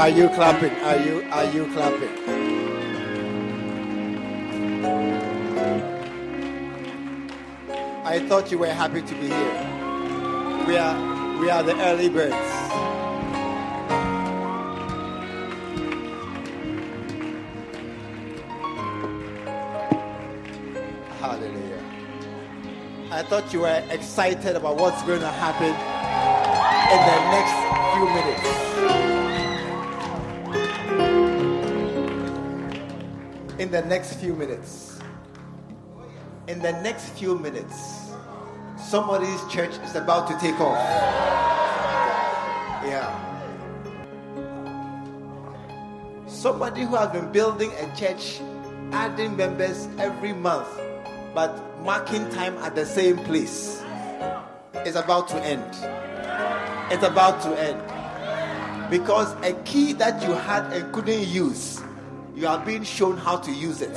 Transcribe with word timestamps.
Are 0.00 0.08
you 0.08 0.30
clapping? 0.30 0.72
Are 0.76 0.96
you 0.96 1.22
are 1.30 1.44
you 1.52 1.66
clapping? 1.74 2.08
I 8.06 8.18
thought 8.26 8.50
you 8.50 8.58
were 8.58 8.72
happy 8.72 9.02
to 9.02 9.14
be 9.16 9.26
here. 9.26 10.64
We 10.66 10.78
are 10.78 11.38
we 11.38 11.50
are 11.50 11.62
the 11.62 11.78
early 11.82 12.08
birds. 12.08 12.34
Hallelujah. 21.20 21.84
I 23.10 23.22
thought 23.28 23.52
you 23.52 23.60
were 23.60 23.84
excited 23.90 24.56
about 24.56 24.78
what's 24.78 25.02
going 25.02 25.20
to 25.20 25.28
happen 25.28 25.74
in 26.88 27.00
the 27.04 27.18
next 27.36 27.52
few 27.92 28.06
minutes. 28.08 29.09
In 33.60 33.70
the 33.70 33.82
next 33.82 34.14
few 34.14 34.34
minutes. 34.34 34.98
In 36.48 36.62
the 36.62 36.72
next 36.80 37.10
few 37.10 37.38
minutes, 37.38 38.10
somebody's 38.78 39.44
church 39.52 39.76
is 39.84 39.94
about 39.96 40.26
to 40.28 40.38
take 40.38 40.58
off. 40.58 40.78
Yeah. 42.82 43.12
Somebody 46.26 46.84
who 46.84 46.96
has 46.96 47.10
been 47.10 47.30
building 47.32 47.70
a 47.72 47.94
church, 47.94 48.40
adding 48.92 49.36
members 49.36 49.88
every 49.98 50.32
month, 50.32 50.68
but 51.34 51.52
marking 51.82 52.30
time 52.30 52.56
at 52.64 52.74
the 52.74 52.86
same 52.86 53.18
place 53.18 53.84
is 54.86 54.96
about 54.96 55.28
to 55.28 55.36
end. 55.44 55.68
It's 56.90 57.04
about 57.04 57.42
to 57.42 57.50
end. 57.60 58.90
Because 58.90 59.30
a 59.44 59.52
key 59.64 59.92
that 59.92 60.22
you 60.22 60.32
had 60.32 60.72
and 60.72 60.90
couldn't 60.94 61.28
use, 61.28 61.82
you 62.34 62.46
are 62.46 62.64
being 62.64 62.84
shown 62.84 63.16
how 63.16 63.36
to 63.36 63.52
use 63.52 63.82
it. 63.82 63.96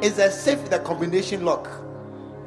It's 0.00 0.18
a 0.18 0.30
safe 0.30 0.62
with 0.62 0.72
a 0.72 0.78
combination 0.78 1.44
lock 1.44 1.68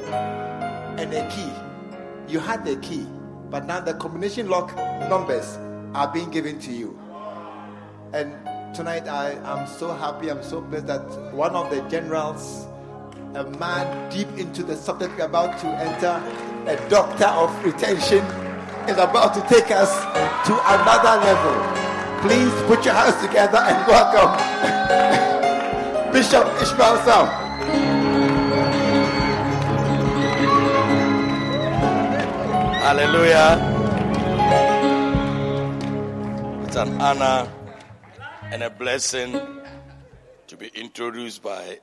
and 0.09 1.13
a 1.13 1.27
key. 1.29 2.31
You 2.31 2.39
had 2.39 2.63
the 2.63 2.77
key, 2.77 3.05
but 3.49 3.65
now 3.65 3.81
the 3.81 3.93
combination 3.95 4.49
lock 4.49 4.75
numbers 5.09 5.57
are 5.93 6.11
being 6.11 6.29
given 6.31 6.59
to 6.59 6.71
you. 6.71 6.97
And 8.13 8.33
tonight 8.73 9.07
I 9.07 9.31
am 9.43 9.67
so 9.67 9.93
happy, 9.93 10.29
I'm 10.29 10.43
so 10.43 10.61
blessed 10.61 10.88
that 10.88 11.33
one 11.33 11.55
of 11.55 11.69
the 11.69 11.81
generals, 11.89 12.67
a 13.35 13.43
man 13.59 14.09
deep 14.09 14.29
into 14.38 14.63
the 14.63 14.75
subject 14.75 15.17
we're 15.17 15.25
about 15.25 15.59
to 15.59 15.67
enter, 15.67 16.21
a 16.67 16.89
doctor 16.89 17.25
of 17.25 17.66
retention, 17.66 18.23
is 18.88 18.97
about 18.97 19.33
to 19.33 19.41
take 19.53 19.71
us 19.71 19.91
to 20.47 20.53
another 20.53 21.19
level. 21.25 21.91
Please 22.22 22.53
put 22.67 22.86
your 22.86 22.94
hands 22.94 23.19
together 23.25 23.58
and 23.58 23.88
welcome 23.88 24.31
Bishop 26.14 26.45
Ishmael 26.61 26.97
Sam. 27.03 27.25
Hallelujah. 32.83 33.58
It's 36.66 36.75
an 36.75 37.02
honor 37.02 37.52
and 38.52 38.61
a 38.61 38.69
blessing 38.69 39.33
to 40.45 40.58
be 40.58 40.67
introduced 40.75 41.41
by 41.41 41.80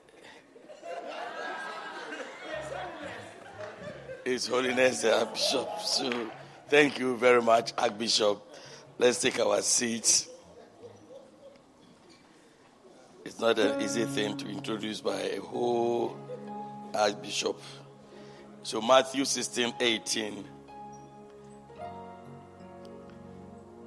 His 4.25 4.47
Holiness 4.47 5.02
uh, 5.02 5.08
the 5.08 5.19
Archbishop. 5.19 5.80
So, 5.80 6.30
thank 6.69 7.00
you 7.00 7.17
very 7.17 7.42
much, 7.42 7.73
Archbishop. 7.77 8.41
Let's 8.98 9.20
take 9.20 9.41
our 9.41 9.62
seats. 9.62 10.27
It's 13.24 13.41
not 13.41 13.58
an 13.58 13.80
easy 13.83 14.05
thing 14.05 14.36
to 14.38 14.48
introduce 14.48 15.00
by 15.00 15.20
a 15.20 15.40
whole 15.40 16.17
Archbishop. 16.95 17.61
So, 18.62 18.80
Matthew 18.80 19.24
16 19.24 19.74
18. 19.80 20.45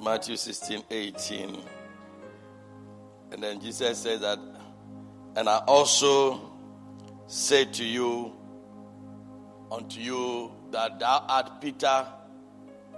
Matthew 0.01 0.35
16 0.35 0.83
18. 0.89 1.57
And 3.31 3.43
then 3.43 3.61
Jesus 3.61 3.99
says 3.99 4.21
that, 4.21 4.39
and 5.35 5.47
I 5.47 5.57
also 5.59 6.51
say 7.27 7.65
to 7.65 7.83
you, 7.83 8.33
unto 9.71 9.99
you, 9.99 10.51
that 10.71 10.99
thou 10.99 11.25
art 11.29 11.61
Peter, 11.61 12.05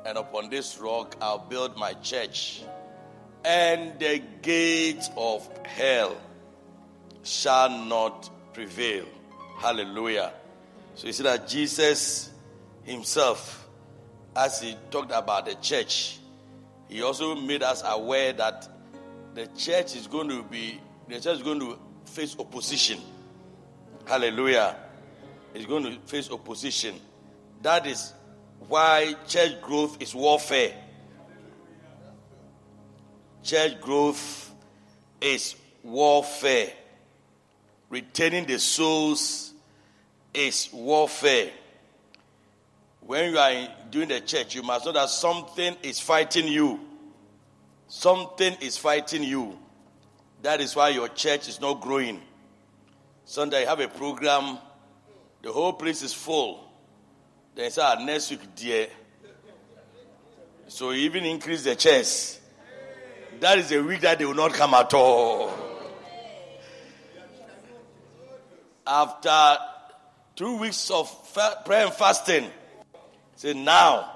and 0.05 0.17
upon 0.17 0.49
this 0.49 0.79
rock 0.79 1.15
I'll 1.21 1.39
build 1.39 1.77
my 1.77 1.93
church, 1.93 2.63
and 3.45 3.99
the 3.99 4.21
gates 4.41 5.09
of 5.17 5.47
hell 5.65 6.15
shall 7.23 7.69
not 7.69 8.29
prevail. 8.53 9.05
Hallelujah. 9.57 10.33
So 10.95 11.07
you 11.07 11.13
see 11.13 11.23
that 11.23 11.47
Jesus 11.47 12.31
himself, 12.83 13.67
as 14.35 14.61
he 14.61 14.75
talked 14.91 15.11
about 15.11 15.45
the 15.45 15.55
church, 15.55 16.19
he 16.89 17.01
also 17.01 17.35
made 17.35 17.63
us 17.63 17.81
aware 17.85 18.33
that 18.33 18.67
the 19.33 19.47
church 19.57 19.95
is 19.95 20.07
going 20.07 20.29
to 20.29 20.43
be, 20.43 20.79
the 21.07 21.15
church 21.15 21.37
is 21.37 21.43
going 21.43 21.59
to 21.59 21.79
face 22.05 22.35
opposition. 22.37 22.99
Hallelujah. 24.05 24.75
It's 25.53 25.65
going 25.65 25.83
to 25.83 25.99
face 26.05 26.29
opposition. 26.29 26.95
That 27.61 27.87
is 27.87 28.13
why 28.67 29.15
church 29.27 29.61
growth 29.61 30.01
is 30.01 30.13
warfare. 30.13 30.73
Church 33.43 33.79
growth 33.81 34.51
is 35.19 35.55
warfare. 35.83 36.71
Retaining 37.89 38.45
the 38.45 38.57
souls 38.57 39.53
is 40.33 40.69
warfare. 40.73 41.51
When 43.01 43.31
you 43.31 43.37
are 43.37 43.67
doing 43.91 44.07
the 44.07 44.21
church, 44.21 44.55
you 44.55 44.63
must 44.63 44.85
know 44.85 44.93
that 44.93 45.09
something 45.09 45.75
is 45.83 45.99
fighting 45.99 46.47
you. 46.47 46.79
Something 47.87 48.55
is 48.61 48.77
fighting 48.77 49.23
you. 49.23 49.59
That 50.41 50.61
is 50.61 50.75
why 50.75 50.89
your 50.89 51.09
church 51.09 51.49
is 51.49 51.59
not 51.59 51.81
growing. 51.81 52.21
Sunday, 53.25 53.61
you 53.61 53.67
have 53.67 53.79
a 53.79 53.87
program, 53.87 54.57
the 55.41 55.51
whole 55.51 55.73
place 55.73 56.01
is 56.01 56.13
full. 56.13 56.67
Then 57.55 57.69
say, 57.69 57.81
ah, 57.83 58.03
next 58.03 58.31
week, 58.31 58.41
dear. 58.55 58.87
So 60.67 60.91
even 60.93 61.25
increase 61.25 61.63
the 61.63 61.75
chairs. 61.75 62.39
That 63.43 63.57
is 63.57 63.73
a 63.73 63.83
week 63.83 63.99
that 63.99 64.19
they 64.19 64.25
will 64.25 64.35
not 64.35 64.53
come 64.53 64.73
at 64.73 64.93
all. 64.93 65.51
After 68.87 69.57
two 70.33 70.59
weeks 70.59 70.89
of 70.89 71.11
prayer 71.65 71.87
and 71.87 71.93
fasting, 71.93 72.49
say 73.35 73.53
now 73.53 74.09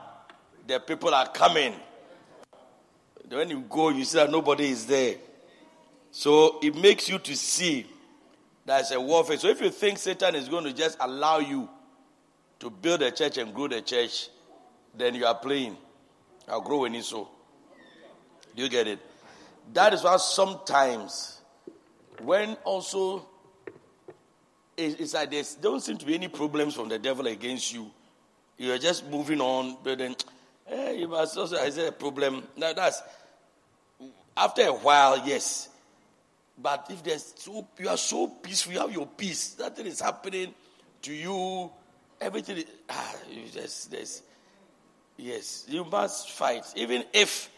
the 0.66 0.80
people 0.80 1.14
are 1.14 1.28
coming. 1.28 1.74
When 3.28 3.50
you 3.50 3.66
go, 3.70 3.90
you 3.90 4.06
see 4.06 4.18
that 4.18 4.32
nobody 4.32 4.70
is 4.70 4.86
there. 4.86 5.16
So 6.12 6.60
it 6.64 6.78
makes 6.78 7.10
you 7.10 7.20
to 7.20 7.36
see 7.36 7.86
there's 8.66 8.92
a 8.92 9.02
warfare. 9.02 9.38
So 9.38 9.50
if 9.50 9.60
you 9.60 9.72
think 9.72 9.98
Satan 9.98 10.36
is 10.36 10.48
going 10.48 10.64
to 10.64 10.72
just 10.72 10.96
allow 11.02 11.40
you 11.40 11.68
to 12.60 12.70
build 12.70 13.02
a 13.02 13.12
church 13.12 13.38
and 13.40 13.54
grow 13.54 13.68
the 13.68 13.82
church, 13.82 14.30
then 14.96 15.16
you 15.16 15.26
are 15.26 15.36
playing. 15.36 15.76
I'll 16.48 16.62
grow 16.62 16.86
in 16.86 16.96
it 16.96 17.04
so. 17.04 17.28
Do 18.56 18.64
you 18.64 18.70
get 18.70 18.88
it? 18.88 19.00
That 19.74 19.94
is 19.94 20.04
why 20.04 20.18
sometimes 20.18 21.42
when 22.22 22.56
also 22.64 23.28
it's 24.76 25.14
like 25.14 25.32
there 25.32 25.44
don't 25.62 25.82
seem 25.82 25.98
to 25.98 26.06
be 26.06 26.14
any 26.14 26.28
problems 26.28 26.76
from 26.76 26.90
the 26.90 27.00
devil 27.00 27.26
against 27.28 27.74
you. 27.74 27.90
You 28.58 28.74
are 28.74 28.78
just 28.78 29.08
moving 29.08 29.42
on, 29.42 29.78
but 29.84 29.98
then 29.98 30.16
hey, 30.66 31.00
you 31.00 31.08
must 31.08 31.38
also 31.38 31.56
is 31.58 31.76
there 31.76 31.90
a 31.90 31.92
problem? 31.92 32.44
Now 32.56 32.74
that's 32.74 33.02
after 34.36 34.64
a 34.64 34.74
while, 34.74 35.26
yes. 35.26 35.70
But 36.60 36.88
if 36.90 37.04
there's 37.04 37.34
so 37.38 37.68
you 37.78 37.90
are 37.90 37.98
so 37.98 38.28
peaceful, 38.28 38.74
you 38.74 38.80
have 38.80 38.92
your 38.92 39.08
peace, 39.08 39.58
nothing 39.60 39.86
is 39.86 40.00
happening 40.00 40.54
to 41.04 41.14
you, 41.14 41.72
everything 42.20 42.58
is, 42.58 42.66
ah, 42.90 43.16
you 43.30 43.44
just 43.52 43.92
there's 43.92 44.24
yes, 45.18 45.66
you 45.68 45.86
must 45.86 46.32
fight. 46.32 46.66
Even 46.76 47.04
if 47.14 47.50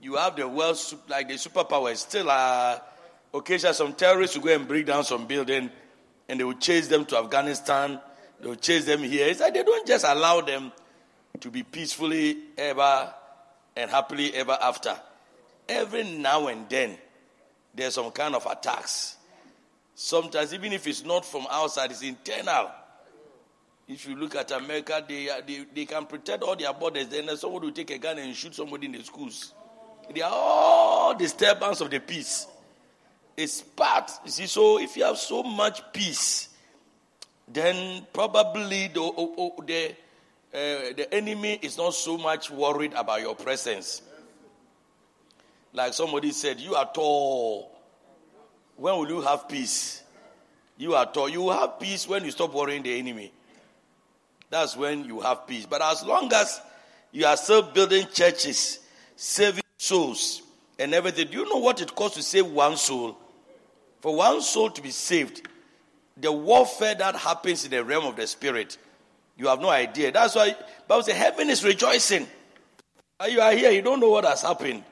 you 0.00 0.16
have 0.16 0.36
the 0.36 0.48
world 0.48 0.78
like 1.08 1.28
the 1.28 1.34
superpower, 1.34 1.96
still 1.96 2.30
uh 2.30 2.78
occasionally 3.32 3.74
some 3.74 3.92
terrorists 3.94 4.36
will 4.36 4.44
go 4.44 4.54
and 4.54 4.68
break 4.68 4.86
down 4.86 5.04
some 5.04 5.26
building 5.26 5.70
and 6.28 6.40
they 6.40 6.44
will 6.44 6.54
chase 6.54 6.88
them 6.88 7.04
to 7.04 7.18
Afghanistan, 7.18 8.00
they 8.40 8.48
will 8.48 8.56
chase 8.56 8.84
them 8.84 9.02
here. 9.02 9.26
It's 9.26 9.40
like 9.40 9.54
they 9.54 9.62
don't 9.62 9.86
just 9.86 10.04
allow 10.06 10.40
them 10.40 10.72
to 11.40 11.50
be 11.50 11.62
peacefully 11.62 12.36
ever 12.56 13.12
and 13.76 13.90
happily 13.90 14.32
ever 14.34 14.56
after. 14.60 14.96
Every 15.68 16.04
now 16.04 16.46
and 16.48 16.68
then 16.68 16.96
there's 17.74 17.94
some 17.94 18.10
kind 18.10 18.34
of 18.34 18.46
attacks. 18.46 19.16
Sometimes, 19.94 20.52
even 20.52 20.72
if 20.72 20.86
it's 20.86 21.04
not 21.04 21.24
from 21.24 21.46
outside, 21.50 21.90
it's 21.90 22.02
internal. 22.02 22.70
If 23.86 24.08
you 24.08 24.16
look 24.16 24.34
at 24.34 24.50
America, 24.50 25.04
they, 25.06 25.28
they, 25.46 25.64
they 25.74 25.84
can 25.84 26.06
protect 26.06 26.42
all 26.42 26.56
their 26.56 26.72
borders. 26.72 27.08
Then 27.08 27.34
someone 27.36 27.62
will 27.62 27.72
take 27.72 27.90
a 27.90 27.98
gun 27.98 28.18
and 28.18 28.34
shoot 28.34 28.54
somebody 28.54 28.86
in 28.86 28.92
the 28.92 29.02
schools. 29.04 29.52
They 30.12 30.22
are 30.22 30.32
all 30.32 31.14
disturbance 31.14 31.80
of 31.80 31.90
the 31.90 32.00
peace. 32.00 32.46
It's 33.36 33.62
part. 33.62 34.10
You 34.24 34.30
see, 34.30 34.46
so 34.46 34.80
if 34.80 34.96
you 34.96 35.04
have 35.04 35.18
so 35.18 35.42
much 35.42 35.82
peace, 35.92 36.48
then 37.48 38.06
probably 38.12 38.88
the, 38.88 39.00
oh, 39.00 39.34
oh, 39.36 39.62
the, 39.64 39.90
uh, 40.54 40.94
the 40.96 41.08
enemy 41.12 41.58
is 41.62 41.76
not 41.76 41.94
so 41.94 42.16
much 42.16 42.50
worried 42.50 42.92
about 42.94 43.20
your 43.20 43.34
presence. 43.34 44.02
Like 45.72 45.92
somebody 45.94 46.30
said, 46.30 46.60
you 46.60 46.74
are 46.76 46.88
tall. 46.92 47.72
When 48.76 48.96
will 48.96 49.08
you 49.08 49.20
have 49.20 49.48
peace? 49.48 50.02
You 50.76 50.94
are 50.94 51.06
tall. 51.06 51.28
You 51.28 51.42
will 51.42 51.58
have 51.58 51.80
peace 51.80 52.08
when 52.08 52.24
you 52.24 52.30
stop 52.30 52.54
worrying 52.54 52.82
the 52.82 52.96
enemy. 52.98 53.32
That's 54.50 54.76
when 54.76 55.04
you 55.04 55.20
have 55.20 55.46
peace. 55.46 55.66
But 55.66 55.82
as 55.82 56.04
long 56.04 56.32
as 56.32 56.60
you 57.10 57.26
are 57.26 57.36
still 57.36 57.62
building 57.62 58.06
churches, 58.12 58.78
saving 59.16 59.63
souls, 59.84 60.42
and 60.78 60.94
everything, 60.94 61.28
do 61.28 61.38
you 61.38 61.48
know 61.48 61.58
what 61.58 61.80
it 61.80 61.94
costs 61.94 62.16
to 62.16 62.22
save 62.22 62.46
one 62.46 62.76
soul? 62.76 63.16
For 64.00 64.14
one 64.14 64.40
soul 64.42 64.70
to 64.70 64.82
be 64.82 64.90
saved, 64.90 65.46
the 66.16 66.32
warfare 66.32 66.94
that 66.94 67.16
happens 67.16 67.64
in 67.64 67.70
the 67.70 67.84
realm 67.84 68.06
of 68.06 68.16
the 68.16 68.26
spirit, 68.26 68.78
you 69.36 69.48
have 69.48 69.60
no 69.60 69.68
idea. 69.68 70.12
That's 70.12 70.34
why 70.34 70.56
Bible 70.86 71.02
says 71.02 71.16
heaven 71.16 71.50
is 71.50 71.64
rejoicing. 71.64 72.26
You 73.28 73.40
are 73.40 73.52
here, 73.52 73.70
you 73.70 73.82
don't 73.82 74.00
know 74.00 74.10
what 74.10 74.24
has 74.24 74.42
happened. 74.42 74.84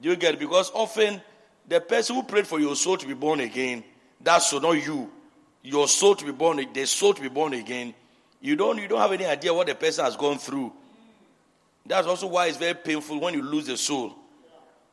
Do 0.00 0.10
you 0.10 0.16
get 0.16 0.34
it? 0.34 0.40
Because 0.40 0.70
often 0.74 1.20
the 1.66 1.80
person 1.80 2.16
who 2.16 2.22
prayed 2.22 2.46
for 2.46 2.60
your 2.60 2.76
soul 2.76 2.96
to 2.96 3.06
be 3.06 3.14
born 3.14 3.40
again, 3.40 3.84
that's 4.20 4.50
so 4.50 4.58
not 4.58 4.72
you. 4.72 5.10
Your 5.62 5.88
soul 5.88 6.14
to 6.14 6.24
be 6.24 6.32
born, 6.32 6.64
the 6.72 6.86
soul 6.86 7.14
to 7.14 7.20
be 7.20 7.28
born 7.28 7.52
again. 7.52 7.94
You 8.40 8.56
don't, 8.56 8.78
you 8.78 8.88
don't 8.88 9.00
have 9.00 9.12
any 9.12 9.26
idea 9.26 9.52
what 9.52 9.66
the 9.66 9.74
person 9.74 10.04
has 10.04 10.16
gone 10.16 10.38
through. 10.38 10.72
That's 11.88 12.06
also 12.06 12.26
why 12.26 12.46
it's 12.48 12.58
very 12.58 12.74
painful 12.74 13.18
when 13.18 13.32
you 13.32 13.42
lose 13.42 13.66
the 13.66 13.76
soul. 13.78 14.14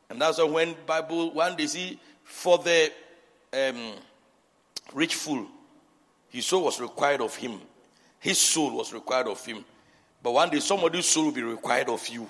And 0.08 0.20
that's 0.20 0.38
why 0.38 0.44
when 0.44 0.74
Bible, 0.86 1.30
one 1.32 1.54
they 1.54 1.66
see 1.66 2.00
for 2.24 2.56
the 2.58 2.90
um, 3.52 3.92
rich 4.94 5.14
fool, 5.14 5.46
his 6.30 6.46
soul 6.46 6.64
was 6.64 6.80
required 6.80 7.20
of 7.20 7.36
him. 7.36 7.60
His 8.18 8.38
soul 8.38 8.70
was 8.76 8.94
required 8.94 9.26
of 9.28 9.44
him. 9.44 9.62
But 10.22 10.32
one 10.32 10.48
day 10.48 10.58
somebody's 10.58 11.04
soul 11.04 11.26
will 11.26 11.32
be 11.32 11.42
required 11.42 11.90
of 11.90 12.06
you. 12.08 12.26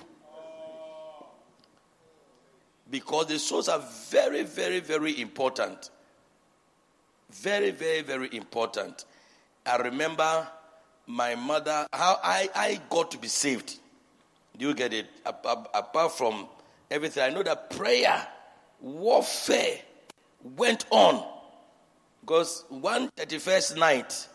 Because 2.91 3.27
the 3.27 3.39
souls 3.39 3.69
are 3.69 3.83
very, 4.09 4.43
very, 4.43 4.81
very 4.81 5.21
important. 5.21 5.91
Very, 7.31 7.71
very, 7.71 8.01
very 8.01 8.35
important. 8.35 9.05
I 9.65 9.77
remember 9.77 10.47
my 11.05 11.35
mother, 11.35 11.87
how 11.91 12.19
I, 12.21 12.49
I 12.53 12.81
got 12.89 13.11
to 13.11 13.17
be 13.17 13.29
saved. 13.29 13.77
Do 14.57 14.67
you 14.67 14.73
get 14.73 14.93
it? 14.93 15.07
Apart 15.25 16.17
from 16.17 16.47
everything, 16.89 17.23
I 17.23 17.29
know 17.29 17.43
that 17.43 17.69
prayer, 17.69 18.27
warfare, 18.81 19.79
went 20.55 20.85
on. 20.89 21.25
Because 22.21 22.65
one 22.69 23.09
31st 23.17 23.77
night, 23.77 24.27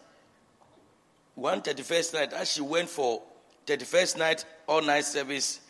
one 1.35 1.61
31st 1.61 2.15
night, 2.15 2.33
as 2.33 2.53
she 2.53 2.63
went 2.63 2.89
for 2.89 3.23
31st 3.67 4.19
night 4.19 4.45
all 4.67 4.83
night 4.83 5.05
service 5.05 5.61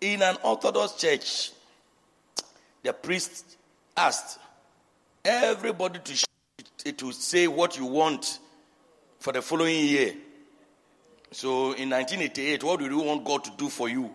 in 0.00 0.22
an 0.22 0.36
Orthodox 0.42 0.94
church, 0.94 1.52
the 2.82 2.92
priest 2.92 3.56
asked 3.96 4.38
everybody 5.24 6.00
to, 6.00 6.92
to 6.92 7.12
say 7.12 7.46
what 7.46 7.76
you 7.76 7.84
want 7.84 8.38
for 9.18 9.32
the 9.32 9.42
following 9.42 9.84
year. 9.84 10.14
So 11.30 11.72
in 11.72 11.90
1988, 11.90 12.64
what 12.64 12.80
do 12.80 12.86
you 12.86 12.98
want 13.00 13.24
God 13.24 13.44
to 13.44 13.50
do 13.56 13.68
for 13.68 13.88
you? 13.88 14.10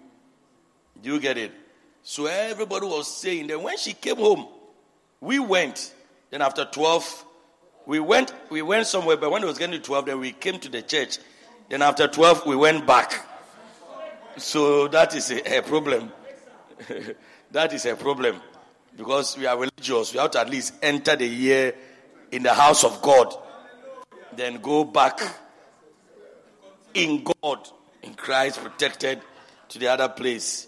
Do 1.01 1.13
you 1.13 1.19
get 1.19 1.37
it? 1.37 1.51
So 2.01 2.25
everybody 2.25 2.85
was 2.85 3.07
saying 3.07 3.47
that 3.47 3.61
when 3.61 3.77
she 3.77 3.93
came 3.93 4.17
home, 4.17 4.47
we 5.21 5.39
went. 5.39 5.93
Then 6.31 6.41
after 6.41 6.65
12, 6.65 7.25
we 7.85 7.99
went, 7.99 8.33
we 8.49 8.61
went 8.61 8.87
somewhere, 8.87 9.17
but 9.17 9.31
when 9.31 9.43
it 9.43 9.45
was 9.45 9.57
getting 9.57 9.79
to 9.79 9.85
12, 9.85 10.05
then 10.07 10.19
we 10.19 10.31
came 10.31 10.59
to 10.59 10.69
the 10.69 10.81
church. 10.81 11.19
Then 11.69 11.81
after 11.81 12.07
12, 12.07 12.45
we 12.45 12.55
went 12.55 12.87
back. 12.87 13.25
So 14.37 14.87
that 14.87 15.15
is 15.15 15.31
a, 15.31 15.59
a 15.59 15.61
problem. 15.61 16.11
that 17.51 17.73
is 17.73 17.85
a 17.85 17.95
problem. 17.95 18.41
Because 18.97 19.37
we 19.37 19.45
are 19.45 19.57
religious, 19.57 20.13
we 20.13 20.19
have 20.19 20.31
to 20.31 20.39
at 20.39 20.49
least 20.49 20.73
enter 20.81 21.15
the 21.15 21.27
year 21.27 21.75
in 22.31 22.43
the 22.43 22.53
house 22.53 22.83
of 22.83 23.01
God. 23.01 23.33
Then 24.35 24.61
go 24.61 24.83
back 24.83 25.19
in 26.93 27.23
God, 27.23 27.67
in 28.01 28.13
Christ, 28.13 28.61
protected 28.61 29.21
to 29.69 29.79
the 29.79 29.87
other 29.87 30.09
place. 30.09 30.67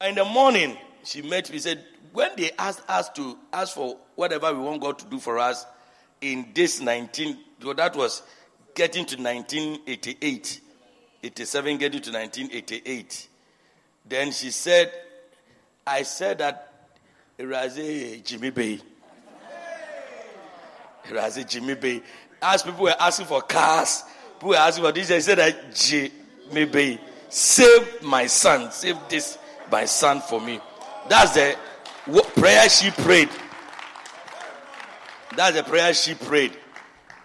In 0.00 0.14
the 0.14 0.24
morning, 0.24 0.76
she 1.04 1.22
met 1.22 1.50
me, 1.50 1.58
said, 1.58 1.84
when 2.12 2.30
they 2.36 2.50
asked 2.58 2.82
us 2.88 3.08
to 3.10 3.38
ask 3.52 3.74
for 3.74 3.96
whatever 4.14 4.52
we 4.52 4.60
want 4.60 4.80
God 4.82 4.98
to 4.98 5.06
do 5.06 5.18
for 5.18 5.38
us 5.38 5.64
in 6.20 6.46
this 6.54 6.80
19, 6.80 7.38
so 7.62 7.72
that 7.72 7.96
was 7.96 8.22
getting 8.74 9.04
to 9.06 9.16
1988, 9.16 10.60
87 11.22 11.78
getting 11.78 12.00
to 12.02 12.10
1988. 12.10 13.28
Then 14.08 14.32
she 14.32 14.50
said, 14.50 14.92
I 15.86 16.02
said 16.02 16.38
that 16.38 16.72
Eraze 17.38 18.24
Jimmy 18.24 18.50
Bay. 18.50 18.80
Eraze 21.06 21.48
Jimmy 21.48 21.74
Bay. 21.74 22.02
As 22.40 22.62
people 22.62 22.84
were 22.84 22.94
asking 22.98 23.26
for 23.26 23.42
cars, 23.42 24.04
people 24.42 24.72
for 24.72 24.92
this, 24.92 25.10
I 25.10 25.18
said 25.20 25.38
that 25.38 25.74
Jimmy 25.74 26.64
Bay. 26.66 26.98
Save 27.28 28.02
my 28.02 28.26
son. 28.26 28.70
Save 28.72 28.96
this, 29.08 29.38
my 29.70 29.84
son, 29.84 30.20
for 30.20 30.40
me. 30.40 30.60
That's 31.08 31.34
the 31.34 31.56
prayer 32.34 32.68
she 32.68 32.90
prayed. 32.90 33.28
That's 35.36 35.56
the 35.56 35.62
prayer 35.62 35.94
she 35.94 36.14
prayed. 36.14 36.52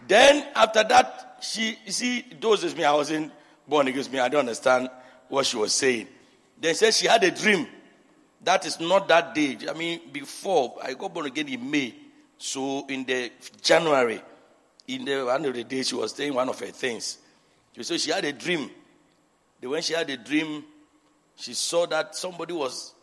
Then 0.08 0.48
after 0.56 0.84
that, 0.84 1.40
she 1.42 1.78
see 1.88 2.26
those 2.40 2.64
is 2.64 2.76
me. 2.76 2.86
I 2.86 2.94
wasn't 2.94 3.32
born 3.68 3.88
against 3.88 4.12
me. 4.12 4.20
I 4.20 4.30
don't 4.30 4.42
understand 4.42 4.90
what 5.28 5.46
she 5.46 5.58
was 5.58 5.74
saying. 5.74 6.08
Then 6.60 6.74
said 6.74 6.94
she 6.94 7.08
had 7.08 7.24
a 7.24 7.32
dream. 7.32 7.68
That 8.44 8.66
is 8.66 8.80
not 8.80 9.08
that 9.10 9.36
day. 9.36 9.58
I 9.70 9.74
mean, 9.74 10.00
before 10.12 10.78
I 10.82 10.94
got 10.94 11.14
born 11.14 11.26
again 11.26 11.50
in 11.50 11.70
May. 11.70 11.94
So 12.38 12.86
in 12.88 13.04
the 13.04 13.32
January, 13.62 14.22
in 14.88 15.06
the 15.06 15.26
one 15.26 15.46
of 15.46 15.54
the 15.54 15.64
days 15.64 15.90
she 15.90 15.96
was 15.96 16.14
saying 16.14 16.34
one 16.34 16.50
of 16.50 16.60
her 16.60 16.68
things. 16.68 17.18
So 17.82 17.98
she 17.98 18.12
had 18.12 18.26
a 18.26 18.34
dream. 18.34 18.70
When 19.62 19.82
she 19.82 19.94
had 19.94 20.10
a 20.10 20.18
dream, 20.18 20.64
she 21.36 21.54
saw 21.54 21.86
that 21.88 22.16
somebody 22.16 22.54
was 22.54 22.94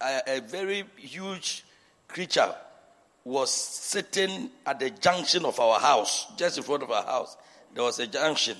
a, 0.00 0.20
a 0.26 0.40
very 0.40 0.84
huge 0.96 1.64
creature 2.08 2.54
was 3.24 3.50
sitting 3.50 4.50
at 4.66 4.78
the 4.78 4.90
junction 4.90 5.44
of 5.46 5.58
our 5.58 5.80
house, 5.80 6.26
just 6.36 6.58
in 6.58 6.62
front 6.62 6.82
of 6.82 6.90
our 6.90 7.04
house. 7.04 7.36
There 7.74 7.82
was 7.82 7.98
a 7.98 8.06
junction. 8.06 8.56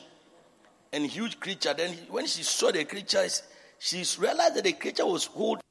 And 0.92 1.04
huge 1.04 1.38
creature. 1.38 1.74
Then 1.74 1.92
when 2.08 2.26
she 2.26 2.42
saw 2.42 2.72
the 2.72 2.84
creature, 2.84 3.26
she 3.78 4.04
realized 4.18 4.54
that 4.54 4.64
the 4.64 4.72
creature 4.72 5.04
was 5.04 5.26
holding 5.26 5.62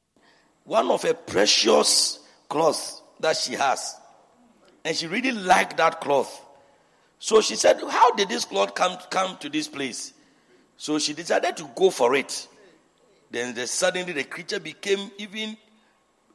one 0.66 0.92
of 0.92 1.02
her 1.02 1.14
precious 1.14 2.20
cloth 2.48 3.02
that 3.20 3.36
she 3.36 3.54
has. 3.54 3.96
And 4.86 4.96
she 4.96 5.08
really 5.08 5.32
liked 5.32 5.78
that 5.78 6.00
cloth. 6.00 6.42
So 7.24 7.40
she 7.40 7.56
said, 7.56 7.80
How 7.88 8.12
did 8.12 8.28
this 8.28 8.44
cloth 8.44 8.76
come, 8.76 8.98
come 9.10 9.38
to 9.38 9.48
this 9.48 9.70
place? 9.70 10.12
So 10.76 11.00
she 11.00 11.14
decided 11.14 11.56
to 11.56 11.70
go 11.74 11.90
for 11.90 12.16
it. 12.16 12.50
Then 13.32 13.56
the, 13.56 13.66
suddenly 13.66 14.12
the 14.12 14.26
creature 14.26 14.60
became 14.60 15.10
even 15.18 15.56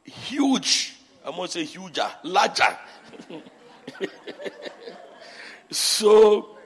huge. 0.03 0.95
I 1.23 1.29
must 1.29 1.53
say 1.53 1.63
huger, 1.63 2.09
larger. 2.23 2.75
so 5.69 6.57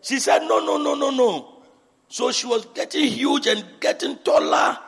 she 0.00 0.20
said, 0.20 0.44
No, 0.46 0.64
no, 0.64 0.76
no, 0.76 0.94
no, 0.94 1.10
no. 1.10 1.62
So 2.06 2.30
she 2.30 2.46
was 2.46 2.64
getting 2.66 3.08
huge 3.08 3.48
and 3.48 3.64
getting 3.80 4.16
taller, 4.18 4.78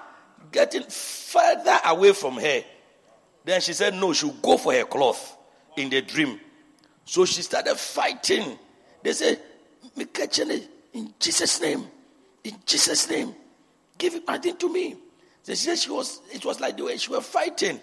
getting 0.53 0.85
further 0.85 1.81
away 1.85 2.13
from 2.13 2.35
her. 2.35 2.63
Then 3.45 3.61
she 3.61 3.73
said, 3.73 3.95
No, 3.95 4.13
she'll 4.13 4.31
go 4.35 4.57
for 4.57 4.73
her 4.73 4.85
cloth 4.85 5.37
in 5.77 5.91
the 5.91 6.01
dream. 6.01 6.39
So 7.05 7.25
she 7.25 7.43
started 7.43 7.75
fighting. 7.75 8.57
They 9.05 9.13
said, 9.13 9.39
in 10.95 11.15
Jesus' 11.21 11.61
name, 11.61 11.85
in 12.43 12.55
Jesus' 12.65 13.09
name. 13.11 13.35
Give 13.99 14.15
it 14.15 14.27
thing 14.43 14.57
to 14.57 14.73
me. 14.73 14.97
She 15.47 15.55
said 15.55 15.79
she 15.79 15.91
was, 15.91 16.21
it 16.33 16.45
was 16.45 16.59
like 16.59 16.79
the 16.79 16.85
way 16.85 16.97
she 16.97 17.11
was 17.11 17.25
fighting. 17.27 17.79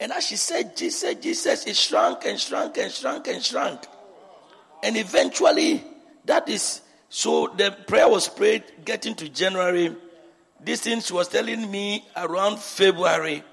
And 0.00 0.10
as 0.10 0.26
she 0.26 0.36
said, 0.36 0.74
Jesus, 0.74 1.14
Jesus, 1.16 1.66
it 1.66 1.76
shrunk 1.76 2.24
and 2.24 2.40
shrunk 2.40 2.78
and 2.78 2.90
shrunk 2.90 3.28
and 3.28 3.42
shrunk. 3.42 3.82
And 4.82 4.96
eventually, 4.96 5.84
that 6.24 6.48
is, 6.48 6.80
so 7.10 7.52
the 7.54 7.70
prayer 7.86 8.08
was 8.08 8.26
prayed 8.26 8.64
getting 8.86 9.14
to 9.16 9.28
January. 9.28 9.94
This 10.60 10.80
thing 10.80 11.00
she 11.00 11.12
was 11.12 11.28
telling 11.28 11.70
me 11.70 12.06
around 12.16 12.58
February. 12.58 13.44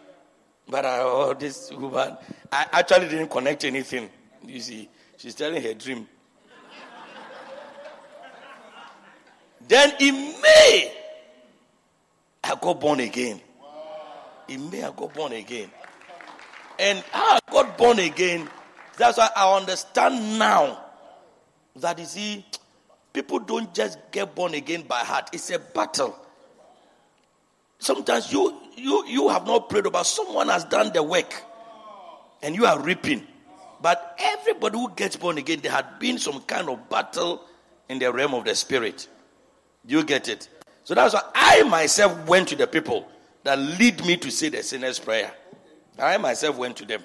But 0.67 0.85
I, 0.85 0.99
oh, 1.01 1.33
this 1.37 1.71
woman, 1.71 2.15
I 2.51 2.67
actually 2.71 3.09
didn't 3.09 3.29
connect 3.29 3.65
anything. 3.65 4.09
You 4.45 4.61
see, 4.61 4.89
she's 5.17 5.35
telling 5.35 5.61
her 5.61 5.73
dream. 5.73 6.07
Then 9.71 9.93
in 10.01 10.15
May, 10.41 10.91
I 12.43 12.55
got 12.59 12.81
born 12.81 12.99
again. 12.99 13.39
it 14.49 14.57
may 14.57 14.83
I 14.83 14.91
got 14.91 15.13
born 15.13 15.31
again. 15.31 15.71
And 16.77 16.99
how 17.09 17.35
I 17.37 17.39
got 17.49 17.77
born 17.77 17.99
again, 17.99 18.49
that's 18.97 19.17
why 19.17 19.29
I 19.33 19.55
understand 19.55 20.37
now 20.37 20.83
that 21.77 21.97
you 21.99 22.03
see, 22.03 22.45
people 23.13 23.39
don't 23.39 23.73
just 23.73 23.97
get 24.11 24.35
born 24.35 24.55
again 24.55 24.81
by 24.81 24.99
heart. 24.99 25.29
It's 25.31 25.49
a 25.51 25.59
battle. 25.59 26.19
Sometimes 27.79 28.33
you 28.33 28.53
you 28.75 29.07
you 29.07 29.29
have 29.29 29.47
not 29.47 29.69
prayed 29.69 29.85
about 29.85 30.05
someone 30.05 30.49
has 30.49 30.65
done 30.65 30.91
the 30.91 31.01
work 31.01 31.33
and 32.41 32.57
you 32.57 32.65
are 32.65 32.77
reaping. 32.77 33.25
But 33.81 34.19
everybody 34.19 34.77
who 34.77 34.91
gets 34.91 35.15
born 35.15 35.37
again, 35.37 35.61
there 35.61 35.71
had 35.71 35.97
been 35.97 36.17
some 36.17 36.41
kind 36.41 36.67
of 36.67 36.89
battle 36.89 37.45
in 37.87 37.99
the 37.99 38.11
realm 38.11 38.33
of 38.33 38.43
the 38.43 38.53
spirit. 38.53 39.07
You 39.85 40.03
get 40.03 40.27
it? 40.27 40.47
So 40.83 40.95
that's 40.95 41.13
why 41.13 41.23
I 41.33 41.63
myself 41.63 42.27
went 42.27 42.49
to 42.49 42.55
the 42.55 42.67
people 42.67 43.07
that 43.43 43.57
lead 43.57 44.05
me 44.05 44.17
to 44.17 44.31
say 44.31 44.49
the 44.49 44.63
sinner's 44.63 44.99
prayer. 44.99 45.31
I 45.97 46.17
myself 46.17 46.57
went 46.57 46.77
to 46.77 46.85
them. 46.85 47.03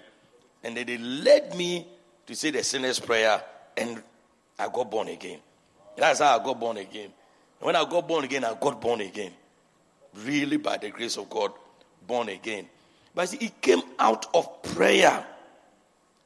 And 0.62 0.76
they 0.76 0.98
led 0.98 1.54
me 1.56 1.86
to 2.26 2.34
say 2.34 2.50
the 2.50 2.62
sinner's 2.64 2.98
prayer, 2.98 3.40
and 3.76 4.02
I 4.58 4.68
got 4.68 4.90
born 4.90 5.08
again. 5.08 5.38
That's 5.96 6.18
how 6.18 6.38
I 6.38 6.44
got 6.44 6.58
born 6.58 6.76
again. 6.76 7.12
when 7.60 7.76
I 7.76 7.84
got 7.88 8.06
born 8.06 8.24
again, 8.24 8.44
I 8.44 8.54
got 8.60 8.80
born 8.80 9.00
again. 9.00 9.32
Really, 10.24 10.56
by 10.56 10.76
the 10.78 10.90
grace 10.90 11.16
of 11.16 11.30
God, 11.30 11.52
born 12.06 12.28
again. 12.28 12.68
But 13.14 13.28
see, 13.28 13.38
it 13.38 13.60
came 13.60 13.82
out 13.98 14.26
of 14.34 14.62
prayer. 14.62 15.24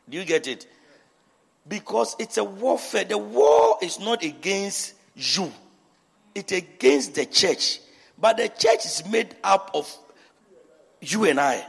Do 0.09 0.17
you 0.17 0.25
get 0.25 0.47
it? 0.47 0.67
Because 1.69 2.17
it's 2.19 2.39
a 2.39 2.45
warfare. 2.45 3.05
The 3.05 3.19
war 3.19 3.79
is 3.83 4.01
not 4.01 4.25
against 4.25 4.95
you, 5.15 5.53
it's 6.35 6.53
against 6.53 7.15
the 7.15 7.27
church. 7.27 7.81
But 8.19 8.37
the 8.37 8.49
church 8.49 8.85
is 8.85 9.05
made 9.11 9.35
up 9.43 9.71
of 9.75 9.93
you 11.01 11.25
and 11.25 11.41
I. 11.41 11.65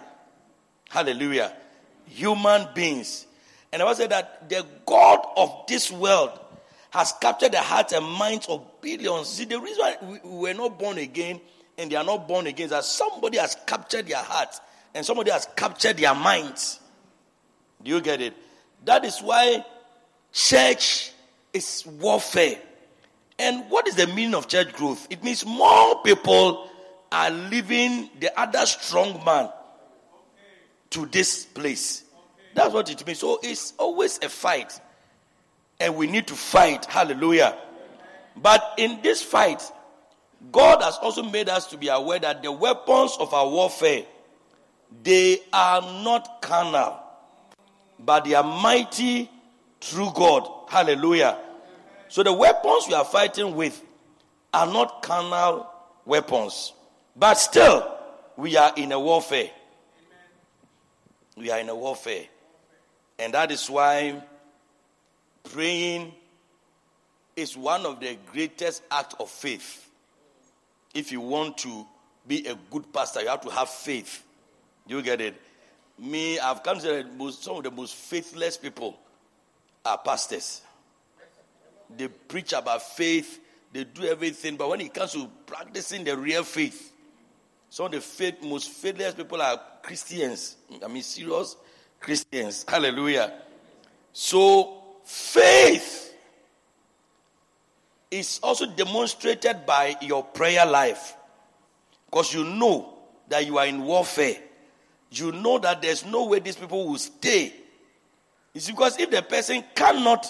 Hallelujah. 0.90 1.54
Human 2.06 2.68
beings. 2.76 3.26
And 3.72 3.82
I 3.82 3.86
was 3.86 3.98
said 3.98 4.10
that 4.10 4.50
the 4.50 4.66
God 4.86 5.26
of 5.38 5.64
this 5.68 5.92
world 5.92 6.38
has 6.90 7.14
captured 7.22 7.54
the 7.54 7.62
hearts 7.62 7.94
and 7.94 8.06
minds 8.06 8.48
of 8.48 8.82
billions. 8.82 9.30
See, 9.30 9.46
the 9.46 9.60
reason 9.60 9.80
why 9.80 9.98
we 10.02 10.20
were 10.24 10.54
not 10.54 10.78
born 10.78 10.98
again 10.98 11.40
and 11.78 11.90
they 11.90 11.96
are 11.96 12.04
not 12.04 12.28
born 12.28 12.48
again 12.48 12.66
is 12.66 12.72
that 12.72 12.84
somebody 12.84 13.38
has 13.38 13.56
captured 13.66 14.08
their 14.08 14.22
hearts 14.22 14.60
and 14.94 15.06
somebody 15.06 15.32
has 15.32 15.48
captured 15.56 15.98
their 15.98 16.14
minds. 16.14 16.82
Do 17.82 17.92
you 17.92 18.02
get 18.02 18.20
it? 18.20 18.34
That 18.84 19.06
is 19.06 19.20
why 19.20 19.66
church 20.34 21.14
is 21.54 21.86
warfare. 21.86 22.60
And 23.42 23.72
what 23.72 23.88
is 23.88 23.96
the 23.96 24.06
meaning 24.06 24.36
of 24.36 24.48
church 24.48 24.72
growth? 24.74 25.08
It 25.10 25.24
means 25.24 25.44
more 25.44 26.00
people 26.04 26.70
are 27.12 27.32
leaving 27.32 28.12
the 28.20 28.40
other 28.40 28.68
strong 28.68 29.26
man 29.26 29.50
to 30.92 31.08
this 31.08 31.46
place. 31.48 32.04
That's 32.54 32.72
what 32.72 32.92
it 32.92 33.04
means. 33.06 33.18
So 33.18 33.40
it's 33.42 33.74
always 33.80 34.20
a 34.22 34.30
fight. 34.30 34.80
And 35.80 35.96
we 35.96 36.06
need 36.06 36.28
to 36.28 36.36
fight. 36.36 36.86
Hallelujah. 36.86 37.58
But 38.38 38.76
in 38.78 39.02
this 39.02 39.24
fight, 39.24 39.64
God 40.52 40.84
has 40.84 40.98
also 41.02 41.24
made 41.24 41.50
us 41.50 41.66
to 41.68 41.78
be 41.78 41.88
aware 41.88 42.20
that 42.20 42.44
the 42.44 42.52
weapons 42.52 43.18
of 43.20 43.34
our 43.34 43.50
warfare, 43.50 44.04
they 45.02 45.40
are 45.52 45.82
not 45.82 46.44
carnal, 46.44 47.00
but 47.98 48.26
they 48.26 48.36
are 48.36 48.44
mighty 48.44 49.32
through 49.80 50.12
God. 50.14 50.48
Hallelujah. 50.70 51.40
So 52.12 52.24
the 52.24 52.34
weapons 52.34 52.90
we 52.90 52.94
are 52.94 53.06
fighting 53.06 53.56
with 53.56 53.82
are 54.54 54.68
not 54.68 55.02
carnal 55.02 55.66
weapons. 56.04 56.74
But 57.16 57.36
still, 57.36 57.90
we 58.36 58.58
are 58.58 58.74
in 58.76 58.92
a 58.92 59.00
warfare. 59.00 59.50
We 61.38 61.50
are 61.52 61.60
in 61.60 61.70
a 61.70 61.76
warfare. 61.76 62.26
And 63.18 63.34
that 63.34 63.50
is 63.50 63.70
why 63.70 64.22
praying 65.54 66.12
is 67.38 67.56
one 67.56 67.86
of 67.86 68.02
the 68.02 68.18
greatest 68.34 68.84
acts 68.92 69.16
of 69.18 69.30
faith. 69.30 69.90
If 70.94 71.14
you 71.14 71.22
want 71.22 71.60
to 71.60 71.88
be 72.28 72.46
a 72.46 72.58
good 72.70 72.92
pastor, 72.92 73.22
you 73.22 73.30
have 73.30 73.40
to 73.40 73.50
have 73.52 73.70
faith. 73.70 74.22
Do 74.86 74.98
you 74.98 75.02
get 75.02 75.22
it? 75.22 75.42
Me, 75.98 76.40
I've 76.40 76.62
come 76.62 76.78
to 76.80 77.06
some 77.32 77.56
of 77.56 77.64
the 77.64 77.72
most 77.72 77.96
faithless 77.96 78.58
people 78.58 79.00
are 79.86 79.98
pastors. 79.98 80.62
They 81.98 82.08
preach 82.08 82.54
about 82.54 82.82
faith, 82.82 83.40
they 83.74 83.84
do 83.84 84.04
everything, 84.04 84.56
but 84.58 84.70
when 84.70 84.82
it 84.82 84.94
comes 84.94 85.14
to 85.14 85.30
practicing 85.46 86.04
the 86.04 86.18
real 86.18 86.44
faith, 86.44 86.92
some 87.70 87.86
of 87.86 87.94
the 87.94 88.02
faith, 88.02 88.44
most 88.44 88.70
faithless 88.70 89.14
people 89.14 89.42
are 89.42 89.60
Christians. 89.82 90.58
I 90.84 90.88
mean, 90.90 91.04
serious 91.04 91.56
Christians. 92.02 92.66
Hallelujah. 92.68 93.32
So, 94.12 94.84
faith 95.06 96.14
is 98.12 98.42
also 98.44 98.66
demonstrated 98.66 99.66
by 99.66 99.96
your 100.02 100.22
prayer 100.22 100.66
life. 100.66 101.16
Because 102.10 102.34
you 102.34 102.44
know 102.44 102.94
that 103.30 103.46
you 103.46 103.58
are 103.58 103.66
in 103.66 103.84
warfare. 103.84 104.36
You 105.10 105.32
know 105.32 105.58
that 105.60 105.82
there's 105.82 106.06
no 106.06 106.26
way 106.26 106.40
these 106.40 106.58
people 106.58 106.90
will 106.90 106.98
stay. 106.98 107.54
It's 108.54 108.70
because 108.70 109.00
if 109.00 109.10
the 109.10 109.22
person 109.22 109.64
cannot 109.74 110.26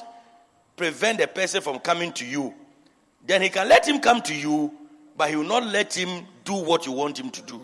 prevent 0.75 1.19
the 1.19 1.27
person 1.27 1.61
from 1.61 1.79
coming 1.79 2.11
to 2.13 2.25
you, 2.25 2.53
then 3.25 3.41
he 3.41 3.49
can 3.49 3.67
let 3.67 3.87
him 3.87 3.99
come 3.99 4.21
to 4.21 4.35
you, 4.35 4.71
but 5.15 5.29
he 5.29 5.35
will 5.35 5.43
not 5.43 5.65
let 5.65 5.93
him 5.93 6.25
do 6.43 6.53
what 6.53 6.85
you 6.85 6.91
want 6.91 7.19
him 7.19 7.29
to 7.29 7.41
do. 7.43 7.61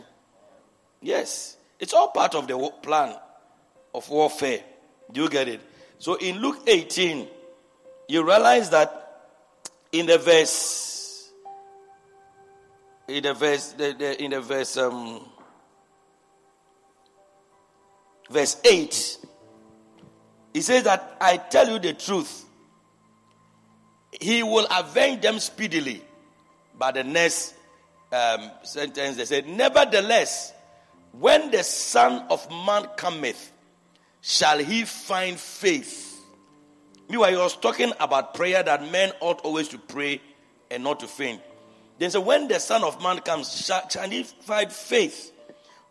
Yes, 1.02 1.58
it's 1.80 1.94
all 1.94 2.10
part 2.10 2.36
of 2.36 2.48
the 2.48 2.72
plan 2.82 3.16
of 3.94 4.10
warfare. 4.10 4.60
Do 5.12 5.24
you 5.24 5.30
get 5.30 5.48
it? 5.48 5.62
So 6.00 6.16
in 6.16 6.40
Luke 6.40 6.60
18, 6.68 7.28
you 8.08 8.24
realize 8.26 8.70
that 8.70 9.08
in 9.92 10.06
the 10.06 10.18
verse, 10.18 11.32
in 13.08 13.24
the 13.24 13.34
verse, 13.34 13.72
the, 13.74 13.96
the, 13.98 14.24
in 14.24 14.32
the 14.32 14.42
verse, 14.42 14.78
um, 14.78 15.22
verse 18.30 18.60
8, 18.64 19.18
he 20.54 20.62
says 20.62 20.84
that 20.84 21.18
I 21.22 21.38
tell 21.38 21.70
you 21.70 21.80
the 21.80 21.94
truth. 21.94 22.46
He 24.20 24.44
will 24.44 24.68
avenge 24.72 25.22
them 25.22 25.40
speedily. 25.40 26.04
But 26.78 26.96
the 26.96 27.04
next 27.04 27.56
um, 28.12 28.52
sentence, 28.64 29.18
they 29.18 29.26
said, 29.26 29.48
Nevertheless, 29.48 30.54
when 31.12 31.52
the 31.52 31.64
Son 31.64 32.26
of 32.30 32.50
Man 32.50 32.88
cometh, 32.96 33.52
shall 34.22 34.60
he 34.60 34.86
find 34.86 35.38
faith? 35.38 36.16
Meanwhile, 37.10 37.32
he 37.32 37.38
was 37.38 37.56
talking 37.56 37.94
about 38.00 38.34
prayer 38.34 38.62
that 38.62 38.92
men 38.92 39.12
ought 39.22 39.42
always 39.42 39.70
to 39.70 39.78
pray 39.78 40.22
and 40.70 40.84
not 40.84 41.00
to 41.00 41.08
faint. 41.08 41.42
Then 41.98 42.12
said, 42.12 42.26
when 42.26 42.48
the 42.48 42.60
Son 42.60 42.84
of 42.84 43.02
Man 43.02 43.20
comes, 43.20 43.66
shall, 43.66 43.88
shall 43.90 44.10
he 44.10 44.24
find 44.24 44.72
faith? 44.72 45.32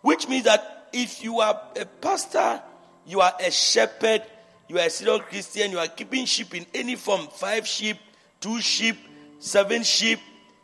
Which 0.02 0.28
means 0.28 0.44
that 0.44 0.88
if 0.92 1.24
you 1.24 1.40
are 1.40 1.60
a 1.80 1.84
pastor, 1.84 2.62
you 3.06 3.20
are 3.20 3.34
a 3.40 3.50
shepherd, 3.50 4.22
you 4.68 4.78
are 4.78 4.86
a 4.86 4.90
serial 4.90 5.20
Christian, 5.20 5.70
you 5.70 5.78
are 5.78 5.88
keeping 5.88 6.26
sheep 6.26 6.54
in 6.54 6.66
any 6.74 6.96
form, 6.96 7.26
five 7.28 7.66
sheep, 7.66 7.96
two 8.46 8.60
sheep, 8.60 8.96
seven 9.40 9.82
sheep, 9.82 10.20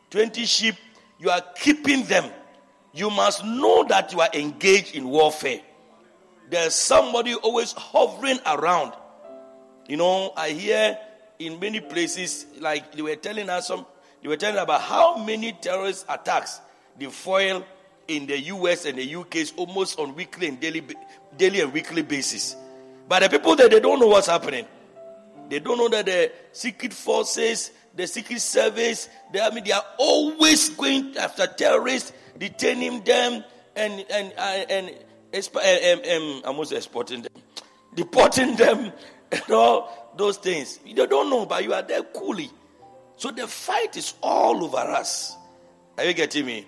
twenty 0.08 0.44
sheep, 0.44 0.76
you 1.18 1.28
are 1.28 1.42
keeping 1.56 2.04
them. 2.04 2.30
You 2.94 3.10
must 3.10 3.44
know 3.44 3.84
that 3.88 4.12
you 4.12 4.20
are 4.20 4.28
engaged 4.34 4.94
in 4.94 5.08
warfare. 5.08 5.60
There's 6.48 6.76
somebody 6.76 7.34
always 7.34 7.72
hovering 7.72 8.38
around. 8.46 8.92
You 9.88 9.96
know, 9.96 10.32
I 10.36 10.50
hear 10.50 10.96
in 11.40 11.58
many 11.58 11.80
places, 11.80 12.46
like 12.60 12.92
they 12.92 13.02
were 13.02 13.16
telling 13.16 13.50
us 13.50 13.66
some, 13.66 13.84
they 14.22 14.28
were 14.28 14.36
telling 14.36 14.58
about 14.58 14.82
how 14.82 15.16
many 15.16 15.50
terrorist 15.50 16.06
attacks 16.08 16.60
they 16.96 17.06
foil 17.06 17.66
in 18.06 18.26
the 18.26 18.38
US 18.42 18.84
and 18.84 18.96
the 18.96 19.16
UK 19.16 19.36
is 19.36 19.52
almost 19.56 19.98
on 19.98 20.14
weekly 20.14 20.46
and 20.46 20.60
daily, 20.60 20.86
daily 21.36 21.62
and 21.62 21.72
weekly 21.72 22.02
basis. 22.02 22.54
But 23.08 23.24
the 23.24 23.28
people 23.28 23.56
that 23.56 23.72
they 23.72 23.80
don't 23.80 23.98
know 23.98 24.06
what's 24.06 24.28
happening. 24.28 24.66
They 25.52 25.59
don't 25.59 25.76
know 25.76 25.90
that 25.90 26.06
the 26.06 26.32
secret 26.52 26.94
forces, 26.94 27.73
the 27.94 28.06
secret 28.06 28.40
service, 28.40 29.11
they, 29.35 29.38
I 29.38 29.50
mean, 29.50 29.64
they 29.64 29.73
are 29.73 29.85
always 29.99 30.71
going 30.71 31.14
after 31.18 31.47
terrorists, 31.47 32.11
detaining 32.38 33.04
them, 33.04 33.44
and 33.76 34.02
and 34.09 34.32
uh, 34.38 34.64
and, 34.71 34.97
and 35.30 36.06
um, 36.06 36.23
um, 36.23 36.42
almost 36.47 36.73
exporting 36.73 37.21
them, 37.21 37.32
deporting 37.94 38.56
them, 38.56 38.92
and 39.30 39.50
all 39.50 40.14
those 40.16 40.38
things. 40.38 40.80
You 40.87 41.06
don't 41.06 41.28
know, 41.28 41.44
but 41.44 41.62
you 41.62 41.75
are 41.75 41.82
there 41.82 42.02
coolly. 42.02 42.50
So 43.18 43.30
the 43.30 43.47
fight 43.47 43.94
is 43.99 44.14
all 44.23 44.64
over 44.64 44.78
us. 44.78 45.37
Are 45.99 46.04
you 46.06 46.14
getting 46.14 46.47
me? 46.47 46.66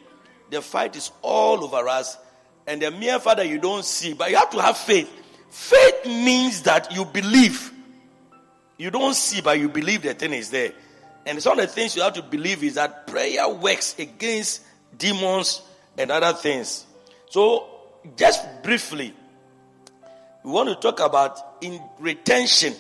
The 0.51 0.61
fight 0.61 0.95
is 0.95 1.11
all 1.23 1.65
over 1.65 1.89
us, 1.89 2.19
and 2.67 2.83
the 2.83 2.91
mere 2.91 3.19
fact 3.19 3.39
that 3.39 3.49
you 3.49 3.59
don't 3.59 3.83
see, 3.87 4.13
but 4.13 4.29
you 4.29 4.37
have 4.37 4.51
to 4.51 4.61
have 4.61 4.77
faith. 4.77 5.11
Faith 5.49 6.05
means 6.05 6.61
that 6.65 6.95
you 6.95 7.07
believe. 7.07 7.71
You 8.77 8.91
don't 8.91 9.15
see, 9.15 9.41
but 9.41 9.59
you 9.59 9.69
believe 9.69 10.03
the 10.03 10.15
thing 10.15 10.33
is 10.33 10.51
there. 10.51 10.73
And 11.27 11.43
some 11.43 11.59
of 11.59 11.67
the 11.67 11.73
things 11.73 11.97
you 11.97 12.03
have 12.03 12.15
to 12.15 12.23
believe 12.23 12.63
is 12.63 12.75
that 12.75 13.07
prayer 13.07 13.49
works 13.49 13.99
against 13.99 14.63
demons 14.97 15.63
and 15.97 16.11
other 16.11 16.33
things. 16.33 16.85
So 17.31 17.69
just 18.17 18.45
briefly, 18.63 19.15
we 20.43 20.51
want 20.51 20.69
to 20.69 20.75
talk 20.75 21.01
about 21.01 21.39
in 21.63 21.81
retention, 21.99 22.75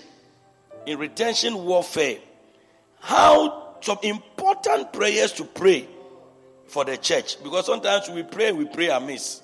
in 0.86 0.98
retention 0.98 1.64
warfare, 1.64 2.18
how 3.00 3.76
some 3.80 3.98
important 4.02 4.92
prayers 4.92 5.32
to 5.32 5.44
pray 5.44 5.88
for 6.66 6.84
the 6.84 6.96
church. 6.96 7.42
Because 7.42 7.66
sometimes 7.66 8.08
we 8.10 8.22
pray, 8.22 8.52
we 8.52 8.66
pray 8.66 8.88
amiss. 8.88 9.42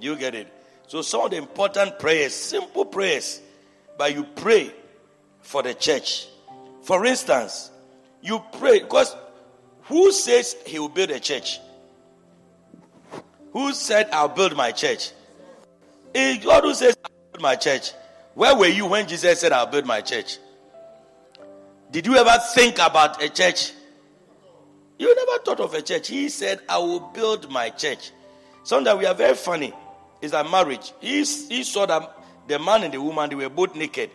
You 0.00 0.16
get 0.16 0.34
it? 0.34 0.52
So 0.86 1.02
some 1.02 1.22
of 1.22 1.30
the 1.30 1.36
important 1.36 1.98
prayers, 1.98 2.32
simple 2.32 2.86
prayers, 2.86 3.40
but 3.98 4.14
you 4.14 4.24
pray 4.36 4.72
for 5.42 5.62
the 5.62 5.74
church. 5.74 6.28
For 6.82 7.04
instance, 7.06 7.70
you 8.22 8.42
pray 8.58 8.80
because 8.80 9.14
who 9.82 10.12
says 10.12 10.56
he 10.66 10.78
will 10.78 10.88
build 10.88 11.10
a 11.10 11.20
church? 11.20 11.60
Who 13.52 13.72
said 13.72 14.08
I'll 14.12 14.28
build 14.28 14.56
my 14.56 14.72
church? 14.72 15.12
It's 16.14 16.44
God 16.44 16.64
who 16.64 16.74
says 16.74 16.96
I'll 17.04 17.10
build 17.32 17.42
my 17.42 17.56
church. 17.56 17.92
Where 18.34 18.56
were 18.56 18.66
you 18.66 18.86
when 18.86 19.08
Jesus 19.08 19.40
said 19.40 19.52
I'll 19.52 19.66
build 19.66 19.86
my 19.86 20.00
church? 20.00 20.38
Did 21.90 22.06
you 22.06 22.16
ever 22.16 22.38
think 22.54 22.74
about 22.74 23.22
a 23.22 23.28
church? 23.28 23.72
You 24.98 25.14
never 25.14 25.42
thought 25.44 25.60
of 25.60 25.74
a 25.74 25.80
church. 25.80 26.08
He 26.08 26.28
said, 26.28 26.60
I 26.68 26.78
will 26.78 27.00
build 27.00 27.50
my 27.50 27.70
church. 27.70 28.10
Sometimes 28.64 28.98
we 28.98 29.06
are 29.06 29.14
very 29.14 29.34
funny. 29.34 29.72
It's 30.20 30.32
like 30.32 30.50
marriage. 30.50 30.92
He, 31.00 31.18
he 31.24 31.62
saw 31.62 31.86
that 31.86 32.18
the 32.48 32.58
man 32.58 32.82
and 32.82 32.92
the 32.92 33.00
woman, 33.00 33.30
they 33.30 33.36
were 33.36 33.48
both 33.48 33.74
naked. 33.74 34.10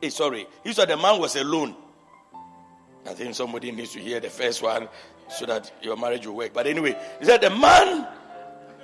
Hey, 0.00 0.10
sorry. 0.10 0.46
He 0.62 0.72
said 0.72 0.88
the 0.88 0.96
man 0.96 1.20
was 1.20 1.36
alone. 1.36 1.74
I 3.06 3.14
think 3.14 3.34
somebody 3.34 3.72
needs 3.72 3.92
to 3.92 4.00
hear 4.00 4.20
the 4.20 4.30
first 4.30 4.62
one 4.62 4.88
so 5.28 5.46
that 5.46 5.72
your 5.82 5.96
marriage 5.96 6.26
will 6.26 6.36
work. 6.36 6.52
But 6.52 6.66
anyway, 6.66 6.96
he 7.18 7.24
said 7.24 7.40
the 7.40 7.50
man 7.50 8.06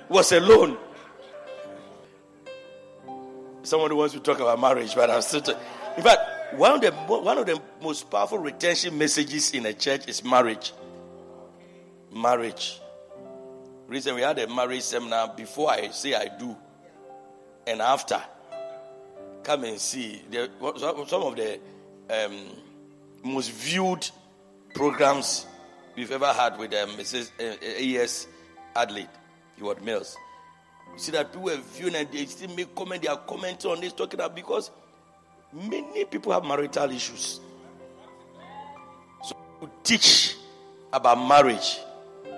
was 0.09 0.31
alone. 0.31 0.77
Someone 3.63 3.95
wants 3.95 4.13
to 4.13 4.19
talk 4.19 4.39
about 4.39 4.59
marriage, 4.59 4.93
but 4.95 5.09
I'm 5.09 5.21
still. 5.21 5.41
T- 5.41 5.53
in 5.97 6.03
fact, 6.03 6.55
one 6.55 6.73
of 6.73 6.81
the 6.81 6.91
one 6.91 7.37
of 7.37 7.45
the 7.45 7.61
most 7.81 8.09
powerful 8.09 8.37
retention 8.37 8.97
messages 8.97 9.53
in 9.53 9.65
a 9.65 9.73
church 9.73 10.07
is 10.07 10.23
marriage. 10.23 10.73
Marriage. 12.13 12.79
Recently, 13.87 14.21
we 14.21 14.25
had 14.25 14.39
a 14.39 14.47
marriage 14.53 14.81
seminar. 14.81 15.33
Before 15.35 15.71
I 15.71 15.89
say 15.89 16.13
I 16.13 16.29
do, 16.37 16.55
and 17.65 17.81
after, 17.81 18.21
come 19.43 19.63
and 19.65 19.79
see. 19.79 20.21
The, 20.29 20.49
some 20.77 21.23
of 21.23 21.35
the 21.35 21.59
um, 22.09 22.37
most 23.23 23.51
viewed 23.51 24.09
programs 24.73 25.45
we've 25.95 26.11
ever 26.11 26.31
had 26.33 26.57
with 26.57 26.73
um, 26.73 26.89
Mrs. 26.91 27.31
Uh, 27.39 27.55
A.S. 27.61 28.27
Adelaide, 28.75 29.09
Heward 29.57 29.81
Mills. 29.83 30.17
You 30.93 30.99
see 30.99 31.11
that 31.13 31.31
people 31.31 31.49
are 31.49 31.57
viewing 31.57 31.95
and 31.95 32.11
they 32.11 32.25
still 32.25 32.53
make 32.55 32.73
comment, 32.75 33.01
they 33.01 33.07
are 33.07 33.17
commenting 33.17 33.71
on 33.71 33.81
this, 33.81 33.93
talking 33.93 34.19
about 34.19 34.35
because 34.35 34.71
many 35.51 36.05
people 36.05 36.31
have 36.31 36.43
marital 36.43 36.89
issues. 36.91 37.39
So 39.23 39.35
to 39.61 39.69
teach 39.83 40.35
about 40.91 41.27
marriage. 41.27 41.79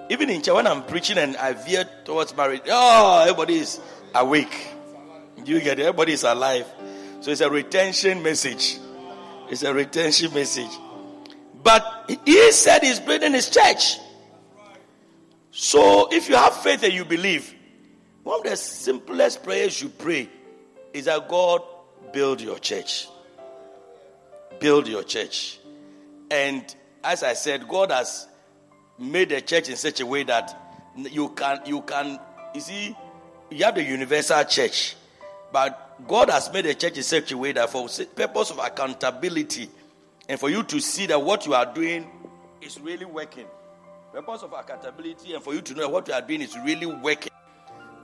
Even 0.09 0.29
in 0.29 0.41
church, 0.41 0.55
when 0.55 0.67
I'm 0.67 0.83
preaching 0.83 1.17
and 1.17 1.35
I 1.35 1.53
veer 1.53 1.87
towards 2.05 2.35
marriage, 2.37 2.61
oh, 2.69 3.21
everybody 3.23 3.55
is 3.55 3.79
awake. 4.13 4.69
You 5.43 5.59
get 5.59 5.79
it? 5.79 5.83
Everybody 5.83 6.13
is 6.13 6.23
alive. 6.23 6.65
So 7.25 7.31
it's 7.31 7.41
a 7.41 7.49
retention 7.49 8.21
message. 8.21 8.77
It's 9.49 9.63
a 9.63 9.73
retention 9.73 10.31
message. 10.31 10.69
But 11.63 12.11
he 12.23 12.51
said 12.51 12.83
he's 12.83 12.99
building 12.99 13.33
his 13.33 13.49
church. 13.49 13.97
So 15.49 16.07
if 16.11 16.29
you 16.29 16.35
have 16.35 16.55
faith 16.57 16.83
and 16.83 16.93
you 16.93 17.03
believe, 17.03 17.51
one 18.21 18.41
of 18.41 18.43
the 18.43 18.55
simplest 18.55 19.41
prayers 19.41 19.81
you 19.81 19.89
pray 19.89 20.29
is 20.93 21.05
that 21.05 21.27
God 21.27 21.63
build 22.13 22.41
your 22.41 22.59
church. 22.59 23.07
Build 24.59 24.87
your 24.87 25.01
church. 25.01 25.57
And 26.29 26.75
as 27.03 27.23
I 27.23 27.33
said, 27.33 27.67
God 27.67 27.89
has 27.89 28.27
made 28.99 29.29
the 29.29 29.41
church 29.41 29.69
in 29.69 29.77
such 29.77 29.99
a 29.99 30.05
way 30.05 30.21
that 30.25 30.55
you 30.95 31.29
can 31.29 31.61
you 31.65 31.81
can 31.81 32.19
you 32.53 32.61
see 32.61 32.95
you 33.49 33.65
have 33.65 33.73
the 33.73 33.83
universal 33.83 34.43
church, 34.43 34.95
but 35.51 35.84
God 36.07 36.29
has 36.29 36.51
made 36.51 36.65
the 36.65 36.75
church 36.75 36.97
in 36.97 37.03
such 37.03 37.31
a 37.31 37.37
way 37.37 37.51
that 37.53 37.69
for 37.69 37.87
purpose 38.15 38.51
of 38.51 38.59
accountability, 38.59 39.69
and 40.27 40.39
for 40.39 40.49
you 40.49 40.63
to 40.63 40.79
see 40.79 41.05
that 41.05 41.21
what 41.21 41.45
you 41.45 41.53
are 41.53 41.65
doing 41.65 42.07
is 42.61 42.79
really 42.79 43.05
working. 43.05 43.45
Purpose 44.11 44.43
of 44.43 44.53
accountability 44.53 45.33
and 45.33 45.43
for 45.43 45.53
you 45.53 45.61
to 45.61 45.73
know 45.73 45.89
what 45.89 46.07
you 46.07 46.13
are 46.13 46.21
doing 46.21 46.41
is 46.41 46.57
really 46.59 46.85
working. 46.85 47.31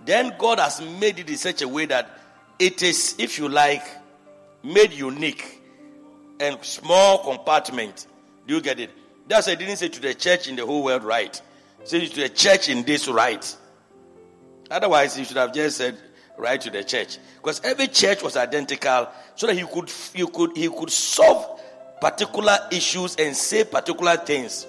Then 0.05 0.33
God 0.37 0.59
has 0.59 0.81
made 0.81 1.19
it 1.19 1.29
in 1.29 1.37
such 1.37 1.61
a 1.61 1.67
way 1.67 1.85
that 1.85 2.09
it 2.59 2.83
is, 2.83 3.15
if 3.17 3.37
you 3.39 3.49
like, 3.49 3.83
made 4.63 4.91
unique 4.93 5.61
and 6.39 6.63
small 6.63 7.23
compartment. 7.23 8.07
Do 8.47 8.55
you 8.55 8.61
get 8.61 8.79
it? 8.79 8.91
That's 9.27 9.47
why 9.47 9.53
I 9.53 9.55
didn't 9.55 9.77
say 9.77 9.89
to 9.89 10.01
the 10.01 10.13
church 10.13 10.47
in 10.47 10.55
the 10.55 10.65
whole 10.65 10.83
world 10.83 11.03
right. 11.03 11.41
Say 11.83 12.05
to 12.07 12.21
the 12.21 12.29
church 12.29 12.69
in 12.69 12.83
this 12.83 13.07
right. 13.07 13.57
Otherwise, 14.69 15.17
you 15.17 15.25
should 15.25 15.37
have 15.37 15.53
just 15.53 15.77
said 15.77 15.97
right 16.41 16.59
to 16.59 16.71
the 16.71 16.83
church. 16.83 17.19
Because 17.37 17.61
every 17.63 17.87
church 17.87 18.23
was 18.23 18.35
identical 18.35 19.07
so 19.35 19.47
that 19.47 19.55
he 19.55 19.63
could, 19.63 19.89
he 20.13 20.25
could, 20.25 20.57
he 20.57 20.67
could 20.67 20.89
solve 20.89 21.61
particular 22.01 22.57
issues 22.71 23.15
and 23.15 23.35
say 23.35 23.63
particular 23.63 24.17
things. 24.17 24.65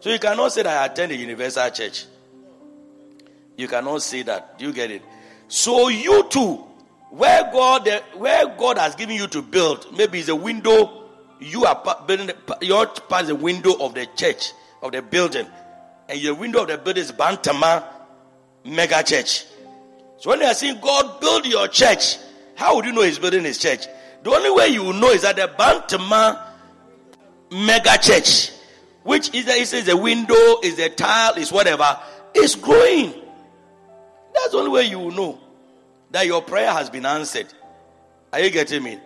So 0.00 0.10
you 0.10 0.18
cannot 0.18 0.52
say 0.52 0.62
that 0.62 0.82
I 0.82 0.84
attend 0.84 1.12
a 1.12 1.16
universal 1.16 1.68
church. 1.70 2.04
You 3.56 3.66
cannot 3.68 4.02
say 4.02 4.22
that. 4.22 4.58
Do 4.58 4.66
you 4.66 4.72
get 4.72 4.90
it? 4.90 5.02
So 5.48 5.88
you 5.88 6.28
too, 6.28 6.56
where 7.10 7.44
God 7.50 7.88
where 8.16 8.46
God 8.46 8.76
has 8.76 8.94
given 8.94 9.16
you 9.16 9.26
to 9.28 9.40
build, 9.40 9.96
maybe 9.96 10.18
it's 10.18 10.28
a 10.28 10.36
window. 10.36 11.04
You 11.40 11.64
are 11.64 12.04
building 12.06 12.30
your 12.60 12.86
past 12.86 13.28
the 13.28 13.34
window 13.34 13.74
of 13.80 13.94
the 13.94 14.06
church 14.16 14.52
of 14.82 14.92
the 14.92 15.00
building, 15.00 15.46
and 16.08 16.20
your 16.20 16.34
window 16.34 16.62
of 16.62 16.68
the 16.68 16.78
building 16.78 17.02
is 17.02 17.12
Bantama 17.12 17.84
Mega 18.64 19.02
Church. 19.02 19.44
So 20.24 20.30
when 20.30 20.38
they 20.38 20.46
are 20.46 20.54
saying 20.54 20.78
God 20.80 21.20
build 21.20 21.44
your 21.44 21.68
church, 21.68 22.16
how 22.54 22.76
would 22.76 22.86
you 22.86 22.92
know 22.92 23.02
He's 23.02 23.18
building 23.18 23.44
His 23.44 23.58
church? 23.58 23.86
The 24.22 24.30
only 24.30 24.50
way 24.52 24.68
you 24.68 24.82
will 24.82 24.94
know 24.94 25.10
is 25.10 25.20
that 25.20 25.36
the 25.36 25.48
Bantama 25.48 26.40
mega 27.52 27.98
church, 28.00 28.50
which 29.02 29.34
is 29.34 29.44
the, 29.44 29.52
is 29.52 29.86
a 29.86 29.94
window, 29.94 30.60
is 30.62 30.78
a 30.78 30.88
tile, 30.88 31.34
is 31.34 31.52
whatever, 31.52 32.00
is 32.32 32.54
growing. 32.54 33.12
That's 34.34 34.52
the 34.52 34.56
only 34.56 34.70
way 34.70 34.84
you 34.84 34.98
will 34.98 35.10
know 35.10 35.38
that 36.12 36.24
your 36.24 36.40
prayer 36.40 36.72
has 36.72 36.88
been 36.88 37.04
answered. 37.04 37.52
Are 38.32 38.40
you 38.40 38.48
getting 38.48 38.82
me? 38.82 38.98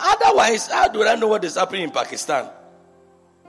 Otherwise, 0.00 0.68
how 0.68 0.88
do 0.88 1.06
I 1.06 1.16
know 1.16 1.28
what 1.28 1.44
is 1.44 1.56
happening 1.56 1.82
in 1.82 1.90
Pakistan? 1.90 2.48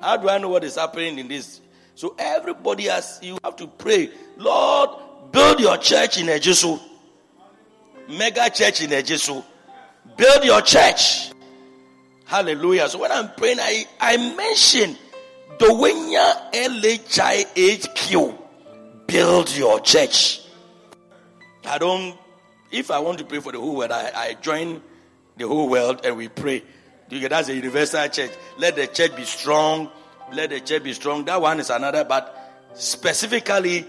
How 0.02 0.18
do 0.18 0.28
I 0.28 0.40
know 0.40 0.50
what 0.50 0.66
is 0.66 0.76
happening 0.76 1.18
in 1.20 1.30
this? 1.30 1.62
So 1.96 2.16
everybody 2.20 2.88
has 2.88 3.20
you 3.22 3.38
have 3.46 3.56
to 3.56 3.68
pray, 3.68 4.10
Lord, 4.36 4.90
build 5.32 5.62
your 5.62 5.78
church 5.78 6.18
in 6.18 6.28
Ejisu. 6.28 6.90
Mega 8.10 8.50
church 8.50 8.82
in 8.82 8.90
Ejisu. 8.90 9.44
Build 10.18 10.44
your 10.44 10.62
church. 10.62 11.32
Hallelujah. 12.26 12.90
So 12.90 13.00
when 13.00 13.12
I'm 13.12 13.32
praying, 13.34 13.60
I, 13.60 13.86
I 14.00 14.18
mention 14.36 14.98
Dowenya 15.58 16.52
LHIHQ. 16.52 18.38
Build 19.08 19.56
your 19.56 19.80
church. 19.80 20.42
I 21.66 21.78
don't, 21.78 22.18
if 22.72 22.92
I 22.92 23.00
want 23.00 23.20
to 23.20 23.26
pray 23.26 23.40
for 23.40 23.52
the 23.52 23.60
whole 23.60 23.76
world, 23.78 23.92
I, 23.92 24.12
I 24.16 24.34
join 24.36 24.82
the 25.38 25.48
whole 25.48 25.70
world 25.70 26.02
and 26.04 26.18
we 26.18 26.28
pray. 26.28 26.64
That's 27.10 27.50
a 27.50 27.56
universal 27.56 28.08
church? 28.10 28.32
Let 28.58 28.76
the 28.76 28.88
church 28.88 29.16
be 29.16 29.24
strong. 29.24 29.90
Let 30.32 30.50
the 30.50 30.60
church 30.60 30.84
be 30.84 30.94
strong. 30.94 31.26
That 31.26 31.42
one 31.42 31.60
is 31.60 31.70
another, 31.70 32.04
but 32.04 32.36
specifically 32.74 33.86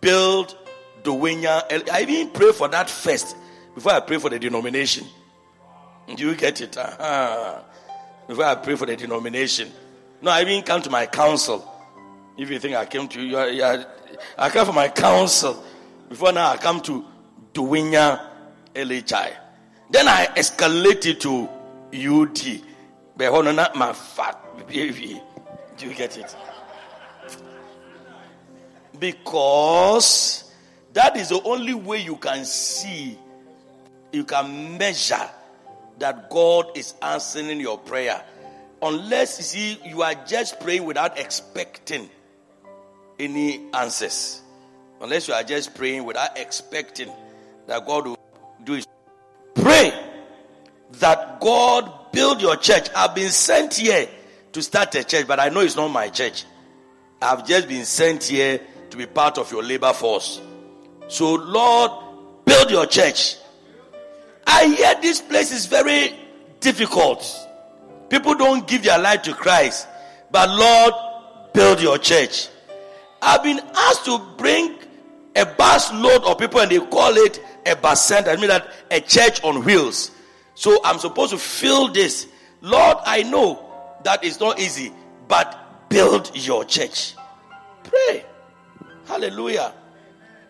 build 0.00 0.56
Dowenya. 1.02 1.90
I 1.90 2.02
even 2.02 2.30
pray 2.30 2.52
for 2.52 2.68
that 2.68 2.88
first 2.88 3.36
before 3.74 3.92
I 3.92 4.00
pray 4.00 4.18
for 4.18 4.30
the 4.30 4.38
denomination. 4.38 5.06
Do 6.14 6.28
you 6.28 6.34
get 6.34 6.60
it? 6.60 6.76
Uh-huh. 6.76 7.60
Before 8.26 8.44
I 8.44 8.54
pray 8.56 8.76
for 8.76 8.86
the 8.86 8.96
denomination. 8.96 9.70
No, 10.22 10.30
I 10.30 10.44
didn't 10.44 10.66
come 10.66 10.82
to 10.82 10.90
my 10.90 11.06
council. 11.06 11.66
If 12.36 12.50
you 12.50 12.58
think 12.58 12.76
I 12.76 12.86
came 12.86 13.08
to 13.08 13.20
you, 13.20 13.38
you 13.48 13.62
are, 13.62 13.86
I 14.36 14.50
come 14.50 14.66
for 14.66 14.72
my 14.72 14.88
council. 14.88 15.62
Before 16.08 16.32
now, 16.32 16.50
I 16.50 16.56
come 16.56 16.80
to 16.82 17.04
Dowenya 17.52 18.20
LHI. 18.74 19.36
Then 19.90 20.08
I 20.08 20.26
escalated 20.36 21.20
to 21.20 21.48
UD. 21.92 22.62
But 23.16 23.76
my 23.76 23.92
fat 23.92 24.66
baby. 24.68 25.20
Do 25.76 25.86
you 25.86 25.94
get 25.94 26.16
it? 26.16 26.34
Because 28.98 30.52
that 30.92 31.16
is 31.16 31.30
the 31.30 31.42
only 31.42 31.74
way 31.74 32.02
you 32.02 32.16
can 32.16 32.44
see, 32.44 33.18
you 34.12 34.24
can 34.24 34.78
measure 34.78 35.28
that 35.98 36.30
God 36.30 36.76
is 36.76 36.94
answering 37.02 37.60
your 37.60 37.78
prayer. 37.78 38.22
Unless 38.82 39.38
you 39.38 39.44
see, 39.44 39.88
you 39.88 40.02
are 40.02 40.14
just 40.26 40.58
praying 40.60 40.84
without 40.84 41.18
expecting 41.18 42.08
any 43.18 43.60
answers. 43.74 44.40
Unless 45.00 45.28
you 45.28 45.34
are 45.34 45.42
just 45.42 45.74
praying 45.74 46.04
without 46.04 46.38
expecting 46.38 47.10
that 47.66 47.86
God 47.86 48.06
will 48.06 48.18
do 48.64 48.74
is 48.74 48.86
pray 49.54 49.92
that 50.92 51.40
God 51.40 52.12
build 52.12 52.40
your 52.40 52.56
church. 52.56 52.88
I've 52.96 53.14
been 53.14 53.30
sent 53.30 53.74
here 53.74 54.08
to 54.52 54.62
start 54.62 54.94
a 54.94 55.04
church, 55.04 55.26
but 55.26 55.38
I 55.38 55.48
know 55.48 55.60
it's 55.60 55.76
not 55.76 55.88
my 55.88 56.08
church. 56.08 56.44
I've 57.22 57.46
just 57.46 57.68
been 57.68 57.84
sent 57.84 58.24
here 58.24 58.60
to 58.90 58.96
be 58.96 59.06
part 59.06 59.38
of 59.38 59.52
your 59.52 59.62
labor 59.62 59.92
force. 59.92 60.40
So, 61.08 61.34
Lord, 61.34 61.90
build 62.44 62.70
your 62.70 62.86
church. 62.86 63.36
I 64.46 64.66
hear 64.66 64.94
this 65.00 65.20
place 65.20 65.52
is 65.52 65.66
very 65.66 66.14
difficult. 66.60 67.24
People 68.08 68.34
don't 68.34 68.66
give 68.66 68.82
their 68.82 68.98
life 68.98 69.22
to 69.22 69.34
Christ. 69.34 69.86
But, 70.30 70.48
Lord, 70.50 70.94
build 71.52 71.80
your 71.80 71.98
church. 71.98 72.48
I've 73.22 73.42
been 73.42 73.60
asked 73.74 74.04
to 74.06 74.18
bring 74.36 74.76
a 75.36 75.46
bus 75.46 75.92
load 75.92 76.24
of 76.24 76.38
people, 76.38 76.60
and 76.60 76.70
they 76.70 76.78
call 76.78 77.16
it 77.16 77.42
a 77.66 77.76
bus 77.76 78.06
center. 78.06 78.30
I 78.30 78.36
mean 78.36 78.48
that 78.48 78.68
a 78.90 79.00
church 79.00 79.42
on 79.44 79.64
wheels. 79.64 80.10
So 80.54 80.80
I'm 80.84 80.98
supposed 80.98 81.32
to 81.32 81.38
fill 81.38 81.88
this. 81.92 82.26
Lord, 82.60 82.98
I 83.04 83.22
know 83.22 83.64
that 84.04 84.24
is 84.24 84.40
not 84.40 84.58
easy, 84.58 84.92
but 85.28 85.88
build 85.88 86.30
your 86.34 86.64
church. 86.64 87.14
Pray. 87.84 88.24
Hallelujah. 89.06 89.72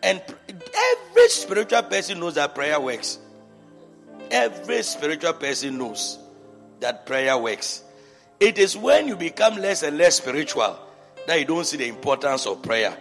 And 0.03 0.23
every 0.49 1.29
spiritual 1.29 1.83
person 1.83 2.21
knows 2.21 2.35
that 2.35 2.55
prayer 2.55 2.81
works. 2.81 3.19
Every 4.31 4.83
spiritual 4.83 5.33
person 5.35 5.79
knows 5.79 6.19
that 6.81 7.07
prayer 7.07 7.37
works. 7.37 7.83
It 8.39 8.59
is 8.59 8.77
when 8.77 9.09
you 9.09 9.17
become 9.17 9.57
less 9.57 9.83
and 9.83 9.99
less 9.99 10.17
spiritual 10.17 10.79
that 11.27 11.39
you 11.39 11.45
don't 11.45 11.67
see 11.67 11.77
the 11.77 11.89
importance 11.89 12.47
of 12.47 12.63
prayer. 12.63 12.97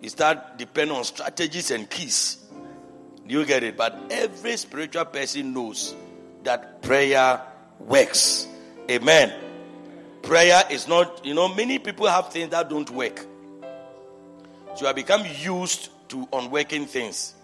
You 0.00 0.08
start 0.08 0.58
depending 0.58 0.96
on 0.96 1.04
strategies 1.04 1.70
and 1.70 1.88
keys. 1.88 2.38
You 3.26 3.44
get 3.44 3.62
it? 3.62 3.76
But 3.76 3.98
every 4.10 4.56
spiritual 4.56 5.04
person 5.06 5.52
knows 5.52 5.94
that 6.44 6.82
prayer 6.82 7.40
works. 7.78 8.46
Amen. 8.90 9.32
Prayer 10.22 10.62
is 10.70 10.86
not, 10.86 11.24
you 11.24 11.34
know, 11.34 11.52
many 11.52 11.78
people 11.78 12.06
have 12.06 12.32
things 12.32 12.50
that 12.50 12.68
don't 12.70 12.88
work. 12.90 13.26
So 14.76 14.86
I 14.86 14.92
become 14.92 15.24
used 15.40 15.90
to 16.10 16.28
unworking 16.32 16.86
things. 16.86 17.34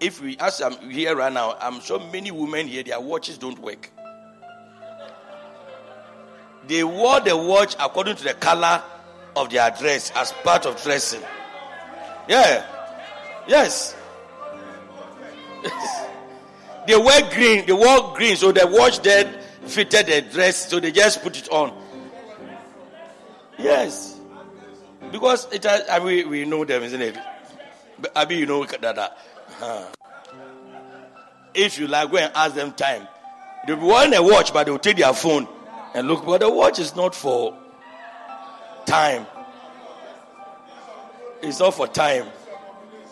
If 0.00 0.20
we, 0.20 0.36
as 0.38 0.60
I'm 0.60 0.90
here 0.90 1.16
right 1.16 1.32
now, 1.32 1.56
I'm 1.60 1.80
sure 1.80 2.00
many 2.12 2.30
women 2.30 2.66
here, 2.66 2.82
their 2.82 3.00
watches 3.00 3.38
don't 3.38 3.58
work. 3.58 3.90
They 6.66 6.82
wore 6.82 7.20
the 7.20 7.36
watch 7.36 7.74
according 7.78 8.16
to 8.16 8.24
the 8.24 8.34
color 8.34 8.82
of 9.36 9.50
their 9.50 9.70
dress 9.70 10.10
as 10.14 10.32
part 10.32 10.66
of 10.66 10.82
dressing. 10.82 11.22
Yeah. 12.28 12.64
Yes. 13.46 13.94
they 16.86 16.96
wear 16.96 17.30
green. 17.32 17.66
They 17.66 17.72
wore 17.72 18.14
green, 18.14 18.36
so 18.36 18.52
the 18.52 18.66
watch 18.66 19.00
then 19.00 19.34
fitted 19.66 20.06
the 20.06 20.22
dress, 20.22 20.68
so 20.68 20.80
they 20.80 20.92
just 20.92 21.22
put 21.22 21.38
it 21.38 21.48
on. 21.50 21.72
Yes. 23.58 24.18
Because 25.12 25.46
it 25.52 25.64
has, 25.64 25.88
I 25.88 25.98
mean, 25.98 26.28
we 26.28 26.44
know 26.44 26.64
them, 26.64 26.82
isn't 26.82 27.00
it? 27.00 27.16
I 28.16 28.24
mean, 28.24 28.38
you 28.38 28.46
know 28.46 28.64
that. 28.64 28.80
that. 28.80 29.18
Huh. 29.58 29.84
If 31.54 31.78
you 31.78 31.86
like, 31.86 32.10
go 32.10 32.18
and 32.18 32.32
ask 32.34 32.54
them 32.54 32.72
time. 32.72 33.06
they'll 33.66 33.78
want 33.78 34.14
a 34.14 34.22
watch, 34.22 34.52
but 34.52 34.64
they'll 34.66 34.78
take 34.78 34.96
their 34.96 35.14
phone 35.14 35.46
and 35.94 36.08
look. 36.08 36.26
But 36.26 36.40
the 36.40 36.50
watch 36.50 36.78
is 36.78 36.96
not 36.96 37.14
for 37.14 37.56
time. 38.86 39.26
It's 41.42 41.60
not 41.60 41.74
for 41.74 41.86
time. 41.86 42.26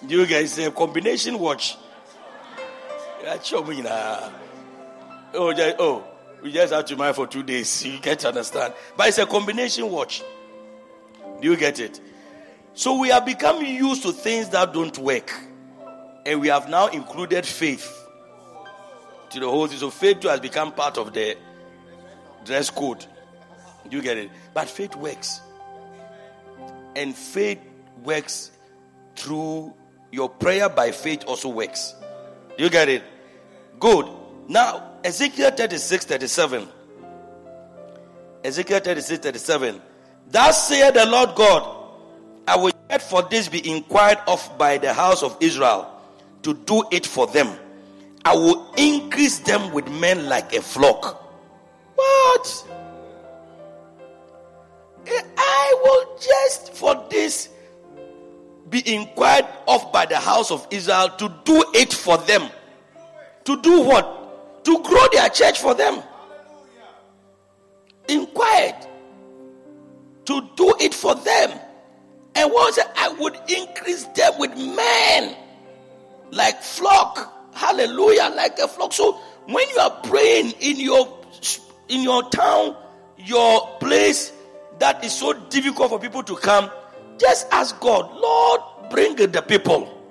You 0.06 0.26
guys 0.26 0.52
say 0.52 0.70
combination 0.70 1.38
watch. 1.38 1.76
Oh, 5.34 5.52
just, 5.52 5.76
oh, 5.78 6.04
we 6.42 6.50
just 6.50 6.72
have 6.72 6.84
to 6.86 6.96
mind 6.96 7.14
for 7.14 7.26
two 7.26 7.42
days. 7.42 7.84
You 7.86 7.98
get 8.00 8.18
to 8.20 8.28
understand. 8.28 8.74
But 8.96 9.08
it's 9.08 9.18
a 9.18 9.26
combination 9.26 9.88
watch. 9.90 10.22
Do 11.40 11.48
you 11.48 11.56
get 11.56 11.78
it? 11.78 12.00
So 12.74 12.98
we 12.98 13.08
have 13.10 13.24
become 13.24 13.64
used 13.64 14.02
to 14.02 14.12
things 14.12 14.48
that 14.50 14.72
don't 14.72 14.96
work. 14.98 15.32
And 16.24 16.40
we 16.40 16.48
have 16.48 16.68
now 16.68 16.86
included 16.88 17.44
faith 17.44 18.06
to 19.30 19.40
the 19.40 19.48
whole 19.48 19.66
thing. 19.66 19.78
So 19.78 19.90
faith 19.90 20.20
too 20.20 20.28
has 20.28 20.40
become 20.40 20.72
part 20.72 20.98
of 20.98 21.12
the 21.12 21.36
dress 22.44 22.70
code. 22.70 23.04
You 23.90 24.00
get 24.00 24.16
it? 24.16 24.30
But 24.54 24.68
faith 24.68 24.94
works. 24.96 25.40
And 26.94 27.14
faith 27.14 27.58
works 28.04 28.50
through 29.16 29.74
your 30.10 30.28
prayer 30.28 30.68
by 30.68 30.92
faith 30.92 31.24
also 31.26 31.48
works. 31.48 31.94
You 32.58 32.70
get 32.70 32.88
it? 32.88 33.02
Good. 33.80 34.06
Now, 34.48 34.92
Ezekiel 35.02 35.50
36 35.50 36.04
37. 36.04 36.68
Ezekiel 38.44 38.80
36 38.80 39.20
37. 39.20 39.82
Thus 40.28 40.68
saith 40.68 40.94
the 40.94 41.06
Lord 41.06 41.34
God, 41.34 41.78
I 42.46 42.56
will 42.56 42.72
yet 42.90 43.02
for 43.02 43.22
this 43.22 43.48
be 43.48 43.68
inquired 43.68 44.18
of 44.28 44.58
by 44.58 44.78
the 44.78 44.92
house 44.92 45.22
of 45.22 45.36
Israel 45.40 45.91
to 46.42 46.54
do 46.54 46.84
it 46.90 47.06
for 47.06 47.26
them. 47.28 47.48
I 48.24 48.34
will 48.34 48.72
increase 48.76 49.38
them 49.40 49.72
with 49.72 49.88
men 49.90 50.28
like 50.28 50.54
a 50.54 50.62
flock. 50.62 51.22
What? 51.94 52.68
Eh, 55.06 55.22
I 55.36 55.74
will 55.82 56.18
just 56.18 56.74
for 56.74 57.06
this 57.10 57.48
be 58.70 58.94
inquired 58.94 59.46
of 59.66 59.92
by 59.92 60.06
the 60.06 60.16
house 60.16 60.50
of 60.50 60.66
Israel 60.70 61.08
to 61.18 61.34
do 61.44 61.64
it 61.74 61.92
for 61.92 62.16
them. 62.18 62.48
To 63.44 63.60
do 63.60 63.82
what? 63.82 64.64
To 64.64 64.82
grow 64.82 65.06
their 65.12 65.28
church 65.28 65.60
for 65.60 65.74
them. 65.74 66.00
Inquired. 68.08 68.86
To 70.26 70.48
do 70.56 70.74
it 70.80 70.94
for 70.94 71.16
them. 71.16 71.58
And 72.34 72.52
once 72.52 72.78
I 72.96 73.08
would 73.18 73.36
increase 73.48 74.04
them 74.04 74.32
with 74.38 74.56
men 74.56 75.36
like 76.32 76.60
flock. 76.62 77.52
Hallelujah, 77.54 78.32
like 78.34 78.58
a 78.58 78.66
flock. 78.66 78.92
So 78.92 79.12
when 79.46 79.68
you 79.68 79.76
are 79.76 79.90
praying 80.02 80.52
in 80.58 80.80
your 80.80 81.18
in 81.88 82.02
your 82.02 82.28
town, 82.30 82.74
your 83.18 83.68
place 83.78 84.32
that 84.78 85.04
is 85.04 85.12
so 85.12 85.34
difficult 85.50 85.90
for 85.90 86.00
people 86.00 86.22
to 86.24 86.34
come, 86.34 86.70
just 87.18 87.46
ask 87.52 87.78
God, 87.78 88.10
Lord, 88.16 88.60
bring 88.90 89.14
the 89.14 89.42
people. 89.42 90.02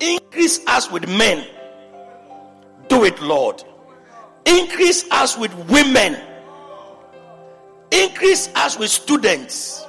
Increase 0.00 0.60
us 0.66 0.90
with 0.90 1.08
men. 1.08 1.46
Do 2.88 3.04
it, 3.04 3.20
Lord. 3.22 3.64
Increase 4.44 5.10
us 5.10 5.38
with 5.38 5.54
women. 5.70 6.20
Increase 7.90 8.50
us 8.54 8.78
with 8.78 8.90
students. 8.90 9.86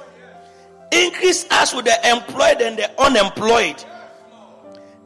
Increase 0.92 1.44
us 1.50 1.74
with 1.74 1.84
the 1.84 2.08
employed 2.08 2.62
and 2.62 2.78
the 2.78 3.00
unemployed. 3.00 3.84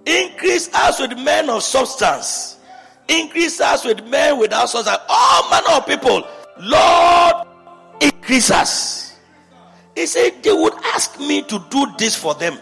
Increase 0.07 0.73
us 0.75 1.01
with 1.01 1.19
men 1.19 1.51
of 1.51 1.63
substance. 1.63 2.59
Increase 3.09 3.61
us 3.61 3.85
with 3.85 4.05
men 4.07 4.39
without 4.39 4.69
substance. 4.69 4.99
All 5.09 5.51
manner 5.51 5.79
of 5.79 5.87
people. 5.87 6.27
Lord, 6.59 7.47
increase 8.01 8.51
us. 8.51 9.17
He 9.95 10.07
said 10.07 10.43
they 10.43 10.53
would 10.53 10.75
ask 10.95 11.19
me 11.19 11.43
to 11.43 11.65
do 11.71 11.87
this 11.99 12.17
for 12.17 12.35
them. 12.35 12.59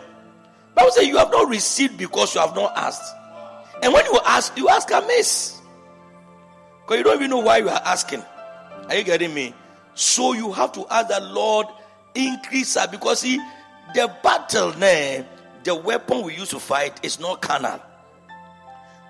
Bible 0.74 0.90
says 0.90 1.07
you 1.07 1.16
have 1.18 1.31
not 1.31 1.48
received 1.48 1.98
because 1.98 2.35
you 2.35 2.40
have 2.40 2.55
not 2.55 2.77
asked. 2.77 3.14
And 3.83 3.92
when 3.92 4.05
you 4.07 4.18
ask, 4.24 4.57
you 4.57 4.68
ask 4.68 4.90
amiss. 4.90 5.61
Because 6.83 6.98
you 6.98 7.05
don't 7.05 7.16
even 7.16 7.31
know 7.31 7.38
why 7.38 7.59
you 7.59 7.68
are 7.68 7.83
asking. 7.85 8.24
Are 8.88 8.94
you 8.94 9.05
getting 9.05 9.35
me? 9.35 9.55
So 9.94 10.33
you 10.33 10.53
have 10.53 10.72
to 10.72 10.87
ask 10.88 11.09
the 11.09 11.20
Lord 11.20 11.66
increase 12.14 12.74
her 12.74 12.88
because 12.88 13.20
see 13.20 13.38
the 13.94 14.12
battle 14.22 14.72
nah, 14.79 15.24
the 15.68 15.74
weapon 15.74 16.22
we 16.22 16.35
use 16.35 16.48
to 16.50 16.59
fight 16.59 17.04
is 17.04 17.20
not 17.20 17.42
carnal. 17.42 17.81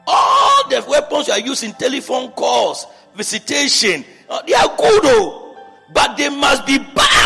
All 0.07 0.69
the 0.69 0.85
weapons 0.89 1.29
you 1.29 1.35
are 1.35 1.41
using, 1.41 1.73
telephone 1.73 2.31
calls, 2.33 2.87
visitation, 3.15 4.05
uh, 4.29 4.43
they 4.43 4.55
are 4.55 4.77
good, 4.77 5.03
though, 5.03 5.57
but 5.93 6.17
they 6.17 6.29
must 6.29 6.67
be 6.67 6.79
backed 6.79 7.19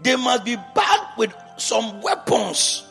they 0.00 0.16
must 0.16 0.44
be 0.44 0.56
backed 0.74 1.18
with 1.18 1.34
some 1.56 2.00
weapons. 2.00 2.84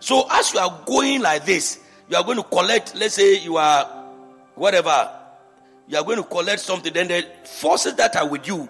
So 0.00 0.26
as 0.30 0.52
you 0.52 0.60
are 0.60 0.82
going 0.84 1.22
like 1.22 1.44
this, 1.44 1.80
you 2.08 2.16
are 2.16 2.24
going 2.24 2.36
to 2.36 2.42
collect, 2.44 2.94
let's 2.94 3.14
say 3.14 3.38
you 3.42 3.56
are 3.56 3.84
whatever, 4.54 5.10
you 5.88 5.96
are 5.96 6.04
going 6.04 6.18
to 6.18 6.24
collect 6.24 6.60
something, 6.60 6.92
then 6.92 7.08
the 7.08 7.26
forces 7.44 7.94
that 7.94 8.16
are 8.16 8.28
with 8.28 8.46
you 8.46 8.68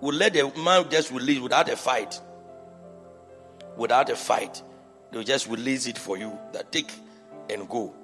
will 0.00 0.14
let 0.14 0.32
the 0.32 0.50
man 0.64 0.86
just 0.90 1.10
release 1.12 1.40
without 1.40 1.68
a 1.68 1.76
fight. 1.76 2.20
Without 3.76 4.10
a 4.10 4.16
fight. 4.16 4.62
They'll 5.10 5.22
just 5.22 5.48
release 5.48 5.86
it 5.86 5.98
for 5.98 6.16
you. 6.16 6.36
That 6.52 6.70
take 6.70 6.92
and 7.48 7.68
go. 7.68 7.94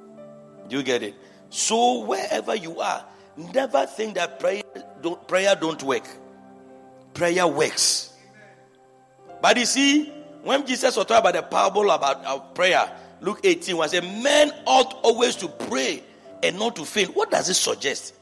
Do 0.69 0.77
you 0.77 0.83
get 0.83 1.03
it? 1.03 1.15
So 1.51 2.05
wherever 2.05 2.55
you 2.55 2.81
are, 2.81 3.05
never 3.37 3.87
think 3.87 4.15
that 4.15 4.41
prayer 4.41 4.63
don't, 5.03 5.27
prayer 5.29 5.55
don't 5.55 5.83
work. 5.83 6.07
Prayer 7.15 7.47
works. 7.47 8.13
But 9.41 9.57
you 9.59 9.67
see, 9.67 10.13
when 10.43 10.67
Jesus 10.67 10.97
was 10.97 11.07
talking 11.07 11.21
about 11.21 11.35
the 11.35 11.43
parable 11.43 11.91
about 11.91 12.25
our 12.25 12.41
prayer, 12.41 12.91
Luke 13.21 13.41
18 13.45 13.77
was 13.77 13.95
a 13.95 14.03
man 14.03 14.51
ought 14.67 14.93
always 15.03 15.37
to 15.37 15.49
pray 15.49 16.03
and 16.43 16.59
not 16.59 16.77
to 16.77 16.85
faint. 16.85 17.15
What 17.15 17.31
does 17.31 17.49
it 17.49 17.55
suggest? 17.55 18.15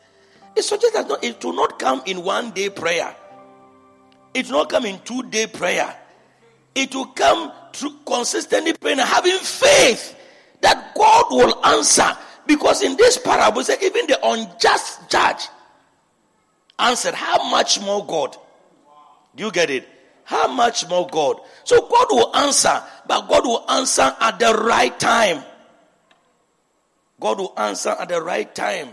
It 0.57 0.63
suggests 0.63 0.97
that 0.97 1.25
it 1.25 1.45
will 1.45 1.55
not 1.55 1.79
come 1.79 2.03
in 2.07 2.23
one 2.23 2.53
day 2.53 2.71
prayer. 2.71 3.15
It 4.33 4.47
will 4.47 4.59
not 4.59 4.71
come 4.71 4.87
in 4.87 5.01
two 5.01 5.23
day 5.25 5.47
prayer. 5.47 5.95
It 6.75 6.95
will 6.95 7.07
come 7.07 7.53
through 7.75 7.97
consistently 8.07 8.73
praying 8.75 9.01
and 9.01 9.09
having 9.09 9.39
faith 9.39 10.17
that 10.61 10.95
God 10.95 11.27
will 11.31 11.65
answer. 11.65 12.17
Because 12.47 12.83
in 12.83 12.97
this 12.97 13.19
parable, 13.19 13.63
say 13.65 13.77
even 13.83 14.07
the 14.07 14.19
unjust 14.27 15.11
judge 15.11 15.49
answered, 16.79 17.15
How 17.15 17.51
much 17.51 17.81
more 17.81 18.05
God? 18.05 18.37
Do 19.35 19.45
you 19.45 19.51
get 19.51 19.71
it? 19.71 19.89
How 20.25 20.49
much 20.49 20.89
more 20.89 21.07
God? 21.07 21.41
So 21.65 21.87
God 21.89 22.07
will 22.11 22.35
answer, 22.37 22.83
but 23.07 23.29
God 23.29 23.45
will 23.45 23.65
answer 23.69 24.15
at 24.21 24.39
the 24.39 24.55
right 24.55 24.99
time. 24.99 25.43
God 27.21 27.39
will 27.39 27.55
answer 27.57 27.91
at 27.91 28.09
the 28.09 28.23
right 28.23 28.53
time. 28.55 28.89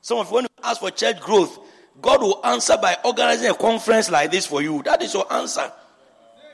Some 0.00 0.18
of 0.18 0.28
you, 0.28 0.34
when 0.34 0.44
you 0.44 0.48
ask 0.62 0.80
for 0.80 0.90
church 0.90 1.20
growth, 1.20 1.58
God 2.00 2.20
will 2.20 2.40
answer 2.44 2.76
by 2.76 2.96
organizing 3.04 3.50
a 3.50 3.54
conference 3.54 4.10
like 4.10 4.30
this 4.30 4.46
for 4.46 4.62
you. 4.62 4.82
That 4.82 5.02
is 5.02 5.14
your 5.14 5.32
answer. 5.32 5.72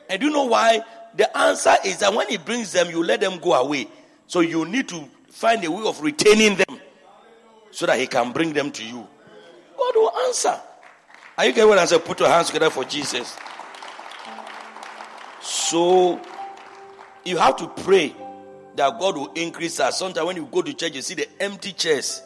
And 0.09 0.21
do 0.21 0.27
you 0.27 0.33
know 0.33 0.45
why? 0.45 0.83
The 1.17 1.37
answer 1.37 1.75
is 1.85 1.99
that 1.99 2.15
when 2.15 2.29
He 2.29 2.39
brings 2.39 2.73
them, 2.73 2.91
you 2.91 3.03
let 3.03 3.21
them 3.21 3.39
go 3.39 3.55
away. 3.55 3.89
So 4.27 4.41
you 4.41 4.65
need 4.65 4.89
to 4.89 5.09
find 5.29 5.65
a 5.65 5.71
way 5.71 5.87
of 5.87 6.01
retaining 6.01 6.57
them 6.57 6.81
so 7.71 7.87
that 7.87 7.99
He 7.99 8.07
can 8.07 8.33
bring 8.33 8.53
them 8.53 8.71
to 8.73 8.85
you. 8.85 9.07
God 9.77 9.95
will 9.97 10.13
answer. 10.27 10.59
Are 11.37 11.47
you 11.47 11.53
getting 11.53 11.69
what 11.69 11.79
I 11.79 11.87
said? 11.87 12.05
Put 12.05 12.21
your 12.21 12.29
hands 12.29 12.49
together 12.49 12.71
for 12.71 12.85
Jesus. 12.85 13.37
So 15.41 16.21
you 17.25 17.39
have 17.39 17.57
to 17.57 17.67
pray 17.69 18.15
that 18.77 18.99
God 18.99 19.17
will 19.17 19.33
increase 19.33 19.81
us. 19.81 19.99
Sometimes 19.99 20.27
when 20.27 20.37
you 20.37 20.47
go 20.51 20.63
to 20.63 20.73
church, 20.75 20.95
you 20.95 21.03
see 21.03 21.15
the 21.15 21.29
empty 21.43 21.73
chairs. 21.73 22.23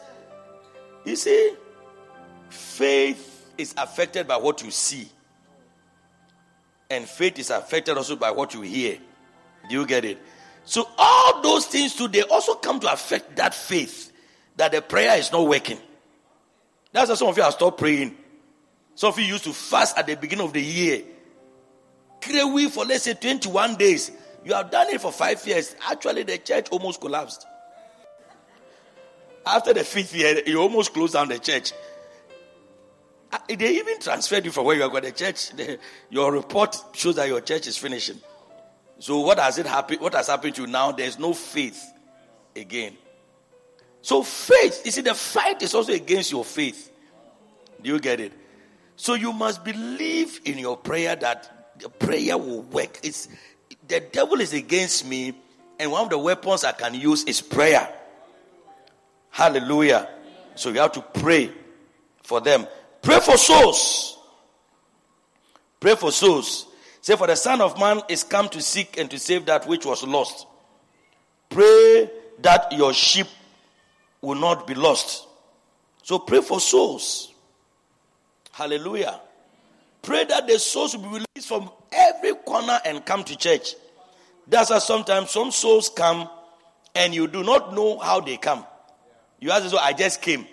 You 1.05 1.17
see, 1.17 1.55
faith 2.49 3.53
is 3.57 3.75
affected 3.77 4.27
by 4.27 4.37
what 4.37 4.63
you 4.63 4.71
see, 4.71 5.09
and 6.95 7.07
faith 7.07 7.39
is 7.39 7.51
affected 7.51 7.97
also 7.97 8.17
by 8.17 8.31
what 8.31 8.55
you 8.55 8.63
hear. 8.63 8.99
Do 9.69 9.75
you 9.75 9.87
get 9.87 10.05
it? 10.05 10.19
So 10.65 10.89
all 10.97 11.43
those 11.43 11.67
things 11.67 11.97
they 12.11 12.23
also 12.23 12.55
come 12.55 12.81
to 12.81 12.93
affect 12.93 13.37
that 13.37 13.55
faith 13.55 14.13
that 14.57 14.73
the 14.73 14.81
prayer 14.83 15.19
is 15.19 15.31
not 15.33 15.47
working. 15.47 15.79
That's 16.93 17.09
why 17.11 17.17
some 17.17 17.29
of 17.29 17.37
you 17.37 17.43
have 17.43 17.55
stopped 17.55 17.79
praying. 17.79 18.17
Some 18.95 19.11
of 19.11 19.19
you 19.19 19.25
used 19.27 19.45
to 19.45 19.53
fast 19.53 19.99
at 19.99 20.07
the 20.07 20.17
beginning 20.17 20.47
of 20.47 20.53
the 20.53 20.63
year. 20.63 21.03
Pray 22.21 22.69
for 22.69 22.85
let's 22.85 23.05
say 23.05 23.15
21 23.15 23.77
days. 23.77 24.11
You 24.45 24.55
have 24.55 24.71
done 24.71 24.89
it 24.89 25.01
for 25.01 25.11
five 25.11 25.45
years. 25.47 25.75
Actually, 25.89 26.23
the 26.23 26.39
church 26.39 26.69
almost 26.71 27.01
collapsed. 27.01 27.47
After 29.47 29.73
the 29.75 29.85
fifth 29.85 30.15
year, 30.15 30.41
you 30.47 30.59
almost 30.61 30.95
closed 30.95 31.15
down 31.15 31.29
the 31.29 31.39
church. 31.39 31.73
Uh, 33.35 33.39
they 33.49 33.79
even 33.79 33.99
transferred 33.99 34.45
you 34.45 34.53
from 34.53 34.65
where 34.65 34.77
you 34.77 34.83
are 34.85 34.89
going 34.89 35.03
to 35.03 35.11
church. 35.11 35.51
The, 35.51 35.81
your 36.09 36.31
report 36.31 36.77
shows 36.93 37.17
that 37.17 37.27
your 37.27 37.41
church 37.41 37.67
is 37.67 37.77
finishing. 37.77 38.21
So 39.01 39.19
what 39.21 39.41
has 39.41 39.59
it 39.59 39.67
happened? 39.67 40.01
What 40.01 40.15
has 40.15 40.29
happened 40.29 40.55
to 40.55 40.61
you 40.63 40.67
now? 40.69 40.93
There's 40.93 41.19
no 41.19 41.35
faith 41.35 41.85
again. 42.55 42.97
So 44.03 44.23
faith, 44.23 44.83
you 44.85 44.93
see, 44.93 45.01
the 45.01 45.15
fight 45.15 45.63
is 45.63 45.75
also 45.75 45.93
against 45.93 46.31
your 46.31 46.45
faith. 46.45 46.93
Do 47.83 47.91
you 47.91 47.99
get 47.99 48.21
it? 48.21 48.33
So 48.95 49.15
you 49.15 49.33
must 49.33 49.65
believe 49.65 50.41
in 50.45 50.59
your 50.59 50.77
prayer 50.77 51.17
that 51.17 51.75
the 51.81 51.89
prayer 51.89 52.39
will 52.39 52.63
work. 52.63 53.01
It's 53.03 53.29
the 53.89 53.99
devil 53.99 54.41
is 54.41 54.53
against 54.53 55.09
me, 55.09 55.35
and 55.81 55.91
one 55.91 56.05
of 56.05 56.11
the 56.11 56.19
weapons 56.19 56.63
I 56.63 56.71
can 56.71 56.95
use 56.95 57.25
is 57.25 57.41
prayer. 57.41 57.93
Hallelujah. 59.31 60.09
So 60.55 60.69
you 60.71 60.79
have 60.79 60.93
to 60.93 61.01
pray 61.01 61.51
for 62.23 62.41
them. 62.41 62.69
Pray 63.05 63.21
for 63.21 63.37
souls. 63.37 64.19
Pray 65.79 65.95
for 65.95 66.11
souls. 66.11 66.67
Say, 67.03 67.17
for 67.17 67.27
the 67.27 67.37
Son 67.37 67.61
of 67.61 67.79
Man 67.79 68.01
is 68.09 68.25
come 68.25 68.49
to 68.49 68.63
seek 68.63 68.97
and 68.99 69.11
to 69.11 69.19
save 69.19 69.45
that 69.45 69.69
which 69.69 69.85
was 69.85 70.03
lost. 70.05 70.47
Pray 71.51 72.11
that 72.41 72.73
your 72.73 72.95
sheep 72.95 73.27
will 74.23 74.37
not 74.37 74.67
be 74.67 74.75
lost. 74.75 75.27
So 76.03 76.19
pray 76.19 76.41
for 76.41 76.59
souls. 76.61 77.35
Hallelujah. 78.53 79.21
Pray 80.01 80.25
that 80.25 80.49
the 80.49 80.59
souls 80.59 80.97
will 80.97 81.03
be 81.03 81.09
released 81.09 81.47
from 81.49 81.71
every 81.93 82.35
corner 82.37 82.79
and 82.87 83.05
come 83.05 83.23
to 83.25 83.37
church. 83.37 83.75
That's 84.47 84.71
why 84.71 84.79
sometimes 84.79 85.31
some 85.31 85.51
souls 85.51 85.91
come 85.91 86.27
and 86.95 87.15
you 87.15 87.27
do 87.27 87.43
not 87.45 87.75
know 87.75 87.99
how 87.99 88.21
they 88.21 88.39
come. 88.39 88.65
You 89.41 89.51
ask, 89.51 89.69
so 89.69 89.77
I 89.77 89.93
just 89.93 90.23
came. 90.23 90.47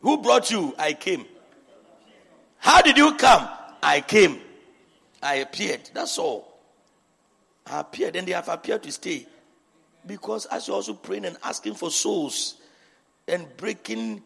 Who 0.00 0.18
brought 0.18 0.50
you? 0.50 0.74
I 0.78 0.92
came. 0.92 1.26
How 2.58 2.82
did 2.82 2.96
you 2.96 3.14
come? 3.14 3.48
I 3.82 4.00
came. 4.00 4.40
I 5.22 5.36
appeared. 5.36 5.90
That's 5.94 6.18
all. 6.18 6.58
I 7.66 7.80
appeared 7.80 8.16
and 8.16 8.26
they 8.26 8.32
have 8.32 8.48
appeared 8.48 8.82
to 8.84 8.92
stay. 8.92 9.26
Because 10.06 10.46
as 10.46 10.68
you're 10.68 10.76
also 10.76 10.94
praying 10.94 11.24
and 11.24 11.36
asking 11.42 11.74
for 11.74 11.90
souls 11.90 12.56
and 13.26 13.46
breaking 13.56 14.22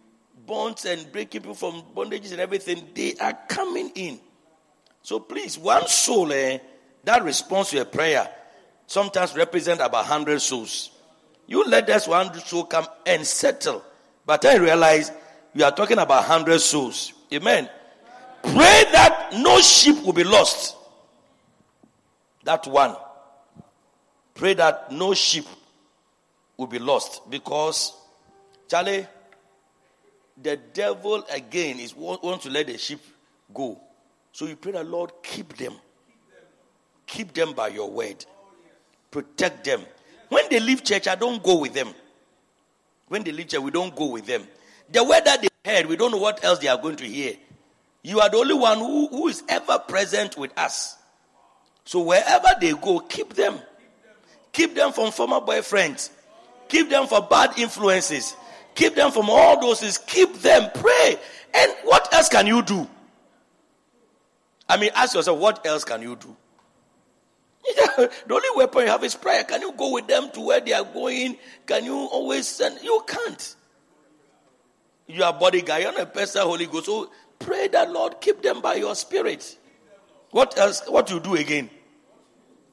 bonds 0.46 0.85
and 0.85 1.11
breaking 1.11 1.42
people 1.42 1.54
from 1.54 1.83
bondages 1.94 2.33
and 2.33 2.40
everything, 2.40 2.88
they 2.94 3.14
are 3.20 3.37
coming 3.48 3.90
in. 3.94 4.20
So 5.02 5.18
please, 5.20 5.56
one 5.56 5.87
soul 5.88 6.33
eh, 6.33 6.59
that 7.04 7.24
responds 7.24 7.70
to 7.70 7.80
a 7.80 7.85
prayer 7.85 8.28
sometimes 8.87 9.37
represent 9.37 9.80
about 9.80 10.04
100 10.09 10.40
souls. 10.40 10.90
You 11.46 11.64
let 11.64 11.87
this 11.87 12.09
one 12.09 12.35
soul 12.40 12.64
come 12.64 12.87
and 13.06 13.24
settle. 13.24 13.85
But 14.26 14.44
I 14.44 14.56
realize 14.56 15.12
you 15.55 15.65
are 15.65 15.73
talking 15.73 15.99
about 15.99 16.29
100 16.29 16.59
souls. 16.61 17.13
Amen. 17.33 17.69
Pray 18.43 18.85
that 18.93 19.31
no 19.37 19.61
sheep 19.61 20.03
will 20.05 20.13
be 20.13 20.25
lost. 20.25 20.77
That 22.45 22.67
one. 22.67 22.97
Pray 24.35 24.55
that 24.55 24.91
no 24.91 25.13
sheep 25.13 25.45
will 26.57 26.67
be 26.67 26.79
lost 26.79 27.29
because, 27.31 27.93
Charlie, 28.69 29.07
the 30.43 30.57
devil 30.57 31.25
again 31.31 31.79
is 31.79 31.95
want 31.95 32.43
to 32.43 32.49
let 32.49 32.67
the 32.67 32.79
sheep 32.79 33.01
go. 33.53 33.79
So 34.33 34.47
you 34.47 34.57
pray 34.57 34.73
that 34.73 34.87
Lord 34.87 35.13
keep 35.23 35.57
them. 35.57 35.75
Keep 37.07 37.35
them 37.35 37.53
by 37.53 37.69
your 37.69 37.91
word. 37.91 38.25
Protect 39.11 39.65
them. 39.65 39.83
When 40.29 40.49
they 40.49 40.61
leave 40.61 40.85
church, 40.85 41.09
I 41.09 41.17
don't 41.17 41.43
go 41.43 41.59
with 41.59 41.75
them. 41.75 41.93
When 43.09 43.25
they 43.25 43.33
leave 43.33 43.49
church, 43.49 43.61
we 43.61 43.73
don't 43.73 43.95
go 43.95 44.07
with 44.07 44.27
them. 44.27 44.47
The 44.92 45.05
word 45.05 45.24
that 45.24 45.42
they 45.42 45.48
heard, 45.64 45.87
we 45.87 45.96
don't 45.96 46.11
know 46.11 46.18
what 46.18 46.42
else 46.44 46.59
they 46.59 46.68
are 46.68 46.79
going 46.79 46.96
to 46.96 47.05
hear. 47.05 47.35
You 48.03 48.20
are 48.20 48.29
the 48.29 48.38
only 48.38 48.55
one 48.55 48.79
who, 48.79 49.09
who 49.09 49.29
is 49.29 49.42
ever 49.48 49.79
present 49.79 50.37
with 50.37 50.57
us. 50.59 50.96
So 51.85 52.00
wherever 52.03 52.48
they 52.61 52.72
go, 52.72 53.00
keep 53.00 53.35
them. 53.35 53.59
Keep 54.53 54.74
them 54.74 54.92
from 54.92 55.12
former 55.12 55.40
boyfriends. 55.40 56.11
Keep 56.68 56.90
them 56.90 57.07
from 57.07 57.26
bad 57.29 57.59
influences. 57.59 58.35
Keep 58.74 58.94
them 58.94 59.12
from 59.12 59.29
all 59.29 59.61
those 59.61 59.81
things. 59.81 59.98
Keep 59.98 60.35
them. 60.40 60.70
Pray. 60.74 61.16
And 61.53 61.72
what 61.85 62.12
else 62.14 62.29
can 62.29 62.46
you 62.46 62.62
do? 62.62 62.88
I 64.68 64.76
mean, 64.76 64.90
ask 64.94 65.14
yourself, 65.14 65.38
what 65.38 65.66
else 65.66 65.85
can 65.85 66.00
you 66.00 66.16
do? 66.16 66.37
the 67.96 68.35
only 68.35 68.48
weapon 68.55 68.83
you 68.83 68.88
have 68.88 69.05
is 69.05 69.14
prayer. 69.14 69.44
Can 69.44 69.61
you 69.61 69.72
go 69.72 69.92
with 69.92 70.07
them 70.07 70.31
to 70.31 70.40
where 70.40 70.61
they 70.61 70.72
are 70.72 70.85
going? 70.85 71.37
Can 71.66 71.85
you 71.85 71.94
always 71.94 72.46
send? 72.46 72.81
You 72.83 73.05
can't. 73.07 73.57
You 75.12 75.25
are 75.25 75.33
bodyguard. 75.33 75.83
You're 75.83 75.92
not 75.92 76.03
a 76.03 76.07
person, 76.07 76.42
Holy 76.42 76.66
Ghost. 76.66 76.87
So 76.87 77.11
pray 77.38 77.68
that 77.68 77.90
Lord 77.90 78.20
keep 78.20 78.42
them 78.42 78.61
by 78.61 78.75
your 78.75 78.94
spirit. 78.94 79.59
What 80.31 80.57
else? 80.59 80.83
What 80.87 81.11
you 81.11 81.20
do 81.20 81.35
again? 81.35 81.68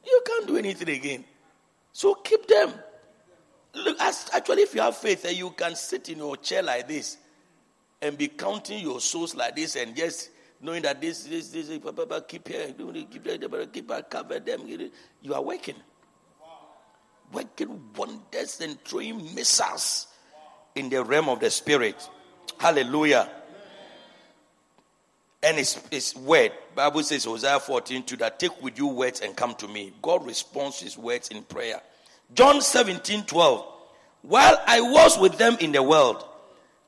You 0.05 0.21
can't 0.25 0.47
do 0.47 0.57
anything 0.57 0.89
again. 0.89 1.25
So 1.91 2.13
keep 2.15 2.47
them. 2.47 2.73
Look, 3.73 3.99
actually, 3.99 4.63
if 4.63 4.73
you 4.73 4.81
have 4.81 4.95
faith, 4.97 5.25
eh, 5.25 5.31
you 5.31 5.51
can 5.51 5.75
sit 5.75 6.09
in 6.09 6.19
your 6.19 6.37
chair 6.37 6.63
like 6.63 6.87
this 6.87 7.17
and 8.01 8.17
be 8.17 8.27
counting 8.27 8.79
your 8.79 8.99
souls 9.01 9.35
like 9.35 9.55
this 9.55 9.75
and 9.75 9.95
just 9.95 10.29
knowing 10.61 10.81
that 10.83 11.01
this, 11.01 11.23
this, 11.23 11.49
this, 11.49 11.67
keep 12.27 12.47
here, 12.47 12.73
keep 12.77 13.25
here, 13.25 13.65
keep 13.67 13.89
here, 13.89 14.01
cover 14.03 14.39
them. 14.39 14.67
You 15.21 15.33
are 15.33 15.41
working. 15.41 15.75
Working 17.31 17.81
wonders 17.95 18.61
and 18.61 18.83
throwing 18.85 19.35
missiles 19.35 20.07
in 20.75 20.89
the 20.89 21.03
realm 21.03 21.29
of 21.29 21.39
the 21.39 21.49
spirit. 21.49 22.09
Hallelujah. 22.57 23.29
And 25.43 25.59
it's, 25.59 25.79
it's 25.91 26.15
word. 26.15 26.51
Bible 26.75 27.03
says, 27.03 27.25
Hosea 27.25 27.59
14, 27.59 28.03
2, 28.03 28.17
that 28.17 28.39
take 28.39 28.61
with 28.61 28.77
you 28.77 28.87
words 28.87 29.21
and 29.21 29.35
come 29.35 29.53
to 29.55 29.67
me. 29.67 29.93
God 30.01 30.25
responds 30.25 30.79
his 30.79 30.97
words 30.97 31.29
in 31.29 31.43
prayer. 31.43 31.81
John 32.33 32.61
17, 32.61 33.23
12. 33.25 33.73
While 34.23 34.61
I 34.65 34.81
was 34.81 35.17
with 35.17 35.37
them 35.37 35.55
in 35.59 35.71
the 35.71 35.83
world, 35.83 36.25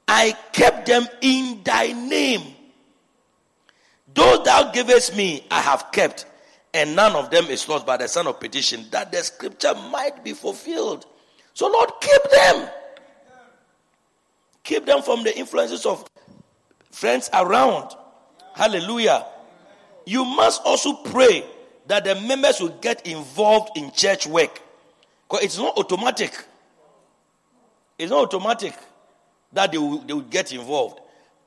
I 0.07 0.35
kept 0.51 0.87
them 0.87 1.05
in 1.21 1.61
thy 1.63 1.93
name. 1.93 2.55
Those 4.13 4.43
thou 4.43 4.71
givest 4.71 5.15
me, 5.15 5.45
I 5.51 5.61
have 5.61 5.91
kept, 5.91 6.25
and 6.73 6.95
none 6.95 7.15
of 7.15 7.29
them 7.29 7.45
is 7.45 7.69
lost 7.69 7.85
by 7.85 7.97
the 7.97 8.07
son 8.07 8.25
of 8.27 8.39
perdition, 8.39 8.85
that 8.91 9.11
the 9.11 9.19
scripture 9.19 9.75
might 9.91 10.23
be 10.23 10.33
fulfilled. 10.33 11.05
So, 11.53 11.67
Lord, 11.67 11.91
keep 12.01 12.31
them. 12.31 12.69
Keep 14.69 14.85
them 14.85 15.01
from 15.01 15.23
the 15.23 15.35
influences 15.35 15.83
of 15.87 16.07
friends 16.91 17.27
around. 17.33 17.91
Hallelujah. 18.53 19.25
You 20.05 20.23
must 20.23 20.61
also 20.63 20.93
pray 20.93 21.43
that 21.87 22.03
the 22.03 22.13
members 22.13 22.59
will 22.59 22.77
get 22.79 23.07
involved 23.07 23.75
in 23.75 23.91
church 23.91 24.27
work. 24.27 24.61
Because 25.27 25.43
it's 25.43 25.57
not 25.57 25.75
automatic. 25.75 26.45
It's 27.97 28.11
not 28.11 28.25
automatic 28.25 28.75
that 29.53 29.71
they 29.71 29.79
will, 29.79 29.97
they 30.01 30.13
will 30.13 30.21
get 30.21 30.53
involved. 30.53 30.99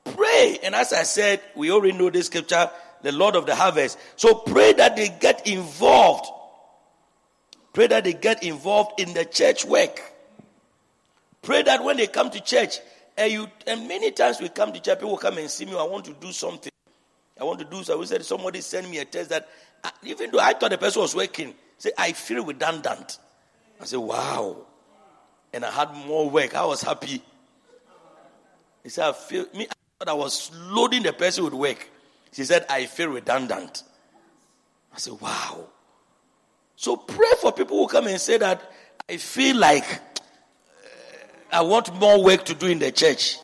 Pray. 0.02 0.58
And 0.64 0.74
as 0.74 0.92
I 0.92 1.04
said, 1.04 1.40
we 1.54 1.70
already 1.70 1.96
know 1.96 2.10
this 2.10 2.26
scripture, 2.26 2.68
the 3.02 3.12
Lord 3.12 3.36
of 3.36 3.46
the 3.46 3.54
harvest. 3.54 4.00
So 4.16 4.34
pray 4.34 4.72
that 4.72 4.96
they 4.96 5.10
get 5.20 5.46
involved. 5.46 6.26
Pray 7.72 7.86
that 7.86 8.02
they 8.02 8.14
get 8.14 8.42
involved 8.42 9.00
in 9.00 9.14
the 9.14 9.24
church 9.24 9.64
work. 9.64 10.02
Pray 11.42 11.62
that 11.62 11.84
when 11.84 11.98
they 11.98 12.08
come 12.08 12.28
to 12.30 12.40
church, 12.40 12.80
and 13.16 13.32
you 13.32 13.48
and 13.66 13.86
many 13.86 14.10
times 14.10 14.40
we 14.40 14.48
come 14.48 14.72
to 14.72 14.80
church, 14.80 14.98
people 15.00 15.16
come 15.18 15.38
and 15.38 15.50
see 15.50 15.64
me. 15.64 15.76
I 15.76 15.82
want 15.84 16.04
to 16.06 16.12
do 16.12 16.32
something. 16.32 16.72
I 17.40 17.44
want 17.44 17.58
to 17.58 17.64
do 17.64 17.82
so. 17.82 17.98
We 17.98 18.06
said 18.06 18.24
somebody 18.24 18.60
send 18.60 18.90
me 18.90 18.98
a 18.98 19.04
test 19.04 19.30
that 19.30 19.48
uh, 19.84 19.90
even 20.04 20.30
though 20.30 20.38
I 20.38 20.52
thought 20.52 20.70
the 20.70 20.78
person 20.78 21.02
was 21.02 21.14
working, 21.14 21.54
say 21.78 21.92
I 21.98 22.12
feel 22.12 22.44
redundant. 22.44 23.18
I 23.80 23.84
said, 23.84 23.98
Wow. 23.98 24.66
And 25.52 25.64
I 25.64 25.70
had 25.70 25.94
more 26.06 26.30
work. 26.30 26.54
I 26.54 26.64
was 26.64 26.82
happy. 26.82 27.22
He 28.82 28.88
said, 28.88 29.08
I 29.08 29.12
feel 29.12 29.46
me, 29.54 29.66
I 29.66 29.74
thought 29.98 30.08
I 30.08 30.14
was 30.14 30.50
loading 30.54 31.02
the 31.02 31.12
person 31.12 31.44
with 31.44 31.52
work. 31.52 31.90
She 32.32 32.44
said, 32.44 32.64
I 32.70 32.86
feel 32.86 33.10
redundant. 33.10 33.82
I 34.94 34.98
said, 34.98 35.14
Wow. 35.20 35.66
So 36.76 36.96
pray 36.96 37.32
for 37.40 37.52
people 37.52 37.76
who 37.78 37.88
come 37.88 38.06
and 38.06 38.20
say 38.20 38.38
that 38.38 38.72
I 39.08 39.16
feel 39.16 39.56
like 39.56 40.11
I 41.52 41.60
want 41.60 41.94
more 42.00 42.24
work 42.24 42.46
to 42.46 42.54
do 42.54 42.66
in 42.66 42.78
the 42.78 42.90
church. 42.90 43.38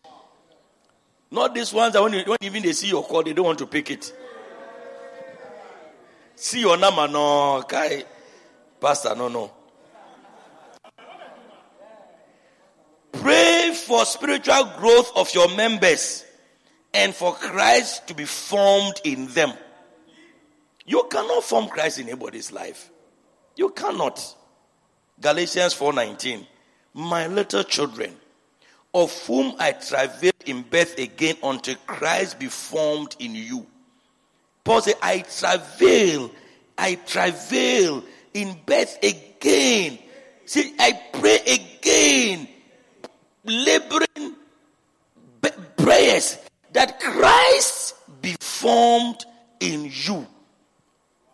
Not 1.30 1.54
these 1.54 1.74
ones 1.74 1.92
that 1.92 2.02
when, 2.02 2.14
you, 2.14 2.24
when 2.24 2.38
even 2.40 2.62
they 2.62 2.72
see 2.72 2.88
your 2.88 3.04
call, 3.04 3.22
they 3.22 3.34
don't 3.34 3.44
want 3.44 3.58
to 3.58 3.66
pick 3.66 3.90
it. 3.90 4.10
See 6.34 6.60
your 6.60 6.78
number, 6.78 7.06
no, 7.06 7.62
Kai, 7.68 8.04
Pastor, 8.80 9.14
no, 9.14 9.28
no. 9.28 9.52
Pray 13.12 13.74
for 13.74 14.06
spiritual 14.06 14.64
growth 14.78 15.12
of 15.14 15.34
your 15.34 15.54
members 15.54 16.24
and 16.94 17.14
for 17.14 17.34
Christ 17.34 18.08
to 18.08 18.14
be 18.14 18.24
formed 18.24 19.00
in 19.04 19.26
them. 19.28 19.52
You 20.86 21.06
cannot 21.10 21.44
form 21.44 21.68
Christ 21.68 21.98
in 21.98 22.08
anybody's 22.08 22.52
life. 22.52 22.90
You 23.56 23.70
cannot. 23.70 24.34
Galatians 25.20 25.74
4:19 25.74 26.46
my 26.94 27.26
little 27.26 27.62
children, 27.64 28.14
of 28.94 29.12
whom 29.26 29.54
I 29.58 29.72
travail 29.72 30.32
in 30.46 30.62
birth 30.62 30.98
again 30.98 31.36
until 31.42 31.76
Christ 31.86 32.38
be 32.38 32.46
formed 32.46 33.16
in 33.18 33.34
you. 33.34 33.66
Paul 34.64 34.82
said, 34.82 34.94
I 35.02 35.20
travail, 35.20 36.30
I 36.76 36.94
travail 36.96 38.04
in 38.34 38.56
birth 38.66 38.98
again. 39.02 39.98
See, 40.44 40.74
I 40.78 41.00
pray 41.12 41.38
again, 41.46 42.48
laboring 43.44 44.34
prayers 45.76 46.38
that 46.72 47.00
Christ 47.00 47.94
be 48.20 48.36
formed 48.40 49.24
in 49.60 49.90
you. 49.92 50.26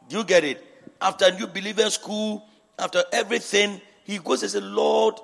Do 0.08 0.18
you 0.18 0.24
get 0.24 0.44
it? 0.44 0.64
After 1.00 1.30
new 1.32 1.46
believer 1.46 1.90
school, 1.90 2.44
after 2.78 3.02
everything, 3.12 3.80
he 4.04 4.18
goes 4.18 4.42
and 4.42 4.50
says, 4.50 4.62
Lord, 4.62 5.16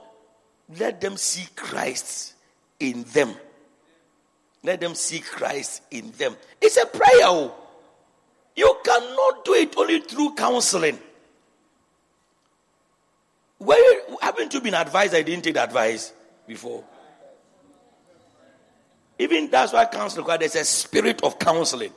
let 0.79 1.01
them 1.01 1.17
see 1.17 1.47
Christ 1.57 2.35
in 2.79 3.05
them. 3.13 3.35
Let 4.63 4.81
them 4.81 4.95
see 4.95 5.21
Christ 5.21 5.83
in 5.91 6.13
them. 6.13 6.37
It's 6.61 6.77
a 6.77 6.87
prayer. 6.87 7.25
Oh. 7.25 7.55
You 8.57 8.77
cannot 8.85 9.45
do 9.45 9.55
it 9.55 9.75
only 9.77 10.01
through 10.01 10.35
counseling. 10.35 10.99
Where 13.59 14.03
haven't 14.21 14.53
you 14.55 14.61
been 14.61 14.75
advised? 14.75 15.15
I 15.15 15.23
didn't 15.23 15.45
take 15.45 15.57
advice 15.57 16.13
before. 16.47 16.85
Even 19.19 19.51
that's 19.51 19.73
why 19.73 19.85
counseling, 19.85 20.27
there's 20.39 20.57
a 20.57 20.65
spirit 20.65 21.23
of 21.23 21.39
counseling. 21.39 21.93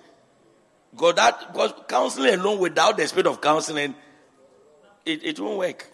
God, 0.95 1.15
that 1.15 1.53
because 1.53 1.73
counseling 1.87 2.33
alone 2.33 2.59
without 2.59 2.97
the 2.97 3.07
spirit 3.07 3.27
of 3.27 3.41
counseling, 3.41 3.95
it, 5.05 5.23
it 5.23 5.39
won't 5.39 5.57
work. 5.57 5.89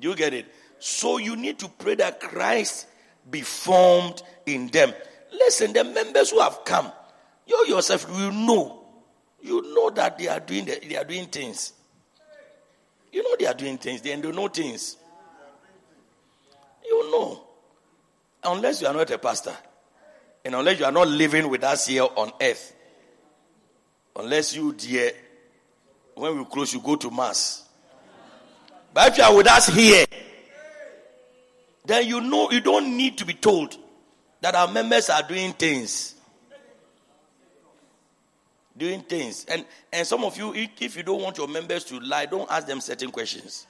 You 0.00 0.14
get 0.16 0.34
it? 0.34 0.46
So 0.84 1.18
you 1.18 1.36
need 1.36 1.60
to 1.60 1.68
pray 1.68 1.94
that 1.94 2.18
Christ 2.18 2.88
be 3.30 3.42
formed 3.42 4.20
in 4.46 4.66
them. 4.66 4.92
Listen, 5.32 5.72
the 5.72 5.84
members 5.84 6.30
who 6.30 6.40
have 6.40 6.64
come, 6.64 6.90
you 7.46 7.66
yourself 7.68 8.10
will 8.10 8.32
know. 8.32 8.84
You 9.40 9.62
know 9.76 9.90
that 9.90 10.18
they 10.18 10.26
are 10.26 10.40
doing 10.40 10.64
the, 10.64 10.80
they 10.84 10.96
are 10.96 11.04
doing 11.04 11.26
things. 11.26 11.72
You 13.12 13.22
know 13.22 13.36
they 13.38 13.46
are 13.46 13.54
doing 13.54 13.78
things. 13.78 14.02
They 14.02 14.16
know 14.16 14.48
things. 14.48 14.96
You 16.84 17.12
know. 17.12 17.44
Unless 18.42 18.80
you 18.80 18.88
are 18.88 18.94
not 18.94 19.08
a 19.08 19.18
pastor. 19.18 19.54
And 20.44 20.56
unless 20.56 20.80
you 20.80 20.84
are 20.84 20.90
not 20.90 21.06
living 21.06 21.48
with 21.48 21.62
us 21.62 21.86
here 21.86 22.08
on 22.16 22.32
earth. 22.40 22.74
Unless 24.16 24.56
you, 24.56 24.72
dear, 24.72 25.12
when 26.16 26.36
we 26.38 26.44
close, 26.46 26.74
you 26.74 26.80
go 26.80 26.96
to 26.96 27.08
mass. 27.08 27.68
But 28.92 29.12
if 29.12 29.18
you 29.18 29.22
are 29.22 29.36
with 29.36 29.46
us 29.46 29.68
here, 29.68 30.06
then 31.84 32.06
you 32.06 32.20
know 32.20 32.50
you 32.50 32.60
don't 32.60 32.96
need 32.96 33.18
to 33.18 33.24
be 33.24 33.34
told 33.34 33.76
that 34.40 34.54
our 34.54 34.68
members 34.68 35.10
are 35.10 35.22
doing 35.22 35.52
things. 35.52 36.14
Doing 38.76 39.02
things. 39.02 39.44
And 39.46 39.64
and 39.92 40.06
some 40.06 40.24
of 40.24 40.36
you, 40.36 40.52
if 40.54 40.96
you 40.96 41.02
don't 41.02 41.22
want 41.22 41.38
your 41.38 41.48
members 41.48 41.84
to 41.84 42.00
lie, 42.00 42.26
don't 42.26 42.50
ask 42.50 42.66
them 42.66 42.80
certain 42.80 43.10
questions. 43.10 43.66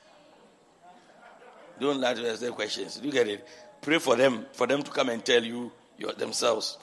Don't 1.81 2.01
lie 2.01 2.15
to 2.15 2.21
them 2.21 2.37
certain 2.37 2.55
questions. 2.55 3.01
You 3.03 3.11
get 3.11 3.29
it? 3.29 3.47
Pray 3.81 3.99
for 3.99 4.15
them, 4.15 4.47
for 4.53 4.67
them 4.67 4.83
to 4.83 4.91
come 4.91 5.09
and 5.09 5.25
tell 5.25 5.43
you 5.43 5.73
your, 5.99 6.13
themselves. 6.13 6.79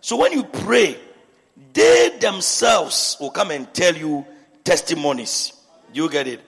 So 0.00 0.16
when 0.16 0.32
you 0.32 0.44
pray, 0.44 0.98
they 1.72 2.18
themselves 2.20 3.16
will 3.20 3.30
come 3.30 3.50
and 3.50 3.72
tell 3.72 3.94
you 3.94 4.26
testimonies. 4.64 5.52
Do 5.92 6.02
you 6.02 6.10
get 6.10 6.26
it? 6.26 6.40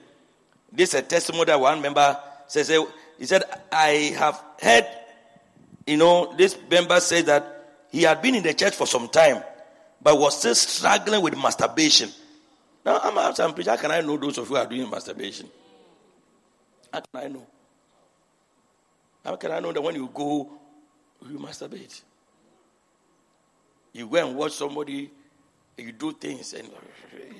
This 0.71 0.93
is 0.93 0.99
a 0.99 1.03
testimony 1.03 1.45
that 1.45 1.59
one 1.59 1.81
member 1.81 2.17
he 2.53 3.25
said, 3.25 3.43
I 3.71 4.13
have 4.17 4.43
heard, 4.61 4.85
you 5.87 5.97
know, 5.97 6.33
this 6.35 6.57
member 6.69 6.99
said 6.99 7.25
that 7.25 7.85
he 7.91 8.03
had 8.03 8.21
been 8.21 8.35
in 8.35 8.43
the 8.43 8.53
church 8.53 8.75
for 8.75 8.87
some 8.87 9.07
time, 9.09 9.43
but 10.01 10.19
was 10.19 10.37
still 10.39 10.55
struggling 10.55 11.21
with 11.21 11.37
masturbation. 11.37 12.09
Now, 12.85 12.99
I'm 13.01 13.17
asking, 13.17 13.53
preacher, 13.53 13.71
how 13.71 13.77
can 13.77 13.91
I 13.91 14.01
know 14.01 14.17
those 14.17 14.37
of 14.37 14.49
you 14.49 14.57
are 14.57 14.65
doing 14.65 14.89
masturbation? 14.89 15.49
How 16.91 16.99
can 16.99 17.23
I 17.23 17.27
know? 17.27 17.47
How 19.23 19.35
can 19.37 19.51
I 19.51 19.59
know 19.59 19.71
that 19.71 19.81
when 19.81 19.95
you 19.95 20.09
go, 20.13 20.51
you 21.29 21.39
masturbate? 21.39 22.01
You 23.93 24.07
go 24.07 24.27
and 24.27 24.35
watch 24.35 24.51
somebody, 24.53 25.09
you 25.77 25.91
do 25.91 26.11
things, 26.11 26.53
and 26.53 26.69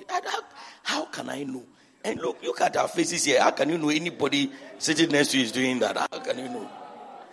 how, 0.08 0.42
how 0.84 1.06
can 1.06 1.30
I 1.30 1.44
know? 1.44 1.64
And 2.04 2.20
look, 2.20 2.44
look 2.44 2.60
at 2.62 2.76
our 2.76 2.88
faces 2.88 3.24
here. 3.24 3.42
How 3.42 3.52
can 3.52 3.70
you 3.70 3.78
know 3.78 3.90
anybody 3.90 4.52
sitting 4.78 5.10
next 5.10 5.32
to 5.32 5.38
you 5.38 5.46
is 5.46 5.52
doing 5.52 5.80
that? 5.80 5.96
How 5.98 6.08
can 6.20 6.38
you 6.38 6.50
know? 6.50 6.70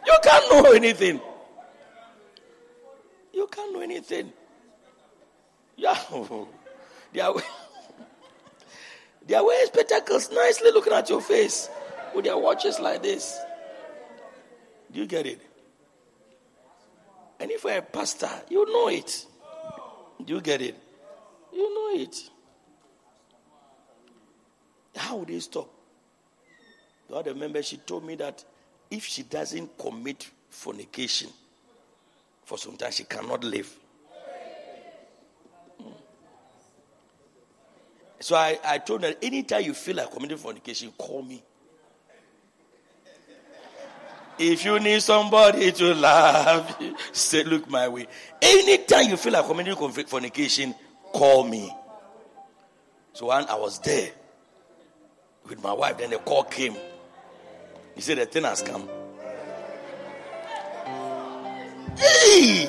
You 0.07 0.17
can't 0.23 0.53
know 0.53 0.71
anything. 0.73 1.21
You 3.33 3.47
can't 3.49 3.73
know 3.73 3.81
anything. 3.81 4.33
Yeah. 5.77 5.99
They 7.13 7.19
are, 7.19 7.35
they 9.27 9.35
are 9.35 9.45
wearing 9.45 9.67
spectacles, 9.67 10.31
nicely 10.31 10.71
looking 10.71 10.93
at 10.93 11.11
your 11.11 11.21
face 11.21 11.69
with 12.15 12.25
their 12.25 12.39
watches 12.39 12.79
like 12.79 13.03
this. 13.03 13.37
Do 14.93 15.01
you 15.01 15.07
get 15.07 15.27
it? 15.27 15.41
And 17.41 17.51
if 17.51 17.65
you're 17.65 17.79
a 17.79 17.83
pastor, 17.83 18.31
you 18.49 18.65
know 18.73 18.89
it. 18.89 19.27
Do 20.25 20.35
you 20.35 20.41
get 20.41 20.63
it? 20.63 20.77
You 21.53 21.75
know 21.75 22.01
it. 22.01 22.31
How 25.01 25.17
would 25.17 25.29
they 25.29 25.41
stop? 25.41 25.67
The 27.09 27.17
other 27.17 27.35
member, 27.35 27.63
she 27.63 27.79
told 27.79 28.05
me 28.05 28.17
that 28.17 28.45
if 28.91 29.07
she 29.07 29.23
doesn't 29.23 29.79
commit 29.79 30.29
fornication 30.51 31.31
for 32.45 32.59
some 32.59 32.77
time, 32.77 32.93
she 32.93 33.05
cannot 33.05 33.43
live. 33.43 33.75
Hmm. 35.81 35.89
So 38.21 38.37
I, 38.37 38.59
I 38.63 38.77
told 38.79 39.03
her, 39.03 39.15
anytime 39.23 39.63
you 39.65 39.73
feel 39.73 39.97
like 39.97 40.13
committing 40.13 40.37
fornication, 40.37 40.93
call 40.99 41.23
me. 41.23 41.43
If 44.39 44.65
you 44.67 44.79
need 44.81 45.01
somebody 45.03 45.73
to 45.73 45.95
love, 45.95 46.77
say, 47.13 47.43
look 47.45 47.71
my 47.71 47.89
way. 47.89 48.07
Anytime 48.41 49.09
you 49.09 49.17
feel 49.17 49.33
like 49.33 49.47
committing 49.47 49.77
fornication, 49.77 50.75
call 51.11 51.45
me. 51.45 51.75
So 53.15 53.27
when 53.27 53.47
I 53.47 53.55
was 53.55 53.79
there 53.79 54.11
with 55.49 55.63
my 55.63 55.73
wife, 55.73 55.99
then 55.99 56.11
the 56.11 56.19
call 56.19 56.45
came. 56.45 56.75
He 57.95 58.01
said 58.01 58.19
the 58.19 58.27
thing 58.27 58.45
has 58.45 58.63
come. 58.63 58.89
Hey! 61.97 62.69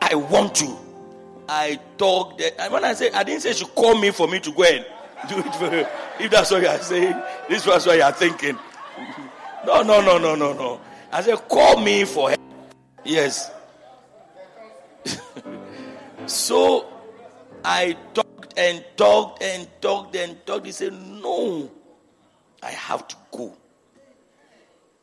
I 0.00 0.14
want 0.14 0.54
to. 0.56 0.76
I 1.48 1.78
talked. 1.98 2.40
And 2.40 2.72
when 2.72 2.84
I 2.84 2.94
say, 2.94 3.10
I 3.10 3.24
didn't 3.24 3.42
say 3.42 3.52
she 3.52 3.64
called 3.64 4.00
me 4.00 4.10
for 4.10 4.28
me 4.28 4.40
to 4.40 4.52
go 4.52 4.62
and 4.62 4.86
do 5.28 5.38
it 5.38 5.54
for 5.54 5.68
her. 5.68 5.90
If 6.18 6.30
that's 6.30 6.50
what 6.50 6.62
you 6.62 6.68
are 6.68 6.78
saying, 6.78 7.16
this 7.48 7.66
was 7.66 7.86
what 7.86 7.96
you 7.96 8.02
are 8.02 8.12
thinking. 8.12 8.58
No, 9.66 9.82
no, 9.82 10.00
no, 10.00 10.16
no, 10.16 10.34
no, 10.34 10.54
no. 10.54 10.80
I 11.12 11.20
said, 11.20 11.36
call 11.46 11.78
me 11.80 12.06
for 12.06 12.30
her. 12.30 12.36
Yes. 13.04 13.50
so 16.26 16.86
I 17.62 17.94
talked 18.14 18.29
and 18.60 18.84
talked 18.94 19.42
and 19.42 19.66
talked 19.80 20.14
and 20.16 20.44
talked. 20.46 20.66
He 20.66 20.72
said, 20.72 20.92
No, 20.92 21.70
I 22.62 22.70
have 22.70 23.08
to 23.08 23.16
go. 23.32 23.56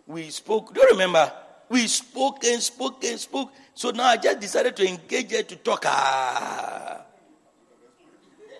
We 0.05 0.29
spoke. 0.29 0.73
Do 0.73 0.81
you 0.81 0.89
remember? 0.91 1.31
We 1.69 1.87
spoke 1.87 2.45
and 2.45 2.61
spoke 2.61 3.03
and 3.03 3.19
spoke. 3.19 3.51
So 3.73 3.89
now 3.89 4.05
I 4.05 4.17
just 4.17 4.39
decided 4.39 4.75
to 4.77 4.87
engage 4.87 5.31
her 5.31 5.43
to 5.43 5.55
talk. 5.57 5.83
Ah, 5.85 7.01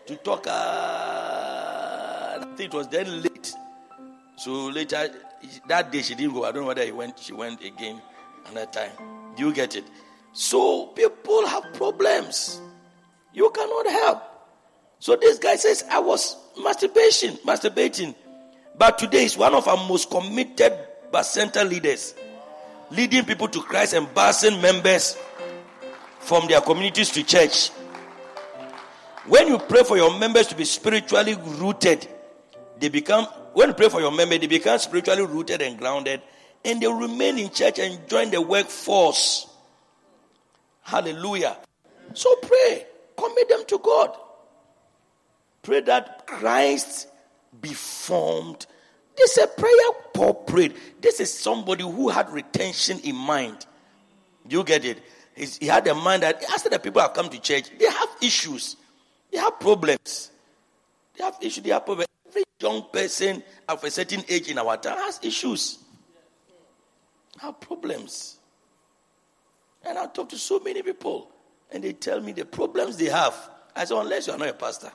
to 0.08 0.16
talk. 0.18 0.46
Ah, 0.48 2.40
I 2.42 2.56
think 2.56 2.74
it 2.74 2.78
was 2.78 2.88
then 2.88 3.22
late. 3.22 3.54
So 4.38 4.68
later, 4.68 5.10
that 5.68 5.92
day 5.92 6.02
she 6.02 6.16
didn't 6.16 6.34
go. 6.34 6.44
I 6.44 6.52
don't 6.52 6.62
know 6.62 6.68
whether 6.68 6.84
he 6.84 6.92
went. 6.92 7.20
She 7.20 7.34
went 7.34 7.64
again 7.64 8.02
another 8.50 8.72
time. 8.72 8.92
Do 9.36 9.46
you 9.46 9.54
get 9.54 9.76
it? 9.76 9.86
So 10.34 10.88
people 10.88 11.48
have 11.48 11.72
problems. 11.74 12.60
You 13.34 13.52
cannot 13.52 13.88
help. 13.88 14.27
So 15.00 15.16
this 15.16 15.38
guy 15.40 15.56
says, 15.56 15.84
I 15.90 16.00
was 16.00 16.36
masturbation, 16.62 17.36
masturbating. 17.46 18.16
But 18.78 18.98
today 18.98 19.26
is 19.26 19.38
one 19.38 19.54
of 19.54 19.68
our 19.68 19.88
most 19.88 20.10
committed 20.10 20.74
center 21.24 21.64
leaders, 21.64 22.14
leading 22.92 23.26
people 23.26 23.48
to 23.48 23.62
Christ 23.62 23.94
and 23.94 24.08
busing 24.08 24.62
members 24.62 25.18
from 26.20 26.48
their 26.48 26.62
communities 26.62 27.10
to 27.12 27.24
church. 27.24 27.70
When 29.26 29.48
you 29.48 29.58
pray 29.58 29.84
for 29.84 29.98
your 29.98 30.18
members 30.20 30.48
to 30.48 30.56
be 30.56 30.64
spiritually 30.66 31.36
rooted, 31.36 32.08
they 32.80 32.90
become, 32.90 33.26
when 33.54 33.70
you 33.70 33.74
pray 33.74 33.90
for 33.90 34.00
your 34.00 34.12
members, 34.12 34.40
they 34.40 34.48
become 34.48 34.78
spiritually 34.78 35.26
rooted 35.26 35.62
and 35.62 35.78
grounded, 35.78 36.22
and 36.64 36.82
they 36.82 36.88
remain 36.88 37.40
in 37.40 37.50
church 37.50 37.80
and 37.80 38.08
join 38.08 38.30
the 38.30 38.42
workforce. 38.42 39.48
Hallelujah. 40.82 41.58
So 42.14 42.36
pray, 42.36 42.86
commit 43.18 43.50
them 43.50 43.64
to 43.68 43.80
God. 43.80 44.16
Pray 45.68 45.82
that 45.82 46.26
Christ 46.26 47.10
be 47.60 47.74
formed. 47.74 48.66
This 49.18 49.38
is 49.38 49.44
a 49.44 49.48
prayer 49.48 49.92
Paul 50.14 50.34
prayed. 50.34 50.76
This 51.02 51.20
is 51.20 51.34
somebody 51.34 51.84
who 51.84 52.08
had 52.08 52.30
retention 52.30 53.02
in 53.02 53.18
mind. 53.18 53.66
You 54.48 54.64
get 54.64 54.86
it? 54.86 55.00
He 55.36 55.68
had 55.68 55.86
a 55.88 55.94
mind 55.94 56.24
that 56.24 56.42
after 56.46 56.70
the 56.70 56.80
people 56.80 57.02
have 57.02 57.14
come 57.14 57.28
to 57.28 57.38
church, 57.42 57.66
they 57.78 57.86
have 57.86 58.08
issues, 58.22 58.78
they 59.30 59.40
have 59.40 59.60
problems. 59.60 60.32
They 61.18 61.26
have 61.26 61.36
issues, 61.42 61.62
they 61.66 61.72
have 61.72 61.86
problems. 61.86 62.08
Every 62.30 62.44
young 62.62 62.86
person 62.90 63.44
of 63.68 63.84
a 63.84 63.92
certain 63.92 64.24
age 64.30 64.50
in 64.50 64.58
our 64.60 64.78
town 64.78 64.98
has 65.00 65.20
issues, 65.22 65.80
have 67.42 67.60
problems. 67.60 68.38
And 69.84 69.98
I 69.98 70.06
talk 70.06 70.30
to 70.30 70.38
so 70.38 70.62
many 70.62 70.82
people, 70.82 71.30
and 71.70 71.84
they 71.84 71.92
tell 71.92 72.22
me 72.22 72.32
the 72.32 72.46
problems 72.46 72.96
they 72.96 73.10
have. 73.10 73.36
I 73.76 73.84
say, 73.84 74.00
unless 74.00 74.28
you 74.28 74.34
are 74.34 74.40
not 74.40 74.48
a 74.48 74.54
pastor. 74.54 74.94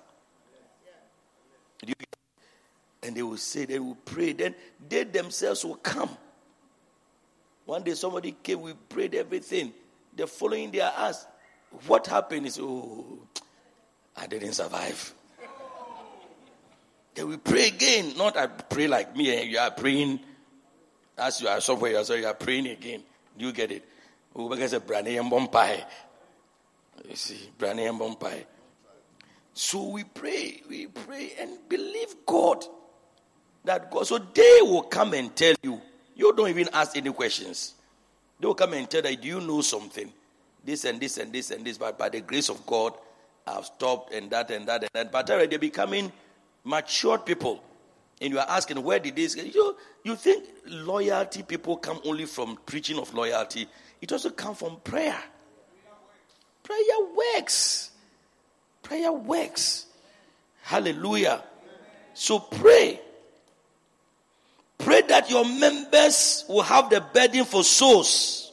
And 3.02 3.16
they 3.16 3.22
will 3.22 3.36
say, 3.36 3.64
they 3.64 3.78
will 3.78 3.96
pray. 4.04 4.32
Then 4.32 4.54
they 4.88 5.04
themselves 5.04 5.64
will 5.64 5.76
come. 5.76 6.10
One 7.64 7.82
day 7.82 7.94
somebody 7.94 8.36
came, 8.42 8.60
we 8.60 8.74
prayed 8.74 9.14
everything. 9.14 9.72
The 10.14 10.26
following 10.26 10.74
I 10.80 11.08
asked, 11.08 11.26
what 11.86 12.06
happened? 12.06 12.46
Is 12.46 12.58
oh, 12.60 13.18
I 14.16 14.26
didn't 14.26 14.52
survive. 14.52 15.14
Then 17.14 17.28
we 17.28 17.36
pray 17.36 17.68
again. 17.68 18.16
Not 18.16 18.36
I 18.36 18.46
pray 18.46 18.88
like 18.88 19.16
me 19.16 19.36
and 19.36 19.50
you 19.50 19.58
are 19.58 19.70
praying 19.70 20.20
as 21.18 21.40
you 21.40 21.48
are 21.48 21.60
somewhere, 21.60 22.02
so 22.04 22.14
you 22.14 22.26
are 22.26 22.34
praying 22.34 22.66
again. 22.66 23.02
You 23.38 23.52
get 23.52 23.70
it? 23.70 23.84
Oh, 24.34 24.48
because 24.48 24.72
and 24.72 24.82
Bompire. 24.82 25.84
You 27.08 27.16
see, 27.16 27.50
Branny 27.58 27.86
and 27.86 27.98
Bompire. 27.98 28.44
So 29.54 29.88
we 29.88 30.04
pray, 30.04 30.62
we 30.68 30.86
pray 30.86 31.32
and 31.38 31.58
believe 31.68 32.14
God 32.26 32.64
that 33.64 33.90
God. 33.90 34.06
So 34.06 34.18
they 34.18 34.58
will 34.62 34.82
come 34.82 35.14
and 35.14 35.34
tell 35.34 35.54
you. 35.62 35.80
You 36.14 36.34
don't 36.34 36.50
even 36.50 36.68
ask 36.72 36.96
any 36.96 37.12
questions. 37.12 37.74
They 38.38 38.46
will 38.46 38.54
come 38.54 38.74
and 38.74 38.88
tell 38.88 39.02
that, 39.02 39.20
do 39.20 39.28
you 39.28 39.40
know 39.40 39.60
something? 39.60 40.12
This 40.64 40.84
and 40.84 41.00
this 41.00 41.18
and 41.18 41.32
this 41.32 41.50
and 41.50 41.64
this, 41.64 41.78
but 41.78 41.98
by 41.98 42.08
the 42.08 42.20
grace 42.20 42.48
of 42.48 42.64
God, 42.66 42.92
I've 43.46 43.64
stopped 43.64 44.12
and 44.12 44.30
that 44.30 44.50
and 44.50 44.66
that 44.68 44.82
and 44.82 44.90
that. 44.92 45.10
But 45.10 45.26
they're 45.26 45.58
becoming 45.58 46.12
matured 46.64 47.26
people. 47.26 47.62
And 48.20 48.32
you 48.32 48.38
are 48.38 48.46
asking, 48.48 48.80
where 48.82 49.00
did 49.00 49.16
this 49.16 49.34
you 49.36 49.76
you 50.04 50.14
think 50.14 50.44
loyalty 50.66 51.42
people 51.42 51.76
come 51.76 51.98
only 52.04 52.26
from 52.26 52.58
preaching 52.66 52.98
of 52.98 53.12
loyalty? 53.14 53.66
It 54.00 54.12
also 54.12 54.30
comes 54.30 54.58
from 54.58 54.76
prayer. 54.84 55.18
Prayer 56.62 56.78
works. 57.16 57.90
Prayer 58.82 59.12
works. 59.12 59.86
Hallelujah. 60.62 61.42
So 62.14 62.38
pray. 62.38 63.00
That 65.12 65.28
your 65.28 65.44
members 65.44 66.46
will 66.48 66.62
have 66.62 66.88
the 66.88 67.02
burden 67.02 67.44
for 67.44 67.62
souls. 67.62 68.50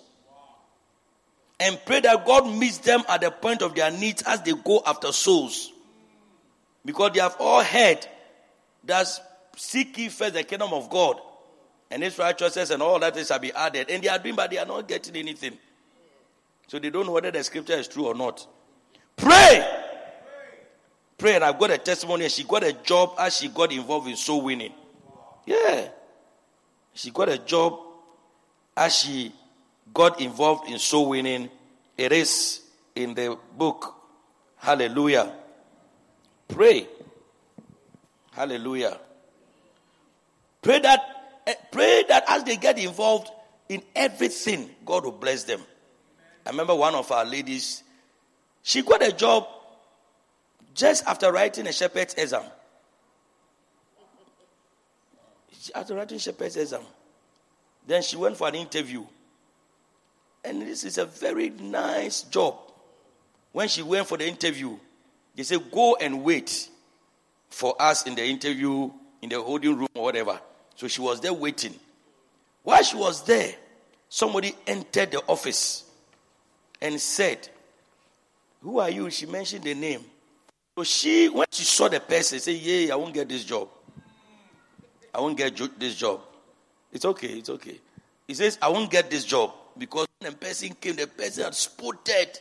And 1.57 1.79
pray 1.85 2.01
that 2.01 2.25
God 2.25 2.53
meets 2.53 2.79
them 2.79 3.01
at 3.07 3.21
the 3.21 3.31
point 3.31 3.61
of 3.61 3.75
their 3.75 3.89
needs 3.89 4.23
as 4.23 4.41
they 4.41 4.51
go 4.51 4.83
after 4.85 5.13
souls. 5.13 5.71
Because 6.83 7.13
they 7.13 7.21
have 7.21 7.37
all 7.39 7.63
heard 7.63 8.05
that 8.83 9.07
seek 9.55 9.97
ye 9.97 10.09
first 10.09 10.33
the 10.33 10.43
kingdom 10.43 10.73
of 10.73 10.89
God 10.89 11.21
and 11.89 12.03
his 12.03 12.19
righteousness 12.19 12.71
and 12.71 12.83
all 12.83 12.99
that 12.99 13.15
is 13.15 13.27
shall 13.27 13.39
be 13.39 13.53
added. 13.53 13.89
And 13.89 14.03
they 14.03 14.09
are 14.09 14.19
doing, 14.19 14.35
but 14.35 14.51
they 14.51 14.57
are 14.57 14.65
not 14.65 14.85
getting 14.85 15.15
anything. 15.15 15.57
So 16.67 16.77
they 16.77 16.89
don't 16.89 17.05
know 17.05 17.13
whether 17.13 17.31
the 17.31 17.41
scripture 17.41 17.75
is 17.75 17.87
true 17.87 18.07
or 18.07 18.15
not. 18.15 18.45
Pray. 19.15 19.65
Pray. 21.17 21.35
And 21.35 21.45
I've 21.45 21.57
got 21.57 21.71
a 21.71 21.77
testimony. 21.77 22.27
She 22.27 22.43
got 22.43 22.65
a 22.65 22.73
job 22.73 23.13
as 23.17 23.37
she 23.37 23.47
got 23.47 23.71
involved 23.71 24.09
in 24.09 24.17
soul 24.17 24.41
winning. 24.41 24.73
Yeah. 25.45 25.87
She 26.99 27.11
got 27.11 27.29
a 27.29 27.37
job 27.37 27.79
as 28.75 28.93
she 28.93 29.31
got 29.93 30.19
involved 30.19 30.69
in 30.69 30.77
soul 30.79 31.07
winning. 31.07 31.49
It 31.97 32.11
is 32.11 32.59
in 32.93 33.13
the 33.13 33.37
book. 33.57 33.95
Hallelujah. 34.57 35.31
Pray. 36.49 36.89
Hallelujah. 38.33 38.99
Pray 40.61 40.79
that 40.79 40.99
eh, 41.47 41.53
pray 41.71 42.03
that 42.09 42.25
as 42.27 42.43
they 42.43 42.57
get 42.57 42.77
involved 42.77 43.31
in 43.69 43.81
everything, 43.95 44.69
God 44.85 45.05
will 45.05 45.13
bless 45.13 45.45
them. 45.45 45.61
I 46.45 46.49
remember 46.49 46.75
one 46.75 46.95
of 46.95 47.09
our 47.13 47.23
ladies, 47.23 47.81
she 48.61 48.81
got 48.81 49.01
a 49.01 49.13
job 49.13 49.47
just 50.75 51.05
after 51.05 51.31
writing 51.31 51.65
a 51.65 51.71
shepherd's 51.71 52.15
exam 52.15 52.43
after 55.75 55.95
writing 55.95 56.17
shepherd's 56.19 56.57
exam, 56.57 56.81
then 57.85 58.01
she 58.01 58.15
went 58.15 58.37
for 58.37 58.47
an 58.47 58.55
interview. 58.55 59.05
And 60.43 60.61
this 60.61 60.83
is 60.83 60.97
a 60.97 61.05
very 61.05 61.49
nice 61.49 62.23
job. 62.23 62.55
When 63.51 63.67
she 63.67 63.81
went 63.81 64.07
for 64.07 64.17
the 64.17 64.27
interview, 64.27 64.77
they 65.35 65.43
said, 65.43 65.71
Go 65.71 65.95
and 65.95 66.23
wait 66.23 66.69
for 67.49 67.75
us 67.81 68.05
in 68.05 68.15
the 68.15 68.23
interview, 68.23 68.91
in 69.21 69.29
the 69.29 69.41
holding 69.41 69.77
room 69.77 69.87
or 69.95 70.03
whatever. 70.03 70.39
So 70.75 70.87
she 70.87 71.01
was 71.01 71.19
there 71.19 71.33
waiting. 71.33 71.73
While 72.63 72.83
she 72.83 72.95
was 72.95 73.23
there, 73.25 73.53
somebody 74.07 74.55
entered 74.67 75.11
the 75.11 75.23
office 75.27 75.83
and 76.81 76.99
said, 77.01 77.49
Who 78.61 78.79
are 78.79 78.89
you? 78.89 79.09
She 79.09 79.25
mentioned 79.25 79.63
the 79.63 79.73
name. 79.73 80.05
So 80.77 80.83
she, 80.83 81.27
when 81.27 81.47
she 81.51 81.63
saw 81.63 81.89
the 81.89 81.99
person, 81.99 82.39
said, 82.39 82.55
Yeah, 82.55 82.93
I 82.93 82.95
won't 82.97 83.13
get 83.13 83.27
this 83.27 83.43
job. 83.43 83.67
I 85.13 85.19
won't 85.19 85.37
get 85.37 85.57
this 85.79 85.95
job. 85.95 86.21
It's 86.91 87.05
okay, 87.05 87.27
it's 87.27 87.49
okay. 87.49 87.79
He 88.27 88.33
says, 88.33 88.57
I 88.61 88.69
won't 88.69 88.91
get 88.91 89.09
this 89.09 89.25
job 89.25 89.53
because 89.77 90.07
when 90.19 90.31
the 90.31 90.37
person 90.37 90.75
came, 90.79 90.95
the 90.95 91.07
person 91.07 91.45
had 91.45 91.55
spotted. 91.55 92.39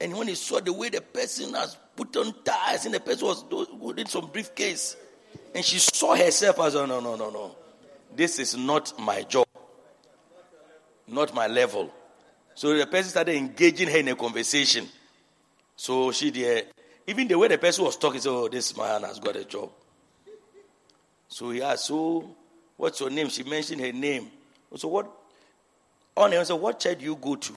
And 0.00 0.16
when 0.16 0.28
he 0.28 0.34
saw 0.34 0.60
the 0.60 0.72
way 0.72 0.88
the 0.88 1.00
person 1.00 1.54
has 1.54 1.76
put 1.96 2.16
on 2.16 2.34
ties 2.44 2.86
and 2.86 2.94
the 2.94 3.00
person 3.00 3.26
was 3.26 3.44
holding 3.50 4.06
some 4.06 4.26
briefcase, 4.26 4.96
and 5.54 5.64
she 5.64 5.78
saw 5.78 6.14
herself 6.14 6.58
as, 6.60 6.76
oh, 6.76 6.86
no, 6.86 7.00
no, 7.00 7.16
no, 7.16 7.30
no. 7.30 7.56
This 8.14 8.38
is 8.38 8.56
not 8.56 8.98
my 8.98 9.22
job, 9.22 9.46
not 11.06 11.34
my 11.34 11.46
level. 11.46 11.92
So 12.54 12.76
the 12.76 12.86
person 12.86 13.10
started 13.10 13.36
engaging 13.36 13.88
her 13.88 13.98
in 13.98 14.08
a 14.08 14.16
conversation. 14.16 14.86
So 15.76 16.12
she 16.12 16.30
did. 16.30 16.66
even 17.06 17.26
the 17.28 17.38
way 17.38 17.48
the 17.48 17.58
person 17.58 17.84
was 17.84 17.96
talking, 17.96 18.20
so 18.20 18.44
oh, 18.44 18.48
this 18.48 18.76
man 18.76 19.02
has 19.02 19.18
got 19.18 19.36
a 19.36 19.44
job. 19.44 19.70
So 21.32 21.48
he 21.48 21.62
asked, 21.62 21.86
so 21.86 22.28
what's 22.76 23.00
your 23.00 23.08
name? 23.08 23.30
She 23.30 23.42
mentioned 23.42 23.80
her 23.80 23.90
name. 23.90 24.30
So 24.76 24.88
what? 24.88 25.10
On 26.14 26.30
him, 26.30 26.44
said, 26.44 26.52
what 26.52 26.78
church 26.78 26.98
do 26.98 27.06
you 27.06 27.16
go 27.16 27.36
to? 27.36 27.54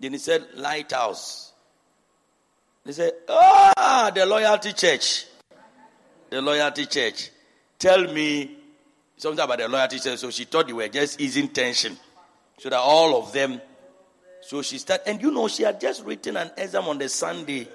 Then 0.00 0.10
he 0.12 0.18
said, 0.18 0.44
Lighthouse. 0.56 1.52
They 2.84 2.90
said, 2.90 3.12
ah, 3.28 4.10
the 4.12 4.26
Loyalty 4.26 4.72
Church. 4.72 5.26
The 6.30 6.42
Loyalty 6.42 6.86
Church. 6.86 7.30
Tell 7.78 8.12
me 8.12 8.56
something 9.16 9.44
about 9.44 9.58
the 9.58 9.68
Loyalty 9.68 10.00
Church. 10.00 10.18
So 10.18 10.32
she 10.32 10.42
thought 10.42 10.66
they 10.66 10.72
were 10.72 10.88
just 10.88 11.20
easing 11.20 11.46
tension. 11.46 11.96
So 12.58 12.70
that 12.70 12.78
all 12.78 13.22
of 13.22 13.32
them. 13.32 13.60
So 14.40 14.62
she 14.62 14.78
started, 14.78 15.08
and 15.08 15.22
you 15.22 15.30
know, 15.30 15.46
she 15.46 15.62
had 15.62 15.80
just 15.80 16.04
written 16.04 16.36
an 16.36 16.50
exam 16.56 16.88
on 16.88 16.98
the 16.98 17.08
Sunday 17.08 17.68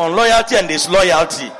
on 0.00 0.16
loyalty 0.16 0.56
and 0.56 0.66
disloyalty. 0.66 1.50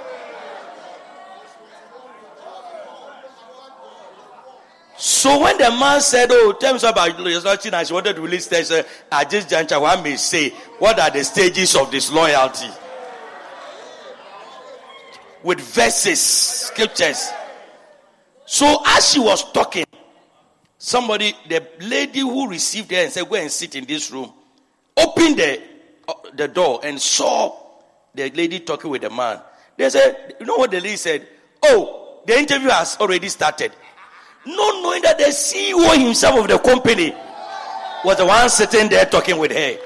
So 4.97 5.41
when 5.43 5.59
the 5.59 5.71
man 5.71 6.01
said, 6.01 6.29
Oh, 6.31 6.53
tell 6.59 6.73
me 6.73 6.79
something 6.79 7.03
about 7.03 7.21
loyalty, 7.21 7.69
and 7.71 7.87
she 7.87 7.93
wanted 7.93 8.17
to 8.17 8.23
release 8.23 8.47
this, 8.47 8.71
uh, 8.71 8.83
at 9.13 9.29
this 9.29 9.45
juncture, 9.45 9.79
one 9.79 10.03
may 10.03 10.17
say, 10.17 10.51
What 10.79 10.99
are 10.99 11.11
the 11.11 11.23
stages 11.23 11.77
of 11.77 11.91
disloyalty? 11.91 12.69
With 15.43 15.61
verses, 15.61 16.21
scriptures. 16.21 17.31
So 18.47 18.83
as 18.87 19.11
she 19.13 19.21
was 19.21 19.53
talking, 19.53 19.85
somebody, 20.79 21.35
the 21.49 21.67
lady 21.81 22.21
who 22.21 22.49
received 22.49 22.91
her 22.91 22.99
and 22.99 23.13
said, 23.13 23.29
Go 23.29 23.37
and 23.37 23.51
sit 23.51 23.75
in 23.75 23.85
this 23.85 24.11
room, 24.11 24.33
opened 24.97 25.39
the, 25.39 25.63
uh, 26.09 26.15
the 26.35 26.49
door 26.49 26.81
and 26.83 27.01
saw 27.01 27.70
the 28.15 28.31
lady 28.31 28.61
talking 28.61 28.91
with 28.91 29.03
the 29.03 29.11
man. 29.11 29.41
They 29.77 29.89
said, 29.91 30.37
You 30.41 30.47
know 30.47 30.57
what 30.57 30.71
the 30.71 30.81
lady 30.81 30.97
said? 30.97 31.27
Oh, 31.63 32.21
the 32.27 32.39
interview 32.39 32.69
has 32.69 32.97
already 32.99 33.29
started. 33.29 33.73
Not 34.47 34.83
knowing 34.83 35.03
that 35.03 35.19
the 35.19 35.25
CEO 35.25 35.99
himself 35.99 36.41
of 36.41 36.49
the 36.49 36.59
company 36.59 37.15
was 38.05 38.17
the 38.17 38.27
one 38.27 38.49
sitting 38.49 38.89
there 38.89 39.05
talking 39.05 39.39
with 39.39 39.53
her. 39.53 39.77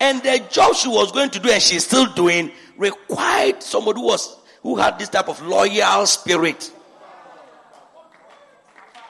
And 0.00 0.22
the 0.22 0.42
job 0.50 0.74
she 0.74 0.88
was 0.88 1.12
going 1.12 1.30
to 1.30 1.38
do 1.40 1.50
and 1.50 1.62
she's 1.62 1.86
still 1.86 2.06
doing 2.14 2.52
required 2.78 3.62
somebody 3.62 4.00
who 4.00 4.06
was 4.06 4.38
who 4.62 4.76
had 4.76 4.98
this 4.98 5.08
type 5.08 5.28
of 5.28 5.40
loyal 5.42 6.06
spirit. 6.06 6.72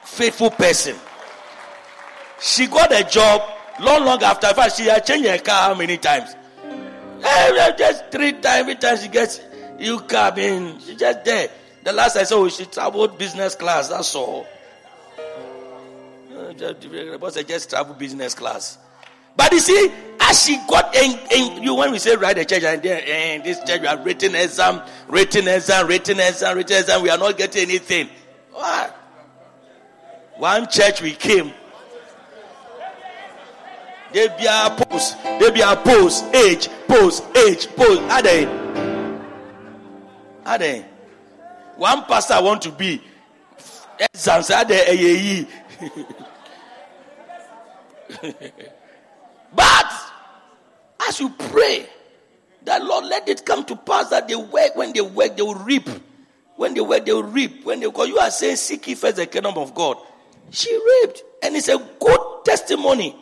Faithful 0.03 0.49
person. 0.49 0.95
She 2.39 2.67
got 2.67 2.91
a 2.91 3.03
job 3.03 3.41
long, 3.79 4.03
long 4.03 4.21
after. 4.23 4.47
In 4.47 4.55
fact, 4.55 4.75
she 4.75 4.85
had 4.85 5.05
changed 5.05 5.29
her 5.29 5.37
car 5.37 5.69
how 5.69 5.75
many 5.75 5.97
times? 5.97 6.35
Eh, 7.23 7.71
just 7.77 8.11
three 8.11 8.33
times. 8.33 8.45
Every 8.45 8.75
time 8.75 8.97
she 8.97 9.07
gets 9.07 9.41
you 9.79 9.99
car, 9.99 10.31
I 10.31 10.35
mean, 10.35 10.79
she's 10.79 10.97
just 10.97 11.23
there. 11.25 11.49
The 11.83 11.93
last 11.93 12.17
I 12.17 12.23
saw, 12.23 12.47
she 12.47 12.65
traveled 12.65 13.17
business 13.17 13.55
class. 13.55 13.89
That's 13.89 14.13
all. 14.15 14.45
Uh, 16.35 16.53
just, 16.53 17.47
just 17.47 17.69
travel 17.69 17.95
business 17.95 18.33
class. 18.33 18.77
But 19.35 19.51
you 19.53 19.59
see, 19.59 19.91
as 20.19 20.45
she 20.45 20.57
got 20.67 20.95
in, 20.95 21.17
in 21.31 21.63
you 21.63 21.75
when 21.75 21.91
we 21.91 21.99
say 21.99 22.15
write 22.15 22.35
the 22.35 22.45
church 22.45 22.63
and 22.63 22.81
then 22.83 23.03
and 23.07 23.43
this 23.43 23.59
church 23.59 23.81
we 23.81 23.87
have 23.87 24.05
written 24.05 24.35
exam, 24.35 24.81
written 25.07 25.47
exam, 25.47 25.87
written 25.87 26.19
exam, 26.19 26.57
written 26.57 26.77
exam, 26.77 27.01
we 27.01 27.09
are 27.09 27.17
not 27.17 27.37
getting 27.37 27.69
anything. 27.69 28.09
What? 28.51 28.97
One 30.37 30.67
church 30.69 31.01
we 31.01 31.11
came. 31.11 31.53
They 34.13 34.27
be 34.37 34.47
our 34.47 34.75
post, 34.75 35.17
they 35.23 35.51
be 35.51 35.63
our 35.63 35.77
post, 35.77 36.25
age, 36.35 36.69
post, 36.87 37.23
age, 37.37 37.67
post. 37.75 38.01
Are 38.01 38.21
they? 38.21 38.45
Are 40.45 40.57
they? 40.57 40.85
One 41.77 42.03
pastor 42.05 42.33
I 42.35 42.41
want 42.41 42.61
to 42.63 42.71
be. 42.71 43.01
Eh, 43.99 44.07
but 49.53 49.93
as 51.07 51.19
you 51.19 51.29
pray, 51.29 51.87
that 52.63 52.83
Lord 52.83 53.05
let 53.05 53.29
it 53.29 53.45
come 53.45 53.63
to 53.65 53.75
pass 53.75 54.09
that 54.09 54.27
they 54.27 54.35
work. 54.35 54.75
When 54.75 54.93
they 54.93 55.01
work, 55.01 55.37
they 55.37 55.41
will 55.43 55.55
reap. 55.55 55.87
When 56.55 56.73
they 56.73 56.81
work, 56.81 57.05
they 57.05 57.13
will 57.13 57.23
reap. 57.23 57.65
When 57.65 57.79
they 57.79 57.87
because 57.87 58.09
you 58.09 58.19
are 58.19 58.29
saying, 58.31 58.57
seek 58.57 58.87
ye 58.87 58.95
first 58.95 59.15
the 59.15 59.25
kingdom 59.25 59.57
of 59.57 59.73
God. 59.73 59.97
She 60.49 60.71
reaped, 60.73 61.23
and 61.41 61.55
it's 61.55 61.69
a 61.69 61.77
good 61.99 62.19
testimony. 62.43 63.15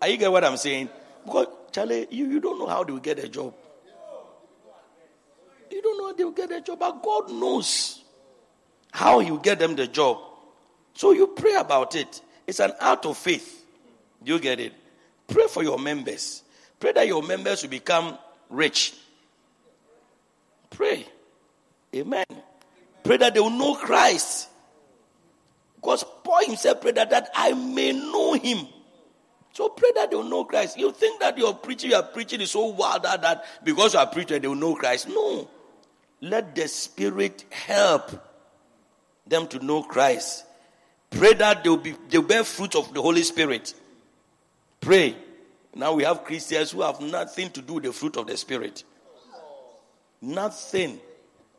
Are 0.00 0.08
you 0.08 0.16
get 0.16 0.30
what 0.30 0.44
I'm 0.44 0.56
saying? 0.56 0.88
Because 1.24 1.46
Charlie, 1.72 2.06
you, 2.10 2.26
you 2.26 2.40
don't 2.40 2.58
know 2.58 2.66
how 2.66 2.84
they 2.84 2.92
will 2.92 3.00
get 3.00 3.18
a 3.18 3.28
job. 3.28 3.54
You 5.70 5.82
don't 5.82 5.98
know 5.98 6.06
how 6.06 6.12
they'll 6.14 6.30
get 6.30 6.50
a 6.50 6.60
job, 6.60 6.78
but 6.78 7.02
God 7.02 7.30
knows 7.30 8.02
how 8.90 9.20
you 9.20 9.38
get 9.42 9.58
them 9.58 9.76
the 9.76 9.86
job. 9.86 10.18
So 10.94 11.12
you 11.12 11.28
pray 11.28 11.54
about 11.54 11.94
it. 11.94 12.20
It's 12.46 12.60
an 12.60 12.72
act 12.80 13.06
of 13.06 13.16
faith. 13.16 13.64
Do 14.24 14.32
you 14.32 14.40
get 14.40 14.60
it? 14.60 14.72
Pray 15.26 15.46
for 15.48 15.62
your 15.62 15.78
members. 15.78 16.42
Pray 16.80 16.92
that 16.92 17.06
your 17.06 17.22
members 17.22 17.62
will 17.62 17.70
become 17.70 18.18
rich. 18.48 18.94
Pray. 20.70 21.06
Amen. 21.94 22.24
Pray 23.04 23.16
that 23.18 23.34
they 23.34 23.40
will 23.40 23.50
know 23.50 23.74
Christ. 23.74 24.48
Because 25.76 26.04
Paul 26.24 26.44
himself 26.46 26.80
prayed 26.80 26.96
that, 26.96 27.10
that 27.10 27.30
I 27.34 27.52
may 27.52 27.92
know 27.92 28.32
him. 28.34 28.66
So 29.52 29.68
pray 29.70 29.90
that 29.96 30.10
they 30.10 30.16
will 30.16 30.24
know 30.24 30.44
Christ. 30.44 30.78
You 30.78 30.92
think 30.92 31.20
that 31.20 31.36
your 31.36 31.54
preaching, 31.54 31.90
you 31.90 31.96
are 31.96 32.02
preaching 32.02 32.40
is 32.40 32.50
so 32.52 32.66
wild 32.66 33.02
that, 33.02 33.44
because 33.64 33.94
you 33.94 34.00
are 34.00 34.06
preaching, 34.06 34.40
they 34.40 34.48
will 34.48 34.54
know 34.54 34.74
Christ. 34.74 35.08
No. 35.08 35.48
Let 36.20 36.54
the 36.54 36.68
Spirit 36.68 37.44
help 37.50 38.10
them 39.26 39.46
to 39.48 39.64
know 39.64 39.82
Christ. 39.82 40.44
Pray 41.10 41.32
that 41.34 41.64
they'll, 41.64 41.76
be, 41.76 41.94
they'll 42.08 42.22
bear 42.22 42.44
fruit 42.44 42.76
of 42.76 42.92
the 42.92 43.02
Holy 43.02 43.22
Spirit. 43.22 43.74
Pray. 44.80 45.16
Now 45.74 45.94
we 45.94 46.04
have 46.04 46.24
Christians 46.24 46.70
who 46.70 46.82
have 46.82 47.00
nothing 47.00 47.50
to 47.50 47.62
do 47.62 47.74
with 47.74 47.84
the 47.84 47.92
fruit 47.92 48.16
of 48.16 48.26
the 48.26 48.36
Spirit. 48.36 48.84
Nothing. 50.20 51.00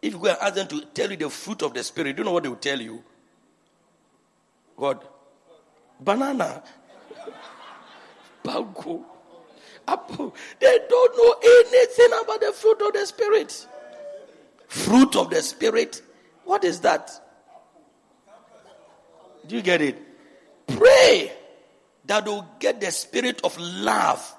If 0.02 0.14
you 0.14 0.20
go 0.20 0.30
and 0.30 0.38
ask 0.42 0.56
them 0.56 0.68
to 0.68 0.82
tell 0.86 1.12
you 1.12 1.18
the 1.18 1.30
fruit 1.30 1.62
of 1.62 1.74
the 1.74 1.84
Spirit, 1.84 2.16
do 2.16 2.22
you 2.22 2.26
know 2.26 2.34
what 2.34 2.44
they 2.44 2.50
will 2.50 2.56
tell 2.56 2.80
you? 2.80 3.04
God. 4.78 5.04
Banana. 6.00 6.64
Apple. 8.48 9.06
They 10.60 10.80
don't 10.90 11.18
know 11.18 11.36
anything 11.44 12.20
about 12.24 12.42
the 12.42 12.52
fruit 12.54 12.82
of 12.82 12.94
the 12.94 13.06
Spirit. 13.06 13.68
Fruit 14.68 15.16
of 15.16 15.30
the 15.30 15.42
Spirit. 15.42 16.02
What 16.46 16.64
is 16.64 16.80
that? 16.82 17.12
Do 19.48 19.56
you 19.56 19.62
get 19.62 19.82
it? 19.82 19.98
Pray 20.68 21.32
that 22.06 22.26
will 22.26 22.46
get 22.60 22.82
the 22.82 22.92
spirit 22.92 23.42
of 23.44 23.58
love, 23.60 24.36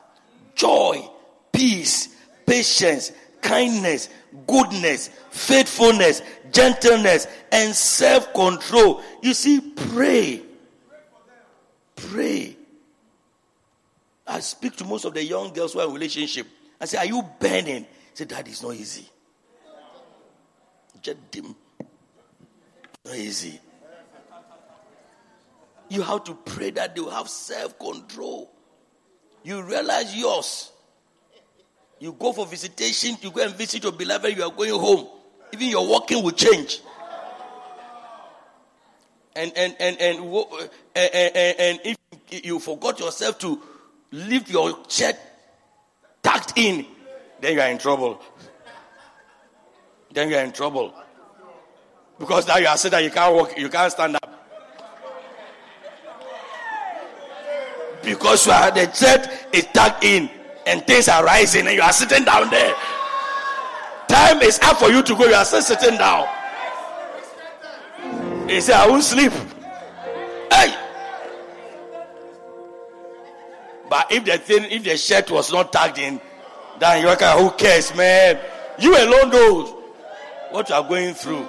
joy, 0.54 1.08
peace, 1.52 2.08
patience, 2.46 3.12
kindness, 3.40 4.08
goodness, 4.46 5.10
faithfulness, 5.30 6.22
gentleness, 6.52 7.26
and 7.52 7.74
self 7.74 8.32
control. 8.34 9.02
You 9.22 9.34
see, 9.34 9.60
pray. 9.60 10.42
Pray. 11.96 12.56
I 14.30 14.38
speak 14.40 14.76
to 14.76 14.84
most 14.84 15.04
of 15.04 15.12
the 15.12 15.24
young 15.24 15.52
girls 15.52 15.72
who 15.72 15.80
are 15.80 15.88
in 15.88 15.92
relationship. 15.92 16.46
I 16.80 16.84
say, 16.84 16.98
Are 16.98 17.06
you 17.06 17.22
burning? 17.40 17.84
Say, 18.14 18.24
That 18.24 18.46
is 18.46 18.62
not 18.62 18.74
easy. 18.74 19.08
Just 21.02 21.30
dim. 21.32 21.56
Not 23.04 23.16
easy. 23.16 23.60
You 25.88 26.02
have 26.02 26.22
to 26.24 26.34
pray 26.34 26.70
that 26.70 26.94
they 26.94 27.00
will 27.00 27.10
have 27.10 27.28
self 27.28 27.76
control. 27.78 28.52
You 29.42 29.62
realize 29.62 30.14
yours. 30.16 30.70
You 31.98 32.12
go 32.12 32.32
for 32.32 32.46
visitation, 32.46 33.16
you 33.20 33.30
go 33.32 33.42
and 33.42 33.54
visit 33.54 33.82
your 33.82 33.92
beloved, 33.92 34.36
you 34.36 34.42
are 34.44 34.52
going 34.52 34.70
home. 34.70 35.08
Even 35.52 35.68
your 35.68 35.86
walking 35.86 36.22
will 36.22 36.30
change. 36.30 36.80
And 39.34 39.52
and 39.56 39.74
and 39.80 40.00
and, 40.00 40.18
and, 40.18 40.44
and, 40.60 40.70
eh, 40.94 41.08
eh, 41.12 41.30
eh, 41.34 41.54
and 41.58 41.80
if 41.84 42.44
you 42.44 42.60
forgot 42.60 43.00
yourself 43.00 43.38
to 43.40 43.60
leave 44.12 44.50
your 44.50 44.78
shirt 44.88 45.16
tucked 46.22 46.52
in, 46.56 46.84
then 47.40 47.54
you 47.54 47.60
are 47.60 47.68
in 47.68 47.78
trouble 47.78 48.20
then 50.12 50.28
you're 50.30 50.40
in 50.40 50.52
trouble. 50.52 50.92
Because 52.18 52.46
now 52.46 52.58
you 52.58 52.66
are 52.66 52.76
sitting 52.76 52.96
there, 52.96 53.04
you 53.04 53.10
can't 53.10 53.34
walk, 53.34 53.56
you 53.56 53.68
can't 53.68 53.90
stand 53.92 54.16
up. 54.16 54.26
Because 58.02 58.46
you 58.46 58.52
are 58.52 58.70
the 58.70 58.86
church 58.86 59.26
is 59.52 59.66
tucked 59.72 60.04
in 60.04 60.28
and 60.66 60.86
things 60.86 61.08
are 61.08 61.24
rising 61.24 61.66
and 61.66 61.76
you 61.76 61.82
are 61.82 61.92
sitting 61.92 62.24
down 62.24 62.50
there. 62.50 62.74
Time 64.08 64.40
is 64.42 64.58
up 64.62 64.78
for 64.78 64.90
you 64.90 65.02
to 65.02 65.14
go, 65.14 65.26
you 65.26 65.34
are 65.34 65.44
still 65.44 65.62
sitting 65.62 65.96
down. 65.96 66.26
He 68.48 68.60
said, 68.60 68.76
I 68.76 68.88
won't 68.88 69.04
sleep. 69.04 69.32
If 74.10 74.24
the 74.24 74.38
thing, 74.38 74.64
if 74.70 74.84
the 74.84 74.96
shirt 74.96 75.30
was 75.30 75.52
not 75.52 75.72
tagged 75.72 75.98
in, 75.98 76.20
then 76.78 77.02
you're 77.02 77.10
like, 77.10 77.38
who 77.38 77.50
cares, 77.52 77.94
man? 77.94 78.38
You 78.78 78.96
alone 78.96 79.30
knows 79.30 79.74
what 80.50 80.68
you 80.68 80.74
are 80.74 80.86
going 80.86 81.14
through. 81.14 81.46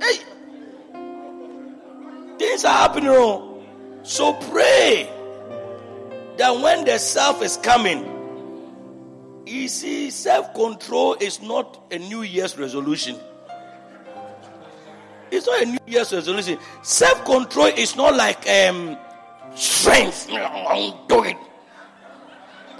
Hey, 0.00 0.18
things 2.38 2.64
are 2.64 2.72
happening. 2.72 3.10
Oh. 3.10 3.62
So 4.02 4.32
pray 4.32 5.08
that 6.36 6.50
when 6.50 6.84
the 6.84 6.98
self 6.98 7.42
is 7.42 7.56
coming, 7.58 8.08
you 9.46 9.68
see, 9.68 10.10
self 10.10 10.52
control 10.54 11.14
is 11.20 11.40
not 11.40 11.80
a 11.92 11.98
New 11.98 12.22
Year's 12.22 12.58
resolution. 12.58 13.16
It's 15.30 15.46
not 15.46 15.62
a 15.62 15.66
New 15.66 15.78
Year's 15.86 16.12
resolution. 16.12 16.58
Self 16.82 17.24
control 17.24 17.66
is 17.66 17.94
not 17.94 18.16
like 18.16 18.48
um, 18.48 18.98
strength. 19.54 20.28
I'll 20.32 21.06
do 21.06 21.24
it. 21.24 21.36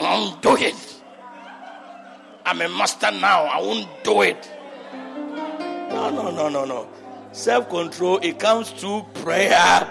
I'll 0.05 0.36
do 0.36 0.57
it. 0.57 1.03
I'm 2.44 2.61
a 2.61 2.68
master 2.68 3.11
now. 3.11 3.44
I 3.44 3.61
won't 3.61 3.88
do 4.05 4.22
it. 4.22 4.50
No, 4.92 6.11
no, 6.11 6.30
no, 6.30 6.48
no, 6.48 6.64
no. 6.64 6.88
Self 7.32 7.68
control, 7.68 8.18
it 8.18 8.38
comes 8.38 8.70
through 8.70 9.07
prayer 9.14 9.86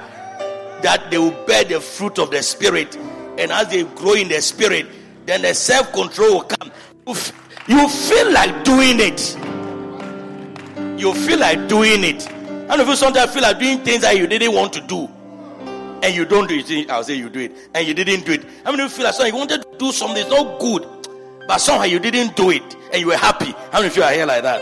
that 0.81 1.07
they 1.09 1.17
will 1.17 1.45
bear 1.45 1.63
the 1.63 1.79
fruit 1.79 2.19
of 2.19 2.31
the 2.31 2.43
Spirit. 2.43 2.95
And 3.37 3.51
as 3.51 3.69
they 3.69 3.83
grow 3.83 4.13
in 4.13 4.27
the 4.27 4.41
Spirit, 4.41 4.87
then 5.25 5.43
the 5.43 5.53
self 5.53 5.91
control 5.93 6.35
will 6.35 6.43
come. 6.43 6.71
You 7.67 7.87
feel 7.87 8.31
like 8.31 8.63
doing 8.63 8.99
it. 8.99 9.37
You 10.99 11.13
feel 11.13 11.39
like 11.39 11.67
doing 11.67 12.03
it. 12.03 12.27
Many 12.67 12.81
of 12.83 12.87
you 12.87 12.95
sometimes 12.95 13.33
feel 13.33 13.41
like 13.41 13.59
doing 13.59 13.79
things 13.79 14.01
that 14.01 14.17
you 14.17 14.27
didn't 14.27 14.53
want 14.53 14.73
to 14.73 14.81
do? 14.81 15.09
And 16.03 16.15
you 16.15 16.25
don't 16.25 16.47
do 16.47 16.55
it. 16.57 16.89
I'll 16.89 17.03
say 17.03 17.15
you 17.15 17.29
do 17.29 17.39
it. 17.41 17.51
And 17.73 17.87
you 17.87 17.93
didn't 17.93 18.25
do 18.25 18.31
it. 18.33 18.43
How 18.63 18.71
many 18.71 18.83
of 18.83 18.89
you 18.89 18.95
feel 18.97 19.05
like 19.05 19.13
so 19.13 19.25
you 19.25 19.35
wanted 19.35 19.61
to 19.61 19.77
do 19.77 19.91
something, 19.91 20.17
it's 20.17 20.29
not 20.29 20.59
good, 20.59 20.85
but 21.47 21.59
somehow 21.59 21.83
you 21.83 21.99
didn't 21.99 22.35
do 22.35 22.49
it 22.49 22.75
and 22.91 23.01
you 23.01 23.07
were 23.07 23.17
happy? 23.17 23.51
How 23.71 23.79
many 23.79 23.87
of 23.87 23.97
you 23.97 24.03
are 24.03 24.11
here 24.11 24.25
like 24.25 24.43
that? 24.43 24.61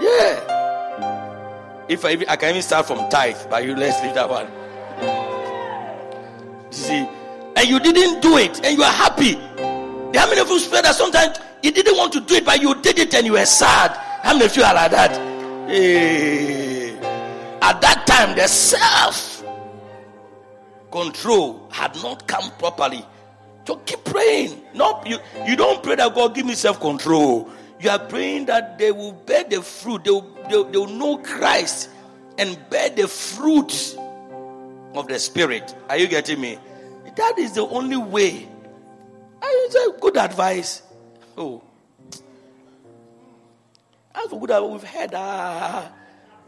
Yeah. 0.00 1.86
If 1.88 2.04
I, 2.04 2.10
I 2.28 2.36
can 2.36 2.50
even 2.50 2.62
start 2.62 2.86
from 2.86 3.08
tithe, 3.08 3.38
but 3.48 3.64
you 3.64 3.74
let's 3.74 4.02
leave 4.02 4.14
that 4.14 4.28
one. 4.28 4.46
You 6.66 6.72
see, 6.72 7.08
and 7.56 7.68
you 7.68 7.80
didn't 7.80 8.20
do 8.20 8.36
it 8.36 8.62
and 8.64 8.76
you 8.76 8.84
are 8.84 8.92
happy. 8.92 9.34
How 10.16 10.28
many 10.28 10.40
of 10.40 10.48
you 10.48 10.60
feel 10.60 10.82
that 10.82 10.94
sometimes 10.94 11.38
you 11.62 11.70
didn't 11.72 11.96
want 11.96 12.12
to 12.12 12.20
do 12.20 12.34
it, 12.34 12.44
but 12.44 12.60
you 12.60 12.74
did 12.82 12.98
it 12.98 13.14
and 13.14 13.26
you 13.26 13.32
were 13.32 13.46
sad? 13.46 13.92
How 14.22 14.34
many 14.34 14.44
of 14.44 14.56
you 14.56 14.62
are 14.62 14.74
like 14.74 14.90
that? 14.90 15.16
Hey. 15.68 16.96
At 17.62 17.80
that 17.80 18.06
time, 18.06 18.36
the 18.36 18.46
self 18.46 19.27
control 20.90 21.68
had 21.70 21.94
not 22.02 22.26
come 22.26 22.50
properly. 22.58 23.04
So 23.66 23.76
keep 23.76 24.02
praying. 24.04 24.62
No, 24.74 25.02
you, 25.04 25.18
you 25.46 25.56
don't 25.56 25.82
pray 25.82 25.96
that 25.96 26.14
God 26.14 26.34
give 26.34 26.46
me 26.46 26.54
self 26.54 26.80
control. 26.80 27.50
You 27.80 27.90
are 27.90 27.98
praying 27.98 28.46
that 28.46 28.78
they 28.78 28.90
will 28.90 29.12
bear 29.12 29.44
the 29.44 29.62
fruit, 29.62 30.04
they 30.04 30.10
will, 30.10 30.22
they, 30.48 30.62
they 30.70 30.78
will 30.78 30.86
know 30.86 31.18
Christ 31.18 31.90
and 32.38 32.58
bear 32.70 32.90
the 32.90 33.06
fruit 33.06 33.96
of 34.94 35.06
the 35.06 35.18
Spirit. 35.18 35.74
Are 35.88 35.96
you 35.96 36.08
getting 36.08 36.40
me? 36.40 36.58
That 37.16 37.38
is 37.38 37.52
the 37.52 37.66
only 37.66 37.96
way. 37.96 38.48
It's 39.42 39.74
a 39.74 40.00
good 40.00 40.16
advice. 40.16 40.82
Oh. 41.36 41.62
For 44.30 44.40
good 44.40 44.50
advice, 44.50 44.70
we've 44.70 44.82
heard. 44.82 45.10
Ah, 45.14 45.92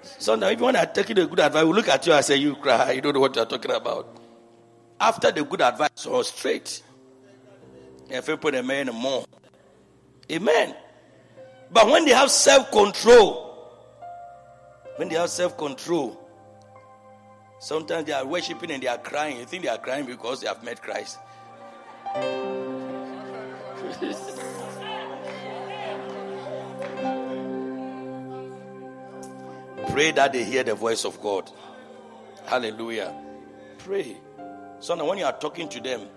Sometimes, 0.02 0.52
if 0.54 0.58
you 0.58 0.64
want 0.64 0.76
to 0.76 0.90
take 0.92 1.10
a 1.10 1.26
good 1.26 1.40
advice, 1.40 1.64
we 1.64 1.72
look 1.72 1.88
at 1.88 2.06
you 2.06 2.12
and 2.12 2.24
say, 2.24 2.36
You 2.36 2.56
cry, 2.56 2.92
you 2.92 3.00
don't 3.00 3.14
know 3.14 3.20
what 3.20 3.36
you're 3.36 3.46
talking 3.46 3.70
about. 3.70 4.19
After 5.00 5.32
the 5.32 5.44
good 5.44 5.62
advice 5.62 6.04
or 6.06 6.22
straight, 6.24 6.82
if 8.10 8.28
you 8.28 8.36
put 8.36 8.54
a 8.54 8.62
man 8.62 8.86
more. 8.88 9.24
Amen. 10.30 10.74
But 11.72 11.88
when 11.88 12.04
they 12.04 12.12
have 12.12 12.30
self 12.30 12.70
control, 12.70 13.46
when 14.96 15.08
they 15.08 15.16
have 15.16 15.30
self 15.30 15.56
control, 15.56 16.20
sometimes 17.60 18.06
they 18.06 18.12
are 18.12 18.26
worshiping 18.26 18.72
and 18.72 18.82
they 18.82 18.88
are 18.88 18.98
crying. 18.98 19.38
You 19.38 19.46
think 19.46 19.62
they 19.62 19.68
are 19.70 19.78
crying 19.78 20.06
because 20.06 20.40
they 20.40 20.48
have 20.48 20.62
met 20.62 20.82
Christ. 20.82 21.18
Pray 29.90 30.12
that 30.12 30.32
they 30.32 30.44
hear 30.44 30.62
the 30.62 30.74
voice 30.74 31.04
of 31.04 31.20
God. 31.20 31.50
Hallelujah. 32.46 33.12
Pray. 33.78 34.16
So 34.80 34.94
now 34.94 35.06
when 35.08 35.18
you 35.18 35.24
are 35.26 35.38
talking 35.38 35.68
to 35.68 35.80
them, 35.80 36.08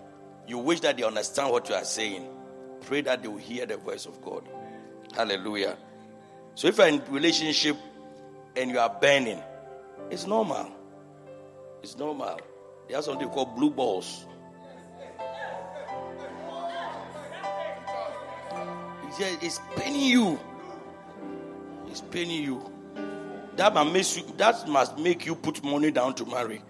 you 0.47 0.57
wish 0.57 0.79
that 0.81 0.97
they 0.97 1.03
understand 1.03 1.51
what 1.51 1.69
you 1.69 1.75
are 1.75 1.83
saying. 1.83 2.27
Pray 2.81 3.01
that 3.01 3.21
they 3.21 3.27
will 3.27 3.37
hear 3.37 3.65
the 3.65 3.77
voice 3.77 4.05
of 4.05 4.21
God. 4.21 4.47
Hallelujah. 5.13 5.77
So 6.55 6.67
if 6.67 6.77
you're 6.77 6.87
in 6.87 7.01
relationship 7.09 7.77
and 8.55 8.69
you 8.71 8.79
are 8.79 8.89
burning, 9.01 9.41
it's 10.09 10.25
normal. 10.25 10.71
It's 11.81 11.97
normal. 11.97 12.39
Have 12.91 13.03
something 13.03 13.29
called 13.29 13.55
blue 13.55 13.71
balls. 13.71 14.25
It's 19.19 19.59
paining 19.75 20.01
you. 20.01 20.39
It's 21.87 22.01
paining 22.01 22.43
you. 22.43 22.71
That 23.55 23.73
must 23.73 24.17
you, 24.17 24.23
that 24.37 24.67
must 24.67 24.97
make 24.97 25.25
you 25.25 25.35
put 25.35 25.63
money 25.63 25.91
down 25.91 26.15
to 26.15 26.25
marry. 26.25 26.61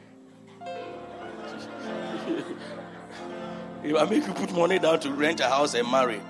Will 3.91 4.07
make 4.07 4.25
you 4.25 4.33
put 4.33 4.53
money 4.53 4.79
down 4.79 4.99
to 5.01 5.11
rent 5.11 5.41
a 5.41 5.49
house 5.49 5.73
and 5.73 5.89
marry. 5.91 6.21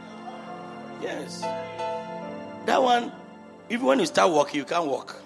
Yes. 1.02 1.42
That 2.66 2.82
one, 2.82 3.12
even 3.70 3.86
when 3.86 4.00
you 4.00 4.08
start 4.08 4.32
walking, 4.32 4.60
you 4.60 4.66
can't 4.66 4.88
walk. 4.88 5.22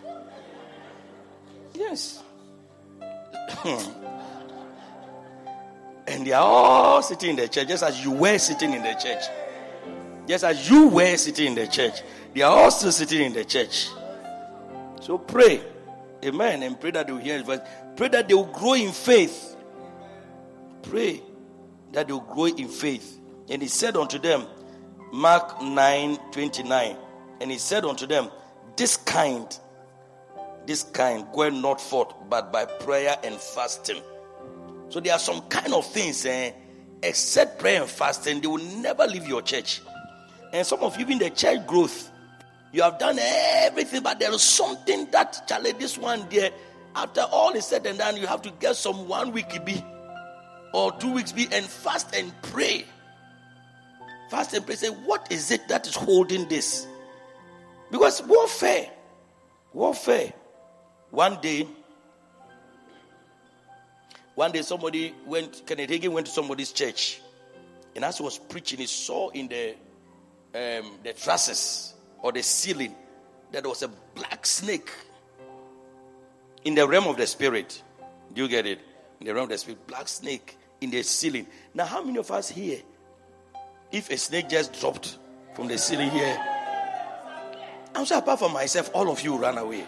Yes. 1.74 2.22
and 6.08 6.26
they 6.26 6.34
are 6.34 6.44
all 6.44 7.02
sitting 7.02 7.30
in 7.32 7.36
the 7.38 7.48
church, 7.48 7.68
just 7.68 7.84
as 7.84 8.04
you 8.04 8.12
were 8.12 8.38
sitting 8.38 8.74
in 8.74 8.84
the 8.84 8.94
church. 8.94 9.24
Just 10.28 10.44
as 10.44 10.70
you 10.70 10.90
were 10.90 11.16
sitting 11.16 11.48
in 11.48 11.56
the 11.56 11.68
church. 11.68 12.02
They 12.34 12.42
are 12.42 12.52
all 12.52 12.72
still 12.72 12.92
sitting 12.92 13.22
in 13.22 13.34
the 13.34 13.46
church. 13.46 13.88
So 15.00 15.18
pray. 15.18 15.62
Amen. 16.26 16.64
And 16.64 16.78
pray 16.78 16.92
that 16.92 17.08
they 17.08 17.14
will 17.14 17.20
hear 17.20 17.38
his 17.38 17.44
voice. 17.44 17.62
Pray 17.96 18.10
that 18.10 18.28
they 18.28 18.34
will 18.34 18.52
grow 18.52 18.74
in 18.74 18.92
faith. 18.92 19.56
Pray 20.82 21.22
that 21.94 22.08
they 22.08 22.14
will 22.14 22.22
grow 22.22 22.46
in 22.46 22.68
faith. 22.68 23.20
And 23.50 23.62
he 23.62 23.68
said 23.68 23.96
unto 23.96 24.20
them, 24.20 24.46
Mark 25.12 25.62
9 25.62 26.18
29. 26.32 26.98
And 27.40 27.52
he 27.52 27.58
said 27.58 27.86
unto 27.86 28.08
them, 28.08 28.30
This 28.76 28.98
kind, 28.98 29.58
this 30.66 30.84
kind, 30.84 31.26
go 31.34 31.50
not 31.50 31.80
forth, 31.80 32.14
but 32.30 32.52
by 32.52 32.66
prayer 32.66 33.18
and 33.24 33.36
fasting. 33.36 34.02
So 34.90 35.00
there 35.00 35.14
are 35.14 35.20
some 35.20 35.42
kind 35.42 35.74
of 35.74 35.86
things, 35.86 36.26
eh, 36.26 36.52
except 37.04 37.60
prayer 37.60 37.82
and 37.82 37.90
fasting, 37.90 38.42
they 38.42 38.48
will 38.48 38.64
never 38.82 39.06
leave 39.06 39.28
your 39.28 39.42
church. 39.42 39.82
And 40.52 40.66
some 40.66 40.80
of 40.80 41.00
you 41.00 41.06
in 41.08 41.20
the 41.20 41.30
church 41.30 41.66
growth, 41.68 42.12
you 42.72 42.82
have 42.82 42.98
done 42.98 43.18
everything, 43.20 44.02
but 44.02 44.20
there 44.20 44.32
is 44.32 44.42
something 44.42 45.10
that 45.12 45.48
challenge 45.48 45.78
this 45.78 45.98
one 45.98 46.28
there. 46.30 46.52
After 46.96 47.22
all 47.22 47.52
is 47.52 47.66
said 47.66 47.86
and 47.86 47.98
done, 47.98 48.18
you 48.18 48.28
have 48.28 48.42
to 48.44 48.52
get 48.60 48.76
some 48.76 49.08
one 49.08 49.32
week 49.32 49.64
be 49.66 49.84
or 50.74 50.92
two 50.94 51.14
weeks 51.14 51.32
be 51.32 51.48
and 51.52 51.66
fast 51.66 52.16
and 52.16 52.34
pray. 52.42 52.86
Fast 54.30 54.54
and 54.54 54.66
pray. 54.66 54.76
Say, 54.76 54.90
what 54.90 55.32
is 55.32 55.52
it 55.52 55.68
that 55.68 55.88
is 55.88 55.96
holding 55.96 56.48
this? 56.48 56.88
Because 57.92 58.22
warfare, 58.24 58.90
warfare. 59.74 60.34
One 61.10 61.40
day, 61.42 61.68
one 64.36 64.52
day 64.52 64.62
somebody 64.62 65.16
went, 65.26 65.66
Kenneth 65.66 65.90
Hagin 65.90 66.12
went 66.12 66.28
to 66.28 66.32
somebody's 66.34 66.74
church, 66.74 67.22
and 67.96 68.04
as 68.04 68.18
he 68.18 68.24
was 68.24 68.38
preaching, 68.38 68.80
he 68.80 68.86
saw 68.86 69.30
in 69.30 69.48
the 69.48 69.76
um, 70.54 71.00
the 71.04 71.14
trusses 71.14 71.94
or 72.22 72.32
the 72.32 72.44
ceiling 72.44 72.96
that 73.52 73.64
there 73.64 73.70
was 73.70 73.84
a 73.84 73.90
black 74.16 74.46
snake 74.46 74.90
in 76.64 76.76
the 76.76 76.88
realm 76.88 77.08
of 77.08 77.18
the 77.18 77.28
spirit. 77.28 77.82
Do 78.34 78.42
you 78.42 78.48
get 78.48 78.66
it? 78.66 78.80
In 79.20 79.28
the 79.28 79.34
realm 79.34 79.44
of 79.44 79.50
the 79.50 79.58
spirit, 79.58 79.88
black 79.88 80.08
snake 80.08 80.58
in 80.82 80.92
the 80.92 81.04
ceiling. 81.04 81.48
Now, 81.74 81.86
how 81.86 82.04
many 82.04 82.20
of 82.20 82.30
us 82.32 82.50
here, 82.50 82.80
if 83.92 84.10
a 84.10 84.18
snake 84.18 84.50
just 84.50 84.80
dropped 84.80 85.18
from 85.56 85.68
the 85.68 85.78
ceiling 85.78 86.10
here, 86.10 86.38
I'm 87.96 88.06
sure 88.06 88.20
apart 88.20 88.40
from 88.40 88.54
myself, 88.54 88.92
all 88.94 89.10
of 89.10 89.22
you 89.22 89.38
run 89.38 89.58
away. 89.58 89.86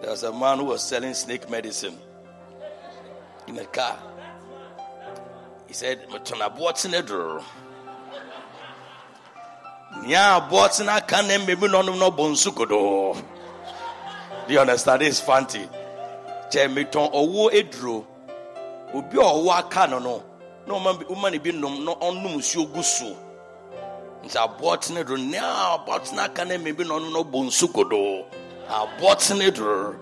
There 0.00 0.10
was 0.10 0.22
a 0.22 0.32
man 0.32 0.58
who 0.58 0.64
was 0.64 0.82
selling 0.82 1.12
snake 1.12 1.50
medicine 1.50 1.98
in 3.46 3.58
a 3.58 3.64
car. 3.66 3.98
He 5.68 5.74
said. 5.74 6.06
Nya 9.98 10.48
Botsina 10.48 11.06
can 11.06 11.26
maybe 11.46 11.68
no 11.68 11.82
no 11.82 12.10
bonsukodo. 12.10 13.22
Do 14.46 14.54
you 14.54 14.60
understand? 14.60 15.02
It's 15.02 15.20
fancy. 15.20 15.68
Chemeton 16.50 17.12
owo 17.12 17.50
edro. 17.52 18.04
Obi 18.94 19.16
owo 19.18 19.50
aka 19.50 19.86
no 19.88 19.98
no. 19.98 20.22
Man 20.66 20.98
woman 21.08 21.38
bi 21.38 21.50
nom 21.50 21.84
no 21.84 21.96
onum 21.96 22.38
nsuo 22.38 22.72
gu 22.72 22.82
so. 22.82 23.16
Nti 24.24 24.36
abɔtene 24.36 25.06
do 25.06 25.16
ne 25.16 25.38
abɔtene 25.38 26.18
aka 26.24 26.44
na 26.44 26.58
maybe 26.58 26.84
no 26.84 26.98
no 26.98 27.24
bo 27.24 27.42
nsu 27.42 27.68
kodo. 27.72 28.24
Abɔtene 28.68 29.54
do. 29.54 29.96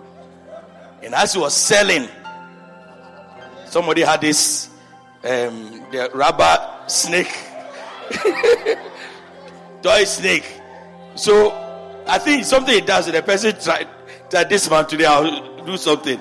And 1.02 1.14
as 1.14 1.34
he 1.34 1.38
was 1.40 1.54
selling, 1.54 2.08
somebody 3.66 4.02
had 4.02 4.20
this 4.20 4.68
um, 5.24 5.82
the 5.92 6.10
rubber 6.14 6.84
snake, 6.86 7.32
toy 9.82 10.04
snake. 10.04 10.60
So 11.14 11.52
I 12.06 12.18
think 12.18 12.44
something 12.44 12.74
he 12.74 12.80
does. 12.80 13.10
The 13.10 13.22
person 13.22 13.58
tried 13.60 13.88
that 14.30 14.48
this 14.48 14.68
man 14.70 14.86
today 14.86 15.06
I'll 15.06 15.64
do 15.64 15.76
something. 15.76 16.20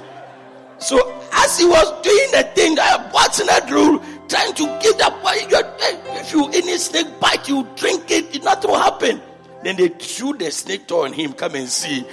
So 0.80 1.22
as 1.34 1.58
he 1.58 1.66
was 1.66 2.02
doing 2.02 2.32
the 2.32 2.44
thing, 2.56 2.78
I 2.80 3.10
was 3.12 3.40
in 3.40 3.48
that 3.48 3.70
rule, 3.70 4.00
trying 4.28 4.54
to 4.54 4.80
give 4.82 4.98
that 4.98 5.22
boy. 5.22 5.36
If 6.20 6.34
you 6.34 6.48
any 6.48 6.78
snake 6.78 7.20
bite, 7.20 7.48
you 7.48 7.68
drink 7.76 8.12
it, 8.12 8.44
nothing 8.44 8.72
will 8.72 8.80
happen. 8.80 9.22
Then 9.64 9.76
they 9.76 9.90
threw 9.90 10.34
the 10.34 10.52
snake 10.52 10.88
toy 10.88 11.06
on 11.06 11.14
him. 11.14 11.34
Come 11.34 11.56
and 11.56 11.68
see. 11.68 12.06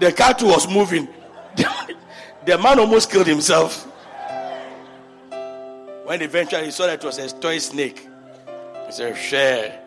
The 0.00 0.12
cattle 0.12 0.48
was 0.48 0.68
moving. 0.68 1.08
the 2.44 2.58
man 2.58 2.78
almost 2.78 3.10
killed 3.10 3.26
himself. 3.26 3.84
When 6.04 6.20
eventually 6.20 6.66
he 6.66 6.70
saw 6.70 6.86
that 6.86 7.02
it 7.02 7.04
was 7.04 7.18
a 7.18 7.28
toy 7.40 7.58
snake, 7.58 8.06
he 8.86 8.92
said, 8.92 9.16
Share. 9.16 9.83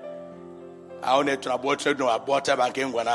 No 1.04 2.10
abort 2.10 2.48
him 2.48 2.60
again 2.60 2.92
when 2.92 3.08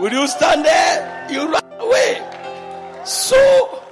Will 0.00 0.12
you 0.12 0.26
stand 0.26 0.64
there? 0.64 1.26
You 1.30 1.50
run 1.50 1.62
away. 1.78 2.22
So, 3.04 3.82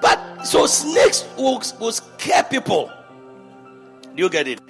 but 0.00 0.44
so 0.44 0.66
snakes 0.66 1.24
will, 1.36 1.60
will 1.80 1.92
scare 1.92 2.44
people. 2.44 2.90
Do 4.14 4.22
you 4.22 4.30
get 4.30 4.46
it? 4.46 4.60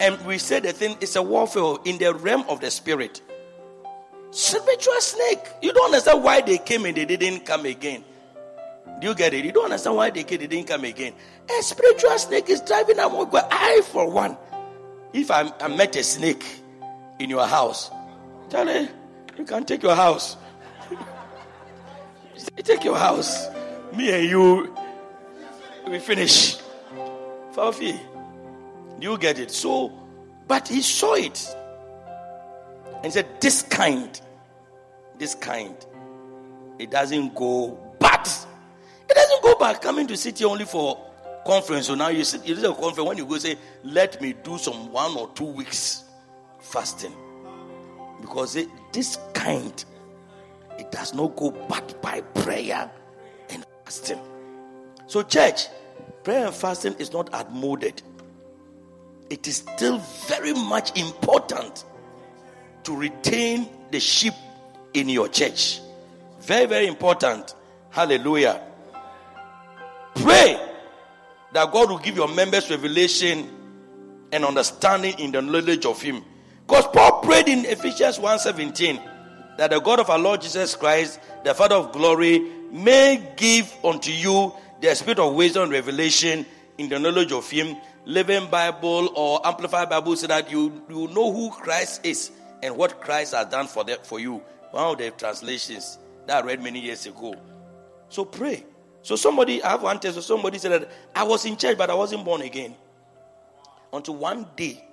And 0.00 0.18
we 0.26 0.38
say 0.38 0.60
the 0.60 0.72
thing 0.72 0.96
is 1.00 1.16
a 1.16 1.22
warfare 1.22 1.76
in 1.84 1.98
the 1.98 2.14
realm 2.14 2.44
of 2.48 2.60
the 2.60 2.70
spirit. 2.70 3.20
Spiritual 4.30 5.00
snake. 5.00 5.46
You 5.60 5.72
don't 5.74 5.86
understand 5.86 6.24
why 6.24 6.40
they 6.40 6.56
came 6.56 6.86
and 6.86 6.96
they 6.96 7.04
didn't 7.04 7.44
come 7.44 7.66
again. 7.66 8.04
Do 9.00 9.08
you 9.08 9.14
get 9.14 9.34
it? 9.34 9.44
You 9.44 9.52
don't 9.52 9.64
understand 9.64 9.96
why 9.96 10.10
they 10.10 10.22
they 10.22 10.36
didn't 10.36 10.66
come 10.66 10.84
again. 10.84 11.14
A 11.50 11.62
spiritual 11.62 12.16
snake 12.18 12.48
is 12.48 12.60
driving 12.60 12.96
them. 12.96 13.10
I, 13.12 13.82
for 13.84 14.08
one, 14.08 14.36
if 15.12 15.30
I, 15.30 15.52
I 15.60 15.68
met 15.68 15.96
a 15.96 16.04
snake 16.04 16.44
in 17.18 17.28
your 17.28 17.46
house, 17.46 17.90
tell 18.48 18.66
her, 18.66 18.88
you 19.38 19.44
can 19.44 19.64
take 19.64 19.82
your 19.82 19.94
house. 19.94 20.36
take 22.58 22.84
your 22.84 22.96
house. 22.96 23.48
Me 23.96 24.12
and 24.12 24.28
you, 24.28 24.74
we 25.88 25.98
finish. 25.98 26.58
Fafi. 27.52 27.98
You 29.00 29.18
get 29.18 29.38
it. 29.38 29.50
So, 29.50 29.92
but 30.46 30.68
he 30.68 30.80
saw 30.80 31.14
it. 31.14 31.56
And 32.96 33.06
he 33.06 33.10
said, 33.10 33.40
This 33.40 33.62
kind, 33.62 34.20
this 35.18 35.34
kind, 35.34 35.74
it 36.78 36.90
doesn't 36.90 37.34
go 37.34 37.78
bad. 37.98 38.28
It 39.12 39.14
doesn't 39.14 39.42
go 39.42 39.54
back 39.56 39.82
coming 39.82 40.06
to 40.06 40.16
city 40.16 40.42
only 40.46 40.64
for 40.64 40.98
conference. 41.44 41.88
So 41.88 41.94
now 41.94 42.08
you 42.08 42.24
sit, 42.24 42.46
you 42.46 42.56
a 42.56 42.74
conference 42.74 43.06
when 43.06 43.18
you 43.18 43.26
go 43.26 43.36
say, 43.36 43.56
Let 43.84 44.22
me 44.22 44.32
do 44.32 44.56
some 44.56 44.90
one 44.90 45.14
or 45.18 45.28
two 45.34 45.44
weeks 45.44 46.04
fasting. 46.60 47.12
Because 48.22 48.56
it, 48.56 48.68
this 48.90 49.18
kind, 49.34 49.84
it 50.78 50.90
does 50.90 51.12
not 51.12 51.36
go 51.36 51.50
back 51.50 52.00
by 52.00 52.22
prayer 52.22 52.90
and 53.50 53.66
fasting. 53.84 54.18
So, 55.08 55.22
church, 55.22 55.66
prayer 56.24 56.46
and 56.46 56.54
fasting 56.54 56.94
is 56.98 57.12
not 57.12 57.28
admored. 57.34 58.00
It 59.28 59.46
is 59.46 59.56
still 59.56 59.98
very 60.26 60.54
much 60.54 60.98
important 60.98 61.84
to 62.84 62.96
retain 62.96 63.68
the 63.90 64.00
sheep 64.00 64.32
in 64.94 65.10
your 65.10 65.28
church. 65.28 65.80
Very, 66.40 66.64
very 66.64 66.86
important. 66.86 67.54
Hallelujah. 67.90 68.62
Pray 70.14 70.58
that 71.52 71.72
God 71.72 71.90
will 71.90 71.98
give 71.98 72.16
your 72.16 72.28
members 72.28 72.70
revelation 72.70 73.50
and 74.32 74.44
understanding 74.44 75.18
in 75.18 75.32
the 75.32 75.42
knowledge 75.42 75.86
of 75.86 76.00
Him. 76.00 76.24
Because 76.66 76.86
Paul 76.88 77.20
prayed 77.20 77.48
in 77.48 77.64
Ephesians 77.66 78.18
1:17 78.18 79.00
that 79.58 79.70
the 79.70 79.80
God 79.80 80.00
of 80.00 80.10
our 80.10 80.18
Lord 80.18 80.40
Jesus 80.40 80.74
Christ, 80.74 81.20
the 81.44 81.54
Father 81.54 81.76
of 81.76 81.92
glory, 81.92 82.40
may 82.70 83.34
give 83.36 83.72
unto 83.84 84.10
you 84.10 84.52
the 84.80 84.94
spirit 84.94 85.18
of 85.18 85.34
wisdom 85.34 85.64
and 85.64 85.72
revelation 85.72 86.46
in 86.78 86.88
the 86.88 86.98
knowledge 86.98 87.32
of 87.32 87.48
Him. 87.50 87.76
Living 88.04 88.48
Bible 88.50 89.12
or 89.14 89.46
Amplified 89.46 89.88
Bible 89.88 90.16
so 90.16 90.26
that 90.26 90.50
you, 90.50 90.82
you 90.88 91.06
know 91.08 91.32
who 91.32 91.50
Christ 91.50 92.04
is 92.04 92.32
and 92.62 92.76
what 92.76 93.00
Christ 93.00 93.34
has 93.34 93.46
done 93.46 93.68
for, 93.68 93.84
the, 93.84 93.96
for 94.02 94.18
you. 94.18 94.42
One 94.72 94.92
of 94.92 94.98
the 94.98 95.10
translations 95.10 95.98
that 96.26 96.42
I 96.42 96.46
read 96.46 96.62
many 96.62 96.80
years 96.80 97.06
ago. 97.06 97.34
So 98.08 98.24
pray. 98.24 98.64
So 99.02 99.16
somebody, 99.16 99.62
I 99.62 99.70
have 99.70 99.82
one 99.82 99.98
test. 99.98 100.14
So 100.14 100.20
somebody 100.20 100.58
said 100.58 100.72
that 100.72 100.90
I 101.14 101.24
was 101.24 101.44
in 101.44 101.56
church, 101.56 101.76
but 101.76 101.90
I 101.90 101.94
wasn't 101.94 102.24
born 102.24 102.42
again. 102.42 102.74
Until 103.92 104.16
one 104.16 104.46
day, 104.56 104.84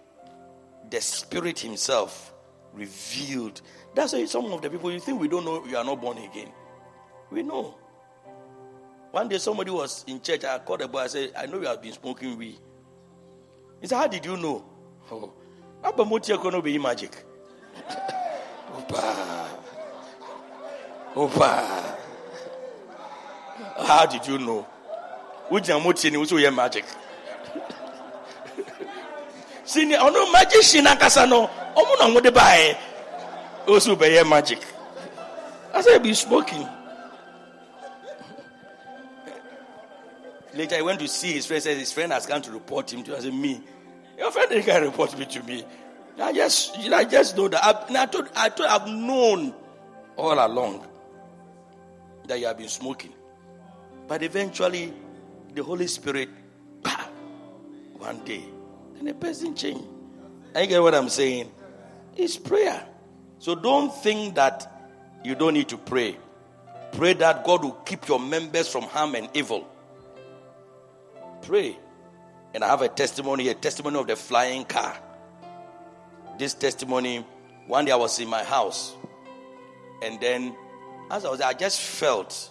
the 0.89 0.99
Spirit 0.99 1.59
Himself 1.59 2.33
revealed. 2.73 3.61
That's 3.93 4.13
why 4.13 4.25
some 4.25 4.45
of 4.45 4.61
the 4.61 4.69
people 4.69 4.91
you 4.91 4.99
think 4.99 5.19
we 5.19 5.27
don't 5.27 5.45
know 5.45 5.65
you 5.65 5.77
are 5.77 5.83
not 5.83 6.01
born 6.01 6.17
again. 6.17 6.51
We 7.31 7.43
know. 7.43 7.75
One 9.11 9.27
day 9.27 9.37
somebody 9.37 9.71
was 9.71 10.03
in 10.07 10.21
church. 10.21 10.43
I 10.43 10.59
called 10.59 10.81
the 10.81 10.87
boy. 10.87 10.99
I 10.99 11.07
said, 11.07 11.31
"I 11.37 11.45
know 11.45 11.59
you 11.59 11.67
have 11.67 11.81
been 11.81 11.93
smoking 11.93 12.37
weed." 12.37 12.59
He 13.81 13.87
said, 13.87 13.97
"How 13.97 14.07
did 14.07 14.25
you 14.25 14.37
know?" 14.37 14.65
Oh, 15.11 15.33
I'm 15.83 16.61
be 16.61 16.77
magic. 16.77 17.23
Opa. 18.77 19.47
Opa. 21.15 22.08
How 23.85 24.05
did 24.05 24.27
you 24.27 24.37
know? 24.37 24.67
Wogyina 25.49 25.81
motie 25.81 26.11
ne 26.11 26.17
wo 26.17 26.23
sɛ 26.25 26.33
woyɛ 26.37 26.53
magic 26.53 26.85
sini 29.65 29.95
ɔno 29.97 30.31
magician 30.31 30.85
ankasa 30.85 31.27
no 31.27 31.47
ɔmo 31.75 31.99
na 31.99 32.05
ɔmo 32.07 32.31
baeɛ 32.31 32.77
ɔsɛ 33.65 33.95
wobɛyɛ 33.95 34.27
magic 34.27 34.59
I 35.73 35.81
said 35.81 36.03
be 36.03 36.13
smoking 36.13 36.67
Later, 40.53 40.75
I 40.77 40.81
went 40.81 40.99
to 40.99 41.07
see 41.07 41.33
his 41.33 41.45
friend. 41.45 41.61
Said 41.61 41.77
his 41.77 41.93
friend 41.93 42.11
has 42.11 42.25
come 42.25 42.41
to 42.41 42.51
report 42.51 42.91
him 42.91 43.03
to. 43.03 43.15
I 43.15 43.19
said, 43.19 43.33
"Me, 43.33 43.61
your 44.17 44.31
friend 44.31 44.49
didn't 44.49 44.83
report 44.83 45.17
me 45.17 45.25
to 45.25 45.43
me. 45.43 45.63
I 46.19 46.33
just, 46.33 46.77
I 46.77 47.03
just 47.05 47.37
know 47.37 47.47
that. 47.47 47.63
I've, 47.63 47.95
I 47.95 48.05
told, 48.07 48.29
I 48.35 48.49
told, 48.49 48.67
I've 48.69 48.87
known 48.87 49.53
all 50.17 50.45
along 50.45 50.85
that 52.27 52.39
you 52.39 52.47
have 52.47 52.57
been 52.57 52.67
smoking, 52.67 53.13
but 54.09 54.21
eventually, 54.21 54.93
the 55.53 55.63
Holy 55.63 55.87
Spirit, 55.87 56.27
bah, 56.81 57.07
one 57.97 58.19
day, 58.25 58.43
then 58.95 59.05
the 59.05 59.13
person 59.13 59.55
changed. 59.55 59.85
I 60.53 60.65
get 60.65 60.81
what 60.81 60.93
I'm 60.93 61.07
saying? 61.07 61.49
It's 62.17 62.35
prayer. 62.35 62.85
So 63.37 63.55
don't 63.55 63.93
think 64.03 64.35
that 64.35 64.69
you 65.23 65.35
don't 65.35 65.53
need 65.53 65.69
to 65.69 65.77
pray. 65.77 66.17
Pray 66.91 67.13
that 67.13 67.45
God 67.45 67.63
will 67.63 67.79
keep 67.85 68.07
your 68.09 68.19
members 68.19 68.67
from 68.67 68.83
harm 68.83 69.15
and 69.15 69.29
evil. 69.33 69.65
Pray. 71.43 71.77
And 72.53 72.65
I 72.65 72.67
have 72.67 72.81
a 72.81 72.89
testimony, 72.89 73.47
a 73.47 73.53
testimony 73.53 73.97
of 73.97 74.07
the 74.07 74.17
flying 74.17 74.65
car 74.65 74.97
this 76.39 76.53
testimony. 76.53 77.23
One 77.67 77.85
day 77.85 77.91
I 77.91 77.97
was 77.97 78.19
in 78.19 78.27
my 78.27 78.43
house, 78.43 78.95
and 80.01 80.19
then 80.19 80.55
as 81.11 81.25
I 81.25 81.29
was, 81.29 81.41
I 81.41 81.53
just 81.53 81.79
felt, 81.81 82.49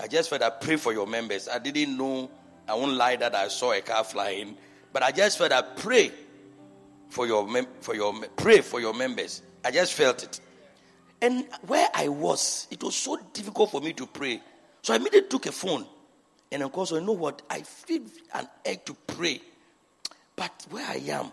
I 0.00 0.06
just 0.06 0.30
felt 0.30 0.42
I 0.42 0.50
pray 0.50 0.76
for 0.76 0.92
your 0.92 1.06
members. 1.06 1.48
I 1.48 1.58
didn't 1.58 1.96
know, 1.96 2.30
I 2.68 2.74
won't 2.74 2.92
lie 2.92 3.16
that 3.16 3.34
I 3.34 3.48
saw 3.48 3.72
a 3.72 3.80
car 3.80 4.04
flying, 4.04 4.56
but 4.92 5.02
I 5.02 5.10
just 5.10 5.38
felt 5.38 5.52
I 5.52 5.62
pray 5.62 6.12
for 7.08 7.26
your 7.26 7.48
for 7.80 7.94
your 7.94 8.14
pray 8.36 8.60
for 8.60 8.80
your 8.80 8.94
members. 8.94 9.42
I 9.64 9.70
just 9.70 9.94
felt 9.94 10.22
it, 10.22 10.40
and 11.20 11.46
where 11.66 11.88
I 11.94 12.08
was, 12.08 12.68
it 12.70 12.82
was 12.82 12.94
so 12.94 13.18
difficult 13.32 13.70
for 13.70 13.80
me 13.80 13.92
to 13.94 14.06
pray. 14.06 14.40
So 14.82 14.92
I 14.92 14.96
immediately 14.96 15.28
took 15.28 15.46
a 15.46 15.52
phone, 15.52 15.84
and 16.52 16.62
of 16.62 16.70
course, 16.70 16.92
you 16.92 17.00
know 17.00 17.12
what? 17.12 17.42
I 17.50 17.62
feel 17.62 18.02
an 18.34 18.48
egg 18.64 18.84
to 18.86 18.94
pray, 19.06 19.40
but 20.36 20.66
where 20.70 20.86
I 20.86 21.02
am, 21.08 21.32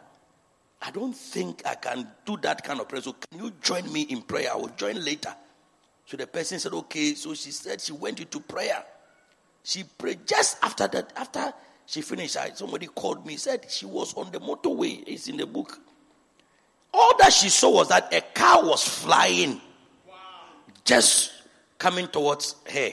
I 0.82 0.92
don't 0.92 1.16
think 1.16 1.62
I 1.66 1.76
can 1.76 2.08
do 2.26 2.38
that 2.38 2.64
kind 2.64 2.80
of 2.80 2.90
prayer. 2.90 3.04
So 3.04 3.14
can 3.14 3.44
you 3.44 3.52
join 3.62 3.92
me 3.94 4.02
in 4.04 4.24
prayer? 4.24 4.52
I 4.52 4.56
will 4.56 4.70
join 4.70 5.04
later. 5.04 5.36
So 6.06 6.18
the 6.18 6.28
person 6.28 6.60
said, 6.60 6.74
okay. 6.74 7.16
So 7.16 7.34
she 7.34 7.52
said 7.52 7.82
she 7.82 7.94
went 7.94 8.20
into 8.20 8.40
prayer. 8.40 8.84
She 9.64 9.84
prayed 9.84 10.28
just 10.28 10.58
after 10.64 10.88
that. 10.88 11.12
After 11.16 11.54
she 11.86 12.02
finished, 12.02 12.38
somebody 12.56 12.88
called 12.88 13.26
me, 13.26 13.38
said 13.38 13.66
she 13.70 13.86
was 13.86 14.14
on 14.16 14.32
the 14.32 14.40
motorway. 14.40 15.04
It's 15.08 15.28
in 15.28 15.38
the 15.38 15.46
book. 15.48 15.80
all 16.96 17.18
that 17.18 17.34
she 17.34 17.50
saw 17.50 17.70
was 17.70 17.90
that 17.90 18.14
a 18.14 18.22
car 18.22 18.64
was 18.64 18.88
flying, 18.88 19.60
just 20.86 21.32
coming 21.78 22.08
towards 22.08 22.56
her. 22.72 22.92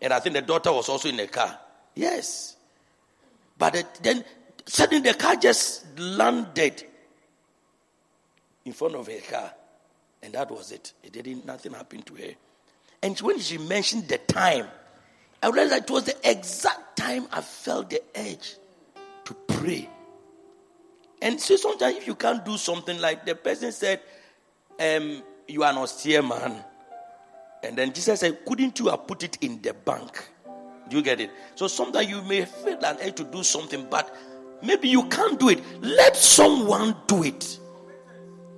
And 0.00 0.12
I 0.12 0.20
think 0.20 0.34
the 0.34 0.42
daughter 0.42 0.72
was 0.72 0.88
also 0.88 1.08
in 1.08 1.16
the 1.16 1.26
car. 1.26 1.58
Yes. 1.94 2.56
But 3.56 3.98
then 4.02 4.24
suddenly 4.66 5.10
the 5.10 5.16
car 5.16 5.36
just 5.36 5.98
landed 5.98 6.84
in 8.64 8.72
front 8.72 8.96
of 8.96 9.06
her 9.06 9.20
car. 9.30 9.52
And 10.22 10.34
that 10.34 10.50
was 10.50 10.72
it. 10.72 10.92
It 11.02 11.12
didn't, 11.12 11.44
nothing 11.44 11.72
happened 11.72 12.06
to 12.06 12.14
her. 12.14 12.32
And 13.02 13.18
when 13.20 13.40
she 13.40 13.58
mentioned 13.58 14.08
the 14.08 14.18
time, 14.18 14.68
I 15.42 15.48
realized 15.48 15.84
it 15.84 15.90
was 15.90 16.04
the 16.04 16.16
exact 16.30 16.96
time 16.96 17.26
I 17.32 17.40
felt 17.40 17.90
the 17.90 18.00
urge 18.16 18.54
to 19.24 19.34
pray. 19.48 19.88
And 21.20 21.40
so 21.40 21.56
sometimes 21.56 21.96
if 21.96 22.06
you 22.06 22.14
can't 22.14 22.44
do 22.44 22.56
something 22.56 23.00
like 23.00 23.26
the 23.26 23.34
person 23.34 23.72
said, 23.72 24.00
um, 24.78 25.22
you 25.48 25.64
are 25.64 25.70
an 25.72 25.78
austere 25.78 26.22
man. 26.22 26.64
And 27.64 27.76
then 27.76 27.92
Jesus 27.92 28.20
said, 28.20 28.44
couldn't 28.44 28.78
you 28.78 28.88
have 28.88 29.06
put 29.06 29.22
it 29.22 29.38
in 29.40 29.60
the 29.62 29.74
bank? 29.74 30.28
Do 30.88 30.96
you 30.96 31.02
get 31.02 31.20
it? 31.20 31.30
So 31.54 31.66
sometimes 31.68 32.08
you 32.08 32.22
may 32.22 32.44
feel 32.44 32.84
an 32.84 32.98
urge 33.02 33.14
to 33.16 33.24
do 33.24 33.42
something, 33.42 33.86
but 33.90 34.14
maybe 34.62 34.88
you 34.88 35.08
can't 35.08 35.38
do 35.38 35.48
it. 35.48 35.60
Let 35.80 36.16
someone 36.16 36.96
do 37.06 37.24
it. 37.24 37.58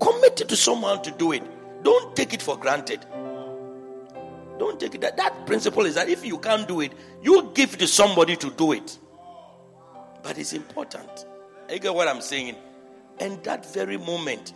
Commit 0.00 0.40
it 0.40 0.48
to 0.48 0.56
someone 0.56 1.02
to 1.02 1.10
do 1.12 1.32
it. 1.32 1.42
Don't 1.84 2.16
take 2.16 2.32
it 2.32 2.42
for 2.42 2.56
granted. 2.58 3.06
Don't 4.58 4.80
take 4.80 4.94
it. 4.94 5.00
That, 5.02 5.16
that 5.18 5.46
principle 5.46 5.84
is 5.84 5.94
that 5.94 6.08
if 6.08 6.24
you 6.24 6.38
can't 6.38 6.66
do 6.66 6.80
it, 6.80 6.92
you 7.22 7.50
give 7.54 7.76
to 7.78 7.86
somebody 7.86 8.36
to 8.36 8.50
do 8.50 8.72
it. 8.72 8.98
But 10.22 10.38
it's 10.38 10.54
important. 10.54 11.26
You 11.70 11.78
get 11.78 11.94
what 11.94 12.08
I'm 12.08 12.22
saying? 12.22 12.56
And 13.20 13.42
that 13.44 13.72
very 13.72 13.98
moment, 13.98 14.54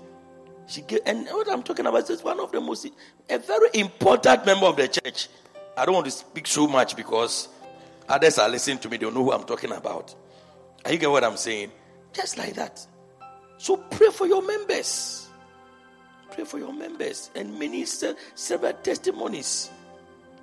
she 0.66 0.82
gave, 0.82 1.00
and 1.06 1.26
what 1.26 1.50
I'm 1.50 1.62
talking 1.62 1.86
about 1.86 2.08
is 2.10 2.22
one 2.22 2.40
of 2.40 2.50
the 2.50 2.60
most, 2.60 2.86
a 3.28 3.38
very 3.38 3.68
important 3.74 4.46
member 4.46 4.66
of 4.66 4.76
the 4.76 4.88
church. 4.88 5.28
I 5.76 5.84
don't 5.84 5.94
want 5.94 6.06
to 6.06 6.10
speak 6.10 6.46
so 6.46 6.66
much 6.66 6.96
because 6.96 7.48
others 8.08 8.38
are 8.38 8.48
listening 8.48 8.78
to 8.78 8.88
me, 8.88 8.96
they 8.96 9.06
know 9.06 9.12
who 9.24 9.32
I'm 9.32 9.44
talking 9.44 9.72
about. 9.72 10.14
Are 10.84 10.92
you 10.92 10.98
get 10.98 11.10
what 11.10 11.24
I'm 11.24 11.36
saying? 11.36 11.70
Just 12.12 12.38
like 12.38 12.54
that. 12.54 12.84
So 13.58 13.76
pray 13.76 14.08
for 14.10 14.26
your 14.26 14.44
members. 14.46 15.27
Pray 16.30 16.44
for 16.44 16.58
your 16.58 16.72
members. 16.72 17.30
And 17.34 17.58
many 17.58 17.84
several 17.84 18.72
testimonies. 18.74 19.70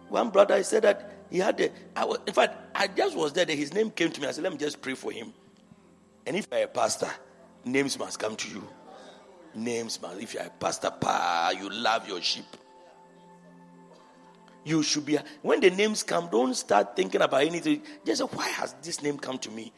One 0.09 0.29
brother 0.29 0.61
said 0.63 0.83
that 0.83 1.11
he 1.29 1.39
had 1.39 1.59
a, 1.59 1.71
I 1.95 2.05
was, 2.05 2.19
in 2.27 2.33
fact, 2.33 2.55
I 2.75 2.87
just 2.87 3.15
was 3.15 3.33
there. 3.33 3.45
His 3.45 3.73
name 3.73 3.91
came 3.91 4.11
to 4.11 4.21
me. 4.21 4.27
I 4.27 4.31
said, 4.31 4.43
let 4.43 4.51
me 4.53 4.57
just 4.57 4.81
pray 4.81 4.93
for 4.93 5.11
him. 5.11 5.33
And 6.25 6.35
if 6.35 6.47
you're 6.51 6.63
a 6.63 6.67
pastor, 6.67 7.09
names 7.63 7.97
must 7.97 8.19
come 8.19 8.35
to 8.35 8.49
you. 8.49 8.67
Names 9.53 10.01
must. 10.01 10.19
If 10.19 10.33
you're 10.33 10.43
a 10.43 10.49
pastor, 10.49 10.91
pa, 10.91 11.53
you 11.59 11.69
love 11.69 12.07
your 12.07 12.21
sheep. 12.21 12.45
You 14.63 14.81
should 14.81 15.05
be. 15.05 15.17
When 15.43 15.59
the 15.59 15.69
names 15.69 16.03
come, 16.03 16.27
don't 16.31 16.55
start 16.55 16.95
thinking 16.95 17.21
about 17.21 17.43
anything. 17.43 17.83
Just 18.05 18.21
say, 18.21 18.27
why 18.35 18.47
has 18.49 18.73
this 18.81 19.01
name 19.01 19.17
come 19.17 19.37
to 19.39 19.51
me? 19.51 19.71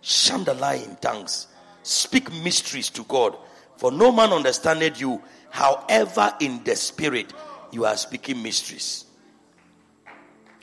Shun 0.00 0.44
the 0.44 0.54
lie 0.54 0.74
in 0.74 0.96
tongues. 0.96 1.46
Speak 1.82 2.32
mysteries 2.42 2.90
to 2.90 3.04
God. 3.04 3.36
For 3.76 3.90
no 3.90 4.12
man 4.12 4.32
understandeth 4.32 5.00
you. 5.00 5.22
However, 5.54 6.34
in 6.40 6.64
the 6.64 6.74
spirit, 6.74 7.32
you 7.70 7.84
are 7.84 7.96
speaking 7.96 8.42
mysteries. 8.42 9.04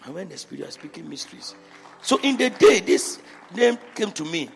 And 0.03 0.13
when 0.13 0.27
the 0.27 0.37
spirit, 0.37 0.59
you 0.59 0.67
are 0.67 0.71
speaking 0.71 1.07
mysteries. 1.07 1.55
So 2.01 2.19
in 2.23 2.35
the 2.35 2.49
day, 2.49 2.81
this 2.81 3.19
name 3.55 3.77
came 3.95 4.11
to 4.11 4.25
me. 4.25 4.49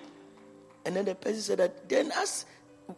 And 0.85 0.93
then 0.93 1.05
the 1.05 1.15
person 1.15 1.39
said 1.39 1.59
that 1.59 1.87
then 1.87 2.11
as 2.11 2.45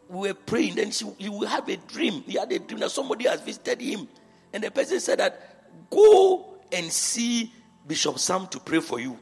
we 0.10 0.30
were 0.30 0.34
praying, 0.34 0.76
then 0.78 0.90
she, 0.90 1.06
he 1.20 1.30
will 1.30 1.46
have 1.46 1.70
a 1.70 1.78
dream. 1.78 2.24
He 2.26 2.40
had 2.40 2.52
a 2.52 2.58
dream 2.58 2.80
that 2.80 2.90
somebody 2.90 3.28
has 3.28 3.40
visited 3.42 3.82
him. 3.82 4.08
And 4.52 4.64
the 4.64 4.72
person 4.72 5.00
said 5.00 5.20
that 5.20 5.88
go 5.92 6.56
and 6.72 6.92
see 6.92 7.54
Bishop 7.88 8.18
Sam 8.18 8.48
to 8.48 8.60
pray 8.60 8.80
for 8.80 9.00
you. 9.00 9.16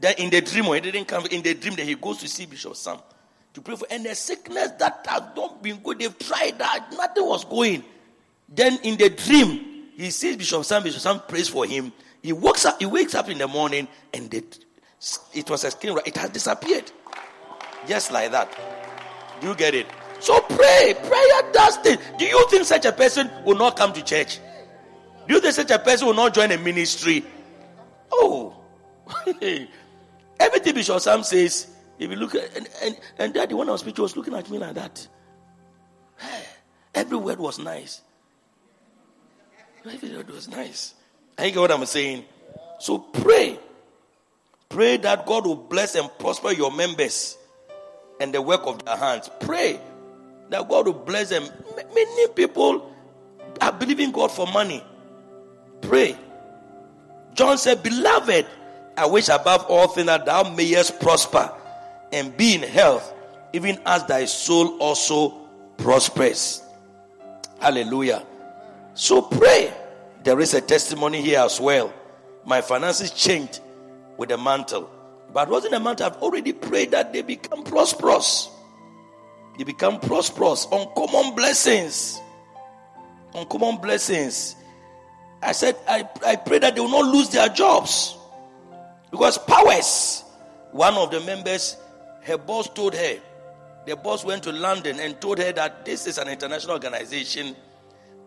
Then 0.00 0.14
in 0.18 0.30
the 0.30 0.40
dream, 0.40 0.66
or 0.66 0.74
he 0.74 0.80
didn't 0.80 1.04
come 1.04 1.26
in 1.26 1.40
the 1.40 1.54
dream 1.54 1.76
that 1.76 1.86
he 1.86 1.94
goes 1.94 2.18
to 2.18 2.26
see 2.26 2.46
Bishop 2.46 2.74
Sam 2.74 2.98
to 3.56 3.62
pray 3.62 3.74
for. 3.74 3.86
And 3.90 4.04
the 4.04 4.14
sickness 4.14 4.72
that 4.78 5.04
has 5.08 5.22
not 5.34 5.62
been 5.62 5.78
good, 5.78 5.98
they've 5.98 6.18
tried 6.18 6.58
that, 6.58 6.92
nothing 6.92 7.26
was 7.26 7.44
going. 7.44 7.82
Then 8.48 8.78
in 8.82 8.96
the 8.96 9.10
dream, 9.10 9.88
he 9.96 10.10
sees 10.10 10.36
Bishop 10.36 10.64
Sam, 10.64 10.82
Bishop 10.82 11.00
Sam 11.00 11.20
prays 11.26 11.48
for 11.48 11.66
him. 11.66 11.92
He 12.22 12.32
wakes 12.32 12.64
up, 12.64 12.78
he 12.78 12.86
wakes 12.86 13.14
up 13.14 13.28
in 13.28 13.38
the 13.38 13.48
morning 13.48 13.88
and 14.12 14.30
the, 14.30 14.44
it 15.34 15.48
was 15.48 15.64
a 15.64 15.70
skin, 15.70 15.98
it 16.04 16.16
has 16.16 16.30
disappeared. 16.30 16.90
Just 17.88 18.12
like 18.12 18.30
that. 18.32 18.50
Do 19.40 19.48
you 19.48 19.54
get 19.54 19.74
it? 19.74 19.86
So 20.20 20.38
pray. 20.40 20.94
Prayer 21.02 21.52
does 21.52 21.80
this. 21.82 21.98
Do 22.18 22.24
you 22.24 22.48
think 22.50 22.64
such 22.64 22.84
a 22.84 22.92
person 22.92 23.30
will 23.44 23.56
not 23.56 23.76
come 23.76 23.92
to 23.94 24.02
church? 24.02 24.38
Do 25.26 25.34
you 25.34 25.40
think 25.40 25.54
such 25.54 25.70
a 25.70 25.78
person 25.78 26.06
will 26.08 26.14
not 26.14 26.34
join 26.34 26.52
a 26.52 26.58
ministry? 26.58 27.24
Oh. 28.12 28.54
Everything 30.40 30.74
Bishop 30.74 31.00
Sam 31.00 31.22
says, 31.22 31.75
if 31.98 32.10
you 32.10 32.16
look 32.16 32.34
at 32.34 32.56
and, 32.56 32.68
and, 32.82 32.98
and 33.18 33.34
daddy, 33.34 33.54
when 33.54 33.68
I 33.68 33.72
was 33.72 33.80
speaking, 33.80 34.02
was 34.02 34.16
looking 34.16 34.34
at 34.34 34.48
me 34.50 34.58
like 34.58 34.74
that. 34.74 35.06
Every 36.94 37.18
word 37.18 37.38
was 37.38 37.58
nice. 37.58 38.00
Every 39.84 40.16
word 40.16 40.30
was 40.30 40.48
nice. 40.48 40.94
I 41.38 41.50
get 41.50 41.60
what 41.60 41.70
I'm 41.70 41.84
saying. 41.86 42.24
So 42.78 42.98
pray. 42.98 43.58
Pray 44.68 44.96
that 44.98 45.26
God 45.26 45.46
will 45.46 45.56
bless 45.56 45.94
and 45.94 46.10
prosper 46.18 46.52
your 46.52 46.72
members 46.72 47.36
and 48.20 48.32
the 48.32 48.42
work 48.42 48.62
of 48.64 48.84
their 48.84 48.96
hands. 48.96 49.30
Pray 49.40 49.80
that 50.50 50.68
God 50.68 50.86
will 50.86 50.94
bless 50.94 51.28
them. 51.28 51.46
Many 51.94 52.28
people 52.28 52.92
are 53.60 53.72
believing 53.72 54.10
God 54.10 54.30
for 54.30 54.46
money. 54.46 54.82
Pray. 55.82 56.16
John 57.34 57.58
said, 57.58 57.82
Beloved, 57.82 58.46
I 58.96 59.06
wish 59.06 59.28
above 59.28 59.66
all 59.68 59.88
things 59.88 60.06
that 60.06 60.24
thou 60.26 60.50
mayest 60.54 60.98
prosper 61.00 61.52
and 62.12 62.36
be 62.36 62.54
in 62.54 62.62
health, 62.62 63.12
even 63.52 63.80
as 63.86 64.04
thy 64.06 64.24
soul 64.24 64.78
also 64.78 65.46
prospers. 65.76 66.62
Hallelujah. 67.60 68.24
So 68.94 69.22
pray. 69.22 69.72
There 70.22 70.40
is 70.40 70.54
a 70.54 70.60
testimony 70.60 71.22
here 71.22 71.40
as 71.40 71.60
well. 71.60 71.92
My 72.44 72.60
finances 72.60 73.10
changed 73.12 73.60
with 74.16 74.30
the 74.30 74.38
mantle. 74.38 74.90
But 75.32 75.48
wasn't 75.48 75.74
a 75.74 75.80
mantle? 75.80 76.06
I've 76.06 76.16
already 76.16 76.52
prayed 76.52 76.90
that 76.92 77.12
they 77.12 77.22
become 77.22 77.62
prosperous. 77.62 78.48
They 79.58 79.64
become 79.64 80.00
prosperous. 80.00 80.66
Uncommon 80.70 81.34
blessings. 81.34 82.20
Uncommon 83.34 83.76
blessings. 83.76 84.56
I 85.42 85.52
said, 85.52 85.76
I, 85.86 86.08
I 86.24 86.36
pray 86.36 86.58
that 86.58 86.74
they 86.74 86.80
will 86.80 86.90
not 86.90 87.06
lose 87.06 87.28
their 87.28 87.48
jobs. 87.48 88.16
Because 89.10 89.38
powers, 89.38 90.24
one 90.72 90.94
of 90.94 91.10
the 91.10 91.20
members, 91.20 91.76
her 92.26 92.36
boss 92.36 92.68
told 92.68 92.94
her, 92.94 93.18
the 93.86 93.94
boss 93.94 94.24
went 94.24 94.42
to 94.42 94.52
London 94.52 94.98
and 94.98 95.20
told 95.20 95.38
her 95.38 95.52
that 95.52 95.84
this 95.84 96.08
is 96.08 96.18
an 96.18 96.26
international 96.28 96.72
organization 96.72 97.54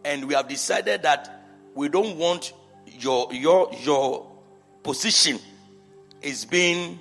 and 0.05 0.25
we 0.25 0.33
have 0.33 0.47
decided 0.47 1.03
that 1.03 1.43
we 1.75 1.89
don't 1.89 2.17
want 2.17 2.53
your 2.87 3.31
your 3.33 3.69
your 3.81 4.31
position 4.83 5.37
is 6.21 6.45
being 6.45 6.97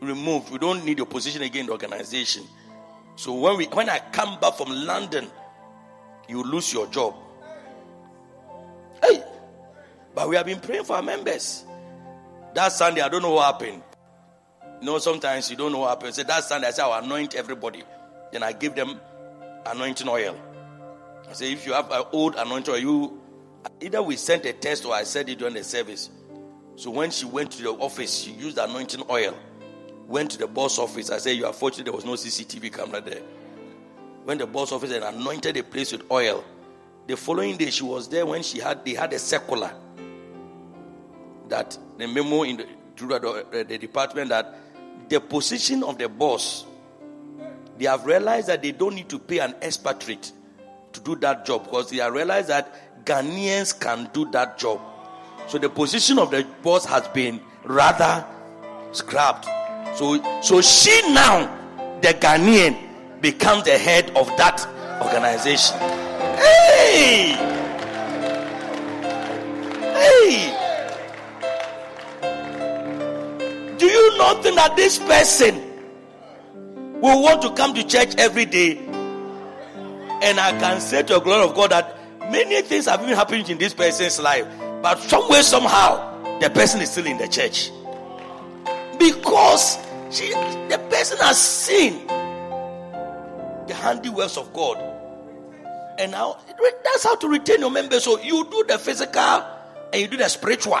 removed. 0.00 0.50
We 0.50 0.58
don't 0.58 0.84
need 0.84 0.98
your 0.98 1.06
position 1.06 1.42
again 1.42 1.60
in 1.60 1.66
the 1.66 1.72
organization. 1.72 2.44
So 3.16 3.32
when 3.32 3.56
we 3.56 3.64
when 3.66 3.88
I 3.88 4.00
come 4.12 4.38
back 4.40 4.54
from 4.54 4.68
London, 4.68 5.26
you 6.28 6.42
lose 6.42 6.70
your 6.70 6.86
job. 6.88 7.14
Hey, 9.02 9.22
but 10.14 10.28
we 10.28 10.36
have 10.36 10.44
been 10.44 10.60
praying 10.60 10.84
for 10.84 10.96
our 10.96 11.02
members. 11.02 11.64
That 12.54 12.72
Sunday, 12.72 13.00
I 13.00 13.08
don't 13.08 13.22
know 13.22 13.32
what 13.32 13.54
happened. 13.54 13.82
You 14.84 14.90
know, 14.90 14.98
sometimes 14.98 15.50
you 15.50 15.56
don't 15.56 15.72
know 15.72 15.78
what 15.78 15.88
happens. 15.88 16.16
So 16.16 16.24
that 16.24 16.44
Sunday, 16.44 16.66
I 16.66 16.70
said, 16.70 16.82
I'll 16.84 17.02
anoint 17.02 17.34
everybody. 17.36 17.82
Then 18.30 18.42
I 18.42 18.52
give 18.52 18.74
them 18.74 19.00
anointing 19.64 20.06
oil. 20.06 20.38
I 21.26 21.32
say, 21.32 21.50
if 21.50 21.64
you 21.64 21.72
have 21.72 21.90
an 21.90 22.02
old 22.12 22.34
anointing 22.34 22.74
oil, 22.74 22.80
you 22.80 23.22
either 23.80 24.02
we 24.02 24.16
sent 24.16 24.44
a 24.44 24.52
test 24.52 24.84
or 24.84 24.92
I 24.92 25.04
said 25.04 25.30
it 25.30 25.38
during 25.38 25.54
the 25.54 25.64
service. 25.64 26.10
So 26.76 26.90
when 26.90 27.10
she 27.10 27.24
went 27.24 27.52
to 27.52 27.62
the 27.62 27.70
office, 27.70 28.14
she 28.24 28.32
used 28.32 28.58
anointing 28.58 29.04
oil. 29.08 29.34
Went 30.06 30.32
to 30.32 30.38
the 30.38 30.46
boss 30.46 30.78
office. 30.78 31.08
I 31.08 31.16
said, 31.16 31.30
You 31.30 31.46
are 31.46 31.54
fortunate 31.54 31.84
there 31.84 31.94
was 31.94 32.04
no 32.04 32.12
CCTV 32.12 32.70
camera 32.70 33.00
there. 33.00 33.22
When 34.24 34.36
the 34.36 34.46
boss 34.46 34.70
office 34.70 34.92
and 34.92 35.02
anointed 35.02 35.56
the 35.56 35.62
place 35.62 35.92
with 35.92 36.02
oil. 36.10 36.44
The 37.06 37.16
following 37.16 37.56
day, 37.56 37.70
she 37.70 37.84
was 37.84 38.06
there 38.06 38.26
when 38.26 38.42
she 38.42 38.58
had 38.58 38.84
they 38.84 38.92
had 38.92 39.14
a 39.14 39.18
circular 39.18 39.72
that 41.48 41.78
the 41.96 42.06
memo 42.06 42.42
in 42.42 42.58
the, 42.58 43.64
the 43.66 43.78
department 43.78 44.28
that 44.28 44.58
the 45.08 45.20
position 45.20 45.82
of 45.82 45.98
the 45.98 46.08
boss, 46.08 46.64
they 47.78 47.86
have 47.86 48.06
realized 48.06 48.48
that 48.48 48.62
they 48.62 48.72
don't 48.72 48.94
need 48.94 49.08
to 49.08 49.18
pay 49.18 49.38
an 49.38 49.54
expatriate 49.62 50.32
to 50.92 51.00
do 51.00 51.16
that 51.16 51.44
job 51.44 51.64
because 51.64 51.90
they 51.90 51.98
have 51.98 52.12
realized 52.12 52.48
that 52.48 53.04
Ghanaians 53.04 53.78
can 53.78 54.08
do 54.12 54.30
that 54.30 54.58
job. 54.58 54.80
So 55.48 55.58
the 55.58 55.68
position 55.68 56.18
of 56.18 56.30
the 56.30 56.46
boss 56.62 56.84
has 56.86 57.06
been 57.08 57.40
rather 57.64 58.24
scrapped. 58.92 59.46
So, 59.96 60.40
so 60.40 60.60
she 60.60 61.12
now, 61.12 61.46
the 62.00 62.08
Ghanaian, 62.08 63.20
becomes 63.20 63.64
the 63.64 63.78
head 63.78 64.10
of 64.16 64.26
that 64.36 64.66
organization. 65.02 65.78
Hey! 66.36 67.36
Hey! 69.94 70.63
Do 73.84 73.90
you 73.90 74.16
not 74.16 74.42
think 74.42 74.56
that 74.56 74.76
this 74.76 74.98
person 74.98 75.56
will 77.02 77.22
want 77.22 77.42
to 77.42 77.50
come 77.52 77.74
to 77.74 77.86
church 77.86 78.14
every 78.16 78.46
day? 78.46 78.78
And 78.78 80.40
I 80.40 80.58
can 80.58 80.80
say 80.80 81.02
to 81.02 81.12
the 81.12 81.20
glory 81.20 81.44
of 81.44 81.54
God 81.54 81.70
that 81.72 81.94
many 82.32 82.62
things 82.62 82.86
have 82.86 83.00
been 83.00 83.10
happening 83.10 83.46
in 83.46 83.58
this 83.58 83.74
person's 83.74 84.18
life, 84.18 84.46
but 84.80 85.00
somewhere, 85.00 85.42
somehow, 85.42 86.38
the 86.38 86.48
person 86.48 86.80
is 86.80 86.92
still 86.92 87.04
in 87.04 87.18
the 87.18 87.28
church 87.28 87.70
because 88.98 89.76
she, 90.10 90.30
the 90.30 90.82
person 90.88 91.18
has 91.18 91.38
seen 91.38 92.06
the 92.06 93.74
handiworks 93.74 94.38
of 94.38 94.50
God. 94.54 94.78
And 95.98 96.12
now 96.12 96.38
that's 96.56 97.04
how 97.04 97.16
to 97.16 97.28
retain 97.28 97.60
your 97.60 97.70
members. 97.70 98.04
So 98.04 98.18
you 98.18 98.48
do 98.50 98.64
the 98.66 98.78
physical 98.78 99.44
and 99.92 100.00
you 100.00 100.08
do 100.08 100.16
the 100.16 100.30
spiritual. 100.30 100.80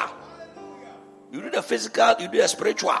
You 1.34 1.42
do 1.42 1.50
the 1.50 1.62
physical, 1.62 2.14
you 2.20 2.28
do 2.28 2.38
the 2.38 2.46
spiritual. 2.46 2.94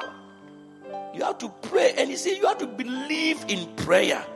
You 1.14 1.22
have 1.22 1.38
to 1.38 1.48
pray. 1.70 1.94
And 1.96 2.10
you 2.10 2.16
see, 2.16 2.36
you 2.36 2.44
have 2.48 2.58
to 2.58 2.66
believe 2.66 3.44
in 3.46 3.72
prayer. 3.76 4.26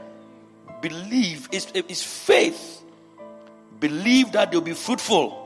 Believe 0.81 1.49
is 1.51 1.67
is 1.73 2.05
faith. 2.05 2.85
Believe 3.81 4.31
that 4.33 4.53
they'll 4.53 4.61
be 4.61 4.75
fruitful. 4.75 5.45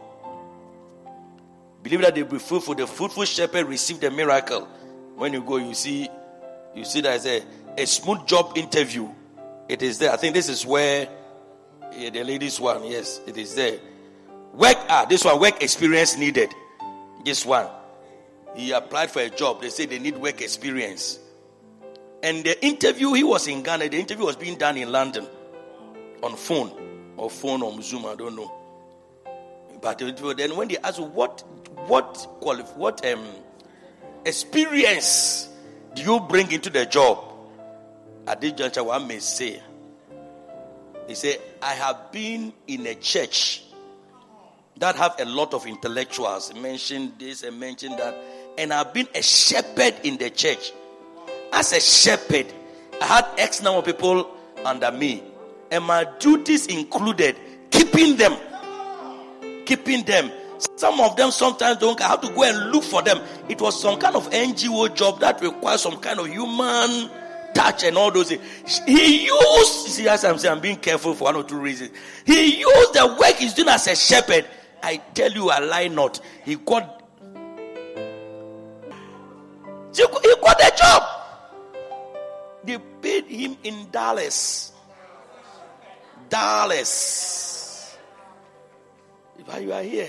Believe 1.82 2.02
that 2.02 2.14
they'll 2.14 2.26
be 2.26 2.38
fruitful. 2.38 2.74
The 2.74 2.86
fruitful 2.86 3.24
shepherd 3.24 3.68
received 3.68 4.02
the 4.02 4.10
miracle. 4.10 4.68
When 5.16 5.32
you 5.32 5.42
go, 5.42 5.56
you 5.56 5.72
see, 5.72 6.10
you 6.74 6.84
see 6.84 7.00
there's 7.00 7.24
a, 7.24 7.42
a 7.78 7.86
smooth 7.86 8.26
job 8.26 8.52
interview. 8.58 9.08
It 9.66 9.80
is 9.80 9.96
there. 9.96 10.12
I 10.12 10.18
think 10.18 10.34
this 10.34 10.50
is 10.50 10.66
where 10.66 11.08
yeah, 11.96 12.10
the 12.10 12.22
ladies 12.22 12.60
one. 12.60 12.84
Yes, 12.84 13.18
it 13.26 13.38
is 13.38 13.54
there. 13.54 13.78
Work 14.52 14.76
ah, 14.90 15.06
this 15.08 15.24
one 15.24 15.40
work 15.40 15.62
experience 15.62 16.18
needed. 16.18 16.54
This 17.24 17.46
one. 17.46 17.66
He 18.54 18.72
applied 18.72 19.10
for 19.10 19.20
a 19.20 19.30
job. 19.30 19.62
They 19.62 19.70
say 19.70 19.86
they 19.86 19.98
need 19.98 20.16
work 20.18 20.40
experience. 20.40 21.18
And 22.22 22.44
the 22.44 22.64
interview, 22.64 23.14
he 23.14 23.24
was 23.24 23.48
in 23.48 23.62
Ghana. 23.62 23.88
The 23.88 23.98
interview 23.98 24.26
was 24.26 24.36
being 24.36 24.56
done 24.56 24.76
in 24.76 24.92
London 24.92 25.26
on 26.22 26.36
phone 26.36 27.14
or 27.16 27.30
phone 27.30 27.62
on 27.62 27.82
Zoom. 27.82 28.06
I 28.06 28.14
don't 28.14 28.36
know. 28.36 28.52
But 29.80 29.98
then 29.98 30.56
when 30.56 30.68
they 30.68 30.78
asked 30.78 31.00
what 31.00 31.42
what 31.88 32.14
qualif- 32.40 32.76
what 32.76 33.04
um 33.04 33.26
experience 34.24 35.48
do 35.94 36.02
you 36.02 36.20
bring 36.20 36.52
into 36.52 36.70
the 36.70 36.86
job? 36.86 37.24
At 38.24 38.40
this 38.40 38.52
juncture, 38.52 38.84
one 38.84 39.08
may 39.08 39.18
say, 39.18 39.60
he 41.08 41.16
said, 41.16 41.40
I 41.60 41.74
have 41.74 42.12
been 42.12 42.52
in 42.68 42.86
a 42.86 42.94
church 42.94 43.64
that 44.76 44.94
have 44.94 45.16
a 45.18 45.24
lot 45.24 45.54
of 45.54 45.66
intellectuals. 45.66 46.54
Mention 46.54 47.14
this 47.18 47.42
and 47.42 47.58
mention 47.58 47.96
that. 47.96 48.16
And 48.58 48.72
I've 48.72 48.92
been 48.92 49.08
a 49.14 49.22
shepherd 49.22 49.94
in 50.04 50.18
the 50.18 50.30
church. 50.30 50.72
As 51.52 51.72
a 51.72 51.80
shepherd, 51.80 52.46
I 53.00 53.06
had 53.06 53.26
X 53.38 53.62
number 53.62 53.80
of 53.80 53.84
people 53.84 54.30
under 54.64 54.90
me. 54.90 55.22
And 55.70 55.84
my 55.84 56.06
duties 56.18 56.66
included 56.66 57.36
keeping 57.70 58.16
them. 58.16 58.36
Keeping 59.64 60.04
them 60.04 60.30
some 60.76 61.00
of 61.00 61.16
them 61.16 61.30
sometimes 61.30 61.78
don't 61.78 62.00
have 62.00 62.20
to 62.20 62.28
go 62.28 62.44
and 62.44 62.70
look 62.70 62.84
for 62.84 63.02
them. 63.02 63.20
It 63.48 63.60
was 63.60 63.80
some 63.80 63.98
kind 63.98 64.16
of 64.16 64.30
NGO 64.30 64.94
job 64.94 65.20
that 65.20 65.40
requires 65.40 65.82
some 65.82 65.98
kind 65.98 66.20
of 66.20 66.28
human 66.28 67.10
touch 67.54 67.84
and 67.84 67.96
all 67.96 68.10
those 68.10 68.28
things. 68.28 68.80
He 68.86 69.26
used, 69.26 69.72
see, 69.88 70.08
as 70.08 70.24
I'm 70.24 70.38
saying, 70.38 70.54
I'm 70.54 70.60
being 70.60 70.76
careful 70.76 71.14
for 71.14 71.24
one 71.24 71.36
or 71.36 71.44
two 71.44 71.58
reasons. 71.58 71.90
He 72.24 72.60
used 72.60 72.94
the 72.94 73.16
work 73.20 73.36
he's 73.36 73.54
doing 73.54 73.68
as 73.68 73.86
a 73.86 73.96
shepherd. 73.96 74.46
I 74.82 74.96
tell 75.14 75.30
you, 75.30 75.50
I 75.50 75.58
lie 75.60 75.88
not. 75.88 76.20
He 76.44 76.56
got, 76.56 77.01
he 79.94 80.34
got 80.40 80.58
the 80.58 80.72
job. 80.76 81.02
They 82.64 82.78
paid 83.00 83.26
him 83.26 83.56
in 83.64 83.90
dollars. 83.90 84.72
Dollars. 86.28 87.96
If 89.38 89.62
you 89.62 89.72
are 89.72 89.82
here, 89.82 90.08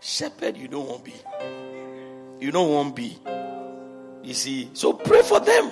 Shepherd, 0.00 0.56
you 0.56 0.68
don't 0.68 0.88
want 0.88 1.04
to 1.04 1.10
be. 1.10 2.44
You 2.44 2.50
don't 2.50 2.70
want 2.70 2.96
to 2.96 3.02
be. 3.02 3.18
You 4.24 4.34
see, 4.34 4.70
so 4.72 4.92
pray 4.92 5.22
for 5.22 5.40
them. 5.40 5.70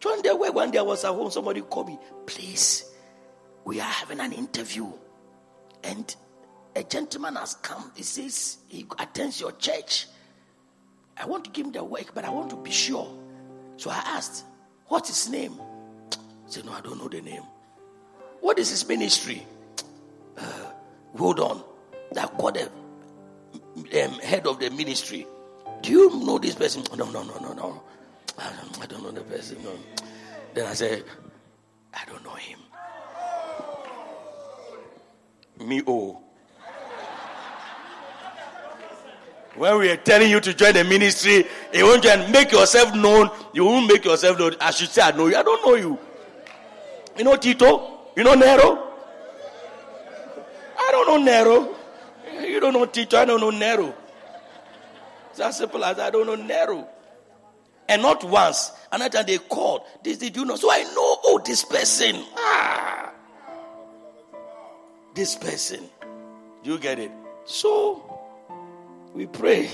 Join 0.00 0.22
their 0.22 0.36
work. 0.36 0.54
One 0.54 0.70
day 0.70 0.78
when 0.78 0.86
I 0.86 0.90
was 0.90 1.04
at 1.04 1.12
home, 1.12 1.30
somebody 1.30 1.60
called 1.62 1.88
me, 1.88 1.98
please, 2.26 2.84
we 3.64 3.80
are 3.80 3.84
having 3.84 4.20
an 4.20 4.32
interview. 4.32 4.86
And 5.82 6.14
a 6.74 6.82
gentleman 6.84 7.36
has 7.36 7.54
come. 7.54 7.92
He 7.94 8.02
says 8.02 8.58
he 8.68 8.86
attends 8.98 9.40
your 9.40 9.52
church. 9.52 10.06
I 11.20 11.26
want 11.26 11.44
to 11.44 11.50
give 11.50 11.66
him 11.66 11.72
the 11.72 11.84
work, 11.84 12.14
but 12.14 12.24
I 12.24 12.30
want 12.30 12.50
to 12.50 12.56
be 12.56 12.70
sure. 12.70 13.12
So 13.76 13.90
I 13.90 14.02
asked, 14.06 14.44
What's 14.86 15.08
his 15.08 15.28
name? 15.30 15.52
He 16.46 16.52
said, 16.52 16.64
No, 16.64 16.72
I 16.72 16.80
don't 16.80 16.98
know 16.98 17.08
the 17.08 17.20
name. 17.20 17.42
What 18.40 18.58
is 18.58 18.70
his 18.70 18.86
ministry? 18.88 19.46
Uh, 20.36 20.70
hold 21.16 21.40
on 21.40 21.62
that 22.12 22.36
called 22.38 22.54
the 22.54 24.04
um, 24.04 24.12
head 24.20 24.46
of 24.46 24.58
the 24.58 24.70
ministry. 24.70 25.26
Do 25.82 25.90
you 25.92 26.24
know 26.24 26.38
this 26.38 26.54
person? 26.54 26.84
No, 26.96 27.10
no, 27.10 27.22
no, 27.22 27.38
no, 27.38 27.52
no. 27.52 27.82
I 28.38 28.50
don't, 28.50 28.82
I 28.82 28.86
don't 28.86 29.02
know 29.02 29.10
the 29.10 29.22
person. 29.22 29.58
No. 29.62 29.72
Then 30.54 30.66
I 30.66 30.74
said, 30.74 31.04
I 31.94 32.04
don't 32.06 32.24
know 32.24 32.34
him. 32.34 32.58
Me, 35.66 35.82
oh. 35.86 36.22
When 39.58 39.76
we 39.78 39.90
are 39.90 39.96
telling 39.96 40.30
you 40.30 40.38
to 40.40 40.54
join 40.54 40.74
the 40.74 40.84
ministry, 40.84 41.44
you 41.74 41.84
won't 41.84 42.04
join, 42.04 42.30
make 42.30 42.52
yourself 42.52 42.94
known. 42.94 43.28
You 43.52 43.64
won't 43.64 43.88
make 43.88 44.04
yourself 44.04 44.38
known. 44.38 44.54
I 44.60 44.70
should 44.70 44.88
say, 44.88 45.02
I 45.02 45.10
know 45.10 45.26
you. 45.26 45.36
I 45.36 45.42
don't 45.42 45.66
know 45.66 45.74
you. 45.74 45.98
You 47.16 47.24
know 47.24 47.36
Tito? 47.36 48.12
You 48.16 48.22
know 48.22 48.34
Nero? 48.34 48.92
I 50.78 50.90
don't 50.92 51.08
know 51.08 51.16
Nero. 51.16 51.74
You 52.40 52.60
don't 52.60 52.72
know 52.72 52.86
Tito, 52.86 53.18
I 53.18 53.24
don't 53.24 53.40
know 53.40 53.50
Nero. 53.50 53.92
It's 55.30 55.40
as 55.40 55.58
simple 55.58 55.84
as 55.84 55.98
I 55.98 56.10
don't 56.10 56.26
know 56.26 56.36
Nero. 56.36 56.86
And 57.88 58.02
not 58.02 58.22
once. 58.22 58.70
Another 58.92 59.18
time 59.18 59.26
they 59.26 59.38
called. 59.38 59.82
This 60.04 60.18
did 60.18 60.36
you 60.36 60.44
know? 60.44 60.54
So 60.54 60.70
I 60.70 60.84
know, 60.84 61.18
oh, 61.24 61.42
this 61.44 61.64
person. 61.64 62.22
Ah. 62.36 63.12
This 65.14 65.34
person. 65.34 65.88
You 66.62 66.78
get 66.78 67.00
it? 67.00 67.10
So 67.44 68.17
we 69.18 69.26
pray. 69.26 69.68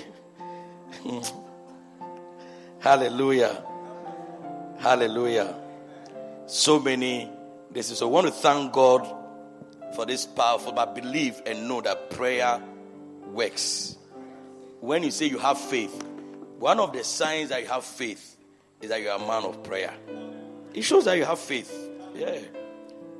Hallelujah. 2.81 3.63
Hallelujah. 4.79 5.55
So 6.47 6.81
many. 6.81 7.31
This 7.71 7.91
is. 7.91 8.01
I 8.01 8.07
want 8.07 8.27
to 8.27 8.33
thank 8.33 8.73
God 8.73 9.07
for 9.95 10.07
this 10.07 10.25
powerful, 10.25 10.73
but 10.73 10.95
believe 10.95 11.43
and 11.45 11.69
know 11.69 11.83
that 11.83 12.09
prayer 12.09 12.59
works. 13.27 13.99
When 14.81 15.03
you 15.03 15.11
say 15.11 15.27
you 15.27 15.39
have 15.39 15.59
faith, 15.59 15.93
one 16.59 16.81
of 16.81 16.95
the 16.95 17.05
signs 17.05 17.51
that 17.51 17.61
you 17.61 17.69
have 17.69 17.85
faith 17.85 18.39
is 18.81 18.89
that 18.89 19.03
you 19.03 19.11
are 19.11 19.19
a 19.19 19.27
man 19.27 19.45
of 19.45 19.63
prayer. 19.63 19.93
It 20.73 20.83
shows 20.83 21.05
that 21.05 21.19
you 21.19 21.27
have 21.27 21.39
faith. 21.39 21.71
Yeah. 22.15 22.39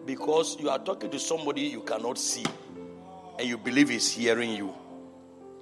Because 0.07 0.59
you 0.59 0.71
are 0.71 0.79
talking 0.79 1.11
to 1.11 1.19
somebody 1.19 1.63
you 1.63 1.83
cannot 1.83 2.17
see, 2.17 2.47
and 3.39 3.47
you 3.47 3.59
believe 3.59 3.91
he's 3.91 4.11
hearing 4.11 4.53
you, 4.53 4.75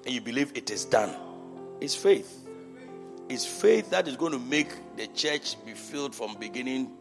and 0.05 0.14
you 0.14 0.20
believe 0.20 0.53
it 0.55 0.70
is 0.70 0.84
done. 0.84 1.14
It's 1.80 1.94
faith. 1.94 2.48
It's 3.28 3.46
faith 3.46 3.90
that 3.90 4.09
is 4.09 4.16
going 4.16 4.32
to 4.32 4.38
make 4.38 4.68
the 4.96 5.07
church 5.09 5.57
be 5.64 5.72
filled 5.72 6.14
from 6.14 6.36
beginning, 6.38 6.92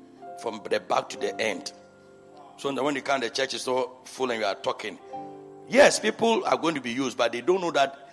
from 0.41 0.61
the 0.69 0.79
back 0.79 1.09
to 1.09 1.17
the 1.19 1.39
end. 1.39 1.73
So 2.57 2.71
that 2.71 2.83
when 2.83 2.95
you 2.95 3.01
come, 3.01 3.21
the 3.21 3.29
church 3.29 3.53
is 3.53 3.63
so 3.63 3.97
full 4.05 4.31
and 4.31 4.39
you 4.39 4.45
are 4.45 4.55
talking. 4.55 4.97
Yes, 5.67 5.99
people 5.99 6.45
are 6.45 6.57
going 6.57 6.75
to 6.75 6.81
be 6.81 6.91
used, 6.91 7.17
but 7.17 7.31
they 7.31 7.41
don't 7.41 7.61
know 7.61 7.71
that 7.71 8.09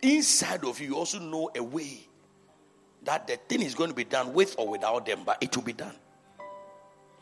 inside 0.00 0.64
of 0.64 0.80
you, 0.80 0.88
you 0.88 0.96
also 0.96 1.18
know 1.18 1.50
a 1.54 1.62
way 1.62 2.00
that 3.04 3.26
the 3.26 3.36
thing 3.36 3.62
is 3.62 3.74
going 3.74 3.90
to 3.90 3.96
be 3.96 4.04
done 4.04 4.32
with 4.32 4.54
or 4.58 4.68
without 4.68 5.06
them, 5.06 5.20
but 5.24 5.38
it 5.40 5.56
will 5.56 5.64
be 5.64 5.72
done. 5.72 5.94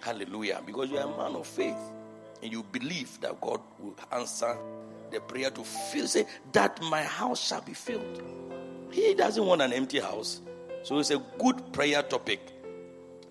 Hallelujah. 0.00 0.60
Because 0.64 0.90
you 0.90 0.98
are 0.98 1.12
a 1.12 1.16
man 1.16 1.36
of 1.36 1.46
faith 1.46 1.78
and 2.42 2.50
you 2.52 2.62
believe 2.62 3.20
that 3.20 3.40
God 3.40 3.60
will 3.78 3.94
answer 4.12 4.56
the 5.10 5.20
prayer 5.20 5.50
to 5.50 5.64
fill, 5.64 6.06
say, 6.06 6.26
that 6.52 6.80
my 6.82 7.02
house 7.02 7.46
shall 7.46 7.60
be 7.60 7.74
filled. 7.74 8.22
He 8.90 9.14
doesn't 9.14 9.44
want 9.44 9.62
an 9.62 9.72
empty 9.72 10.00
house. 10.00 10.40
So 10.82 10.98
it's 10.98 11.10
a 11.10 11.22
good 11.38 11.72
prayer 11.72 12.02
topic 12.02 12.40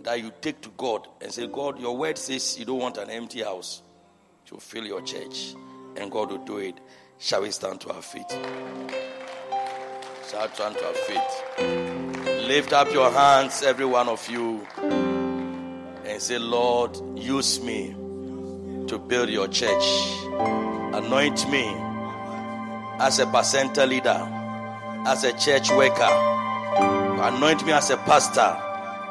that 0.04 0.22
you 0.22 0.32
take 0.42 0.62
to 0.62 0.70
God 0.78 1.08
and 1.22 1.32
say, 1.32 1.48
God, 1.48 1.80
your 1.80 1.98
word 1.98 2.18
says 2.18 2.58
you 2.58 2.66
don't 2.66 2.80
want 2.80 2.98
an 2.98 3.10
empty 3.10 3.42
house 3.42 3.82
to 4.46 4.58
fill 4.58 4.86
your 4.86 5.02
church, 5.02 5.54
and 5.98 6.12
God 6.12 6.32
will 6.32 6.46
do 6.46 6.58
it. 6.58 6.76
Shall 7.18 7.42
we 7.42 7.52
stand 7.52 7.82
to 7.82 7.94
our 7.94 8.02
feet? 8.02 8.30
Shall 8.30 8.42
we 10.48 10.54
stand 10.54 10.78
to 10.78 10.88
our 10.88 10.94
feet? 10.94 12.48
Lift 12.48 12.74
up 12.74 12.92
your 12.94 13.12
hands, 13.12 13.62
every 13.62 13.86
one 13.86 14.08
of 14.08 14.28
you. 14.30 14.66
and 16.10 16.22
say, 16.22 16.40
Lord, 16.40 16.98
use 17.18 17.62
me 17.62 17.96
to 18.88 18.98
build 18.98 19.30
your 19.30 19.48
church. 19.48 20.69
Anoint 21.00 21.50
me 21.50 21.64
as 23.00 23.20
a 23.20 23.26
percenter 23.26 23.88
leader, 23.88 24.20
as 25.08 25.24
a 25.24 25.32
church 25.32 25.72
worker. 25.72 26.04
Anoint 27.24 27.66
me 27.66 27.72
as 27.72 27.90
a 27.90 27.96
pastor, 27.96 28.54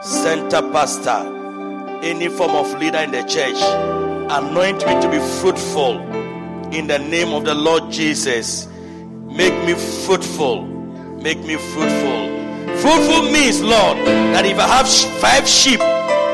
center 0.03 0.61
pastor, 0.71 1.25
any 2.03 2.29
form 2.29 2.51
of 2.51 2.71
leader 2.79 2.99
in 2.99 3.11
the 3.11 3.23
church. 3.23 3.57
Anoint 4.31 4.87
me 4.87 5.01
to 5.01 5.11
be 5.11 5.19
fruitful 5.41 6.01
in 6.75 6.89
the 6.89 6.99
name 6.99 7.33
of 7.33 7.47
the 7.47 7.55
Lord 7.55 7.91
Jesus. 7.91 8.69
Make 9.25 9.55
me 9.65 9.73
fruitful. 10.05 10.67
Make 11.23 11.39
me 11.39 11.57
fruitful. 11.57 12.77
Fruitful 12.83 13.33
means, 13.33 13.63
Lord, 13.63 13.97
that 14.37 14.45
if 14.45 14.59
I 14.59 14.69
have 14.69 14.87
five 15.23 15.49
sheep, 15.49 15.81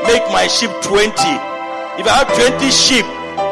make 0.03 0.29
my 0.33 0.47
sheep 0.47 0.71
20. 0.81 1.11
If 1.97 2.07
I 2.07 2.25
have 2.25 2.59
20 2.59 2.69
sheep, 2.71 3.05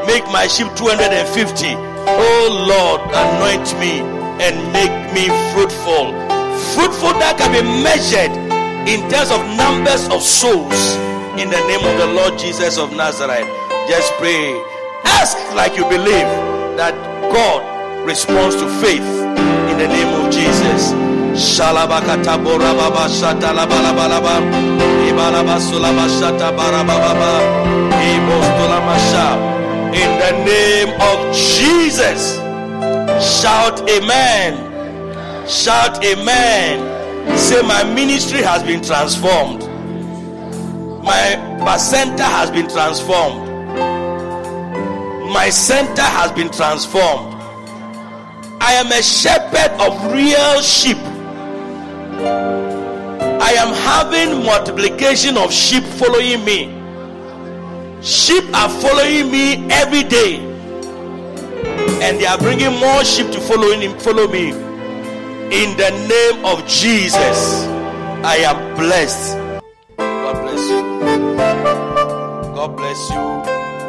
make 0.05 0.25
my 0.33 0.47
sheep 0.47 0.67
250. 0.75 1.92
Oh 2.07 2.47
Lord, 2.67 3.01
anoint 3.13 3.67
me 3.79 4.01
and 4.43 4.55
make 4.73 4.91
me 5.13 5.29
fruitful. 5.53 6.11
Fruitful 6.75 7.13
that 7.21 7.37
can 7.37 7.51
be 7.51 7.61
measured 7.83 8.31
in 8.87 8.99
terms 9.09 9.31
of 9.31 9.39
numbers 9.55 10.07
of 10.09 10.21
souls. 10.21 10.95
In 11.39 11.49
the 11.49 11.61
name 11.67 11.83
of 11.85 11.97
the 11.97 12.07
Lord 12.07 12.37
Jesus 12.37 12.77
of 12.77 12.91
Nazareth, 12.91 13.47
just 13.87 14.11
pray. 14.19 14.53
Ask 15.05 15.37
like 15.55 15.75
you 15.75 15.87
believe 15.87 16.27
that 16.75 16.93
God 17.31 17.63
responds 18.05 18.55
to 18.57 18.67
faith 18.81 19.05
in 19.71 19.77
the 19.77 19.87
name 19.87 20.11
of 20.19 20.31
Jesus. 20.31 20.91
Barababa. 26.53 27.63
In 29.93 30.09
the 30.19 30.31
name 30.45 30.89
of 31.01 31.35
Jesus. 31.35 32.37
Shout 33.41 33.89
amen. 33.89 35.47
Shout 35.47 36.03
amen. 36.03 37.37
Say 37.37 37.61
my 37.61 37.83
ministry 37.83 38.41
has 38.41 38.63
been 38.63 38.81
transformed. 38.83 39.61
My 41.03 41.77
center 41.77 42.23
has 42.23 42.49
been 42.51 42.67
transformed 42.67 43.53
my 45.33 45.49
center 45.49 46.03
has 46.03 46.31
been 46.31 46.51
transformed. 46.51 47.33
I 48.61 48.73
am 48.73 48.91
a 48.91 49.01
shepherd 49.01 49.71
of 49.81 50.13
real 50.13 50.61
sheep. 50.61 50.97
I 53.41 53.53
am 53.57 53.73
having 53.73 54.45
multiplication 54.45 55.35
of 55.37 55.51
sheep 55.51 55.83
following 55.83 56.45
me. 56.45 56.72
Sheep 58.03 58.43
are 58.53 58.67
following 58.81 59.31
me 59.31 59.65
every 59.71 60.03
day, 60.03 60.35
and 62.03 62.19
they 62.19 62.25
are 62.25 62.37
bringing 62.37 62.77
more 62.77 63.01
sheep 63.05 63.31
to 63.31 63.39
follow, 63.39 63.71
him, 63.71 63.97
follow 63.97 64.27
me. 64.27 64.49
In 64.49 65.77
the 65.77 65.89
name 66.11 66.43
of 66.43 66.67
Jesus, 66.67 67.63
I 68.25 68.43
am 68.43 68.75
blessed. 68.75 69.37
God 69.95 70.35
bless 70.43 70.69
you. 70.69 70.81
God 72.53 72.75
bless 72.75 73.09
you. 73.09 73.23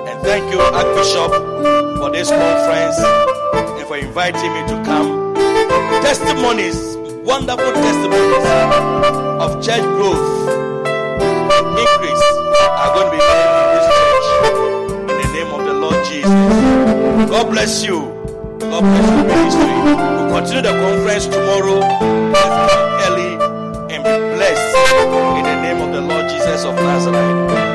And 0.07 0.23
thank 0.23 0.53
you, 0.53 0.61
Archbishop, 0.61 1.33
for 1.99 2.11
this 2.13 2.31
conference 2.31 2.99
and 3.01 3.89
for 3.89 3.97
inviting 3.97 4.53
me 4.53 4.63
to 4.69 4.81
come. 4.85 5.35
Testimonies, 6.03 6.79
wonderful 7.27 7.73
testimonies 7.73 8.47
of 9.43 9.61
church 9.61 9.83
growth, 9.99 10.23
increase 11.83 12.23
are 12.63 12.95
going 12.95 13.07
to 13.07 13.11
be 13.11 13.19
made 13.19 13.64
name 15.45 15.61
of 15.61 15.67
the 15.67 15.73
Lord 15.73 16.05
Jesus. 16.07 17.31
God 17.31 17.51
bless 17.51 17.85
you. 17.85 18.01
God 18.59 18.83
bless 18.83 19.11
your 19.11 19.25
ministry. 19.25 19.75
We'll 19.85 20.31
continue 20.31 20.63
the 20.63 20.73
conference 20.81 21.27
tomorrow. 21.27 21.81
Let's 22.33 23.09
early 23.09 23.33
and 23.95 24.03
be 24.03 24.37
blessed 24.37 24.77
in 25.39 25.45
the 25.45 25.63
name 25.63 25.81
of 25.83 25.93
the 25.93 26.01
Lord 26.01 26.29
Jesus 26.31 26.65
of 26.65 26.75
Nazareth. 26.77 27.74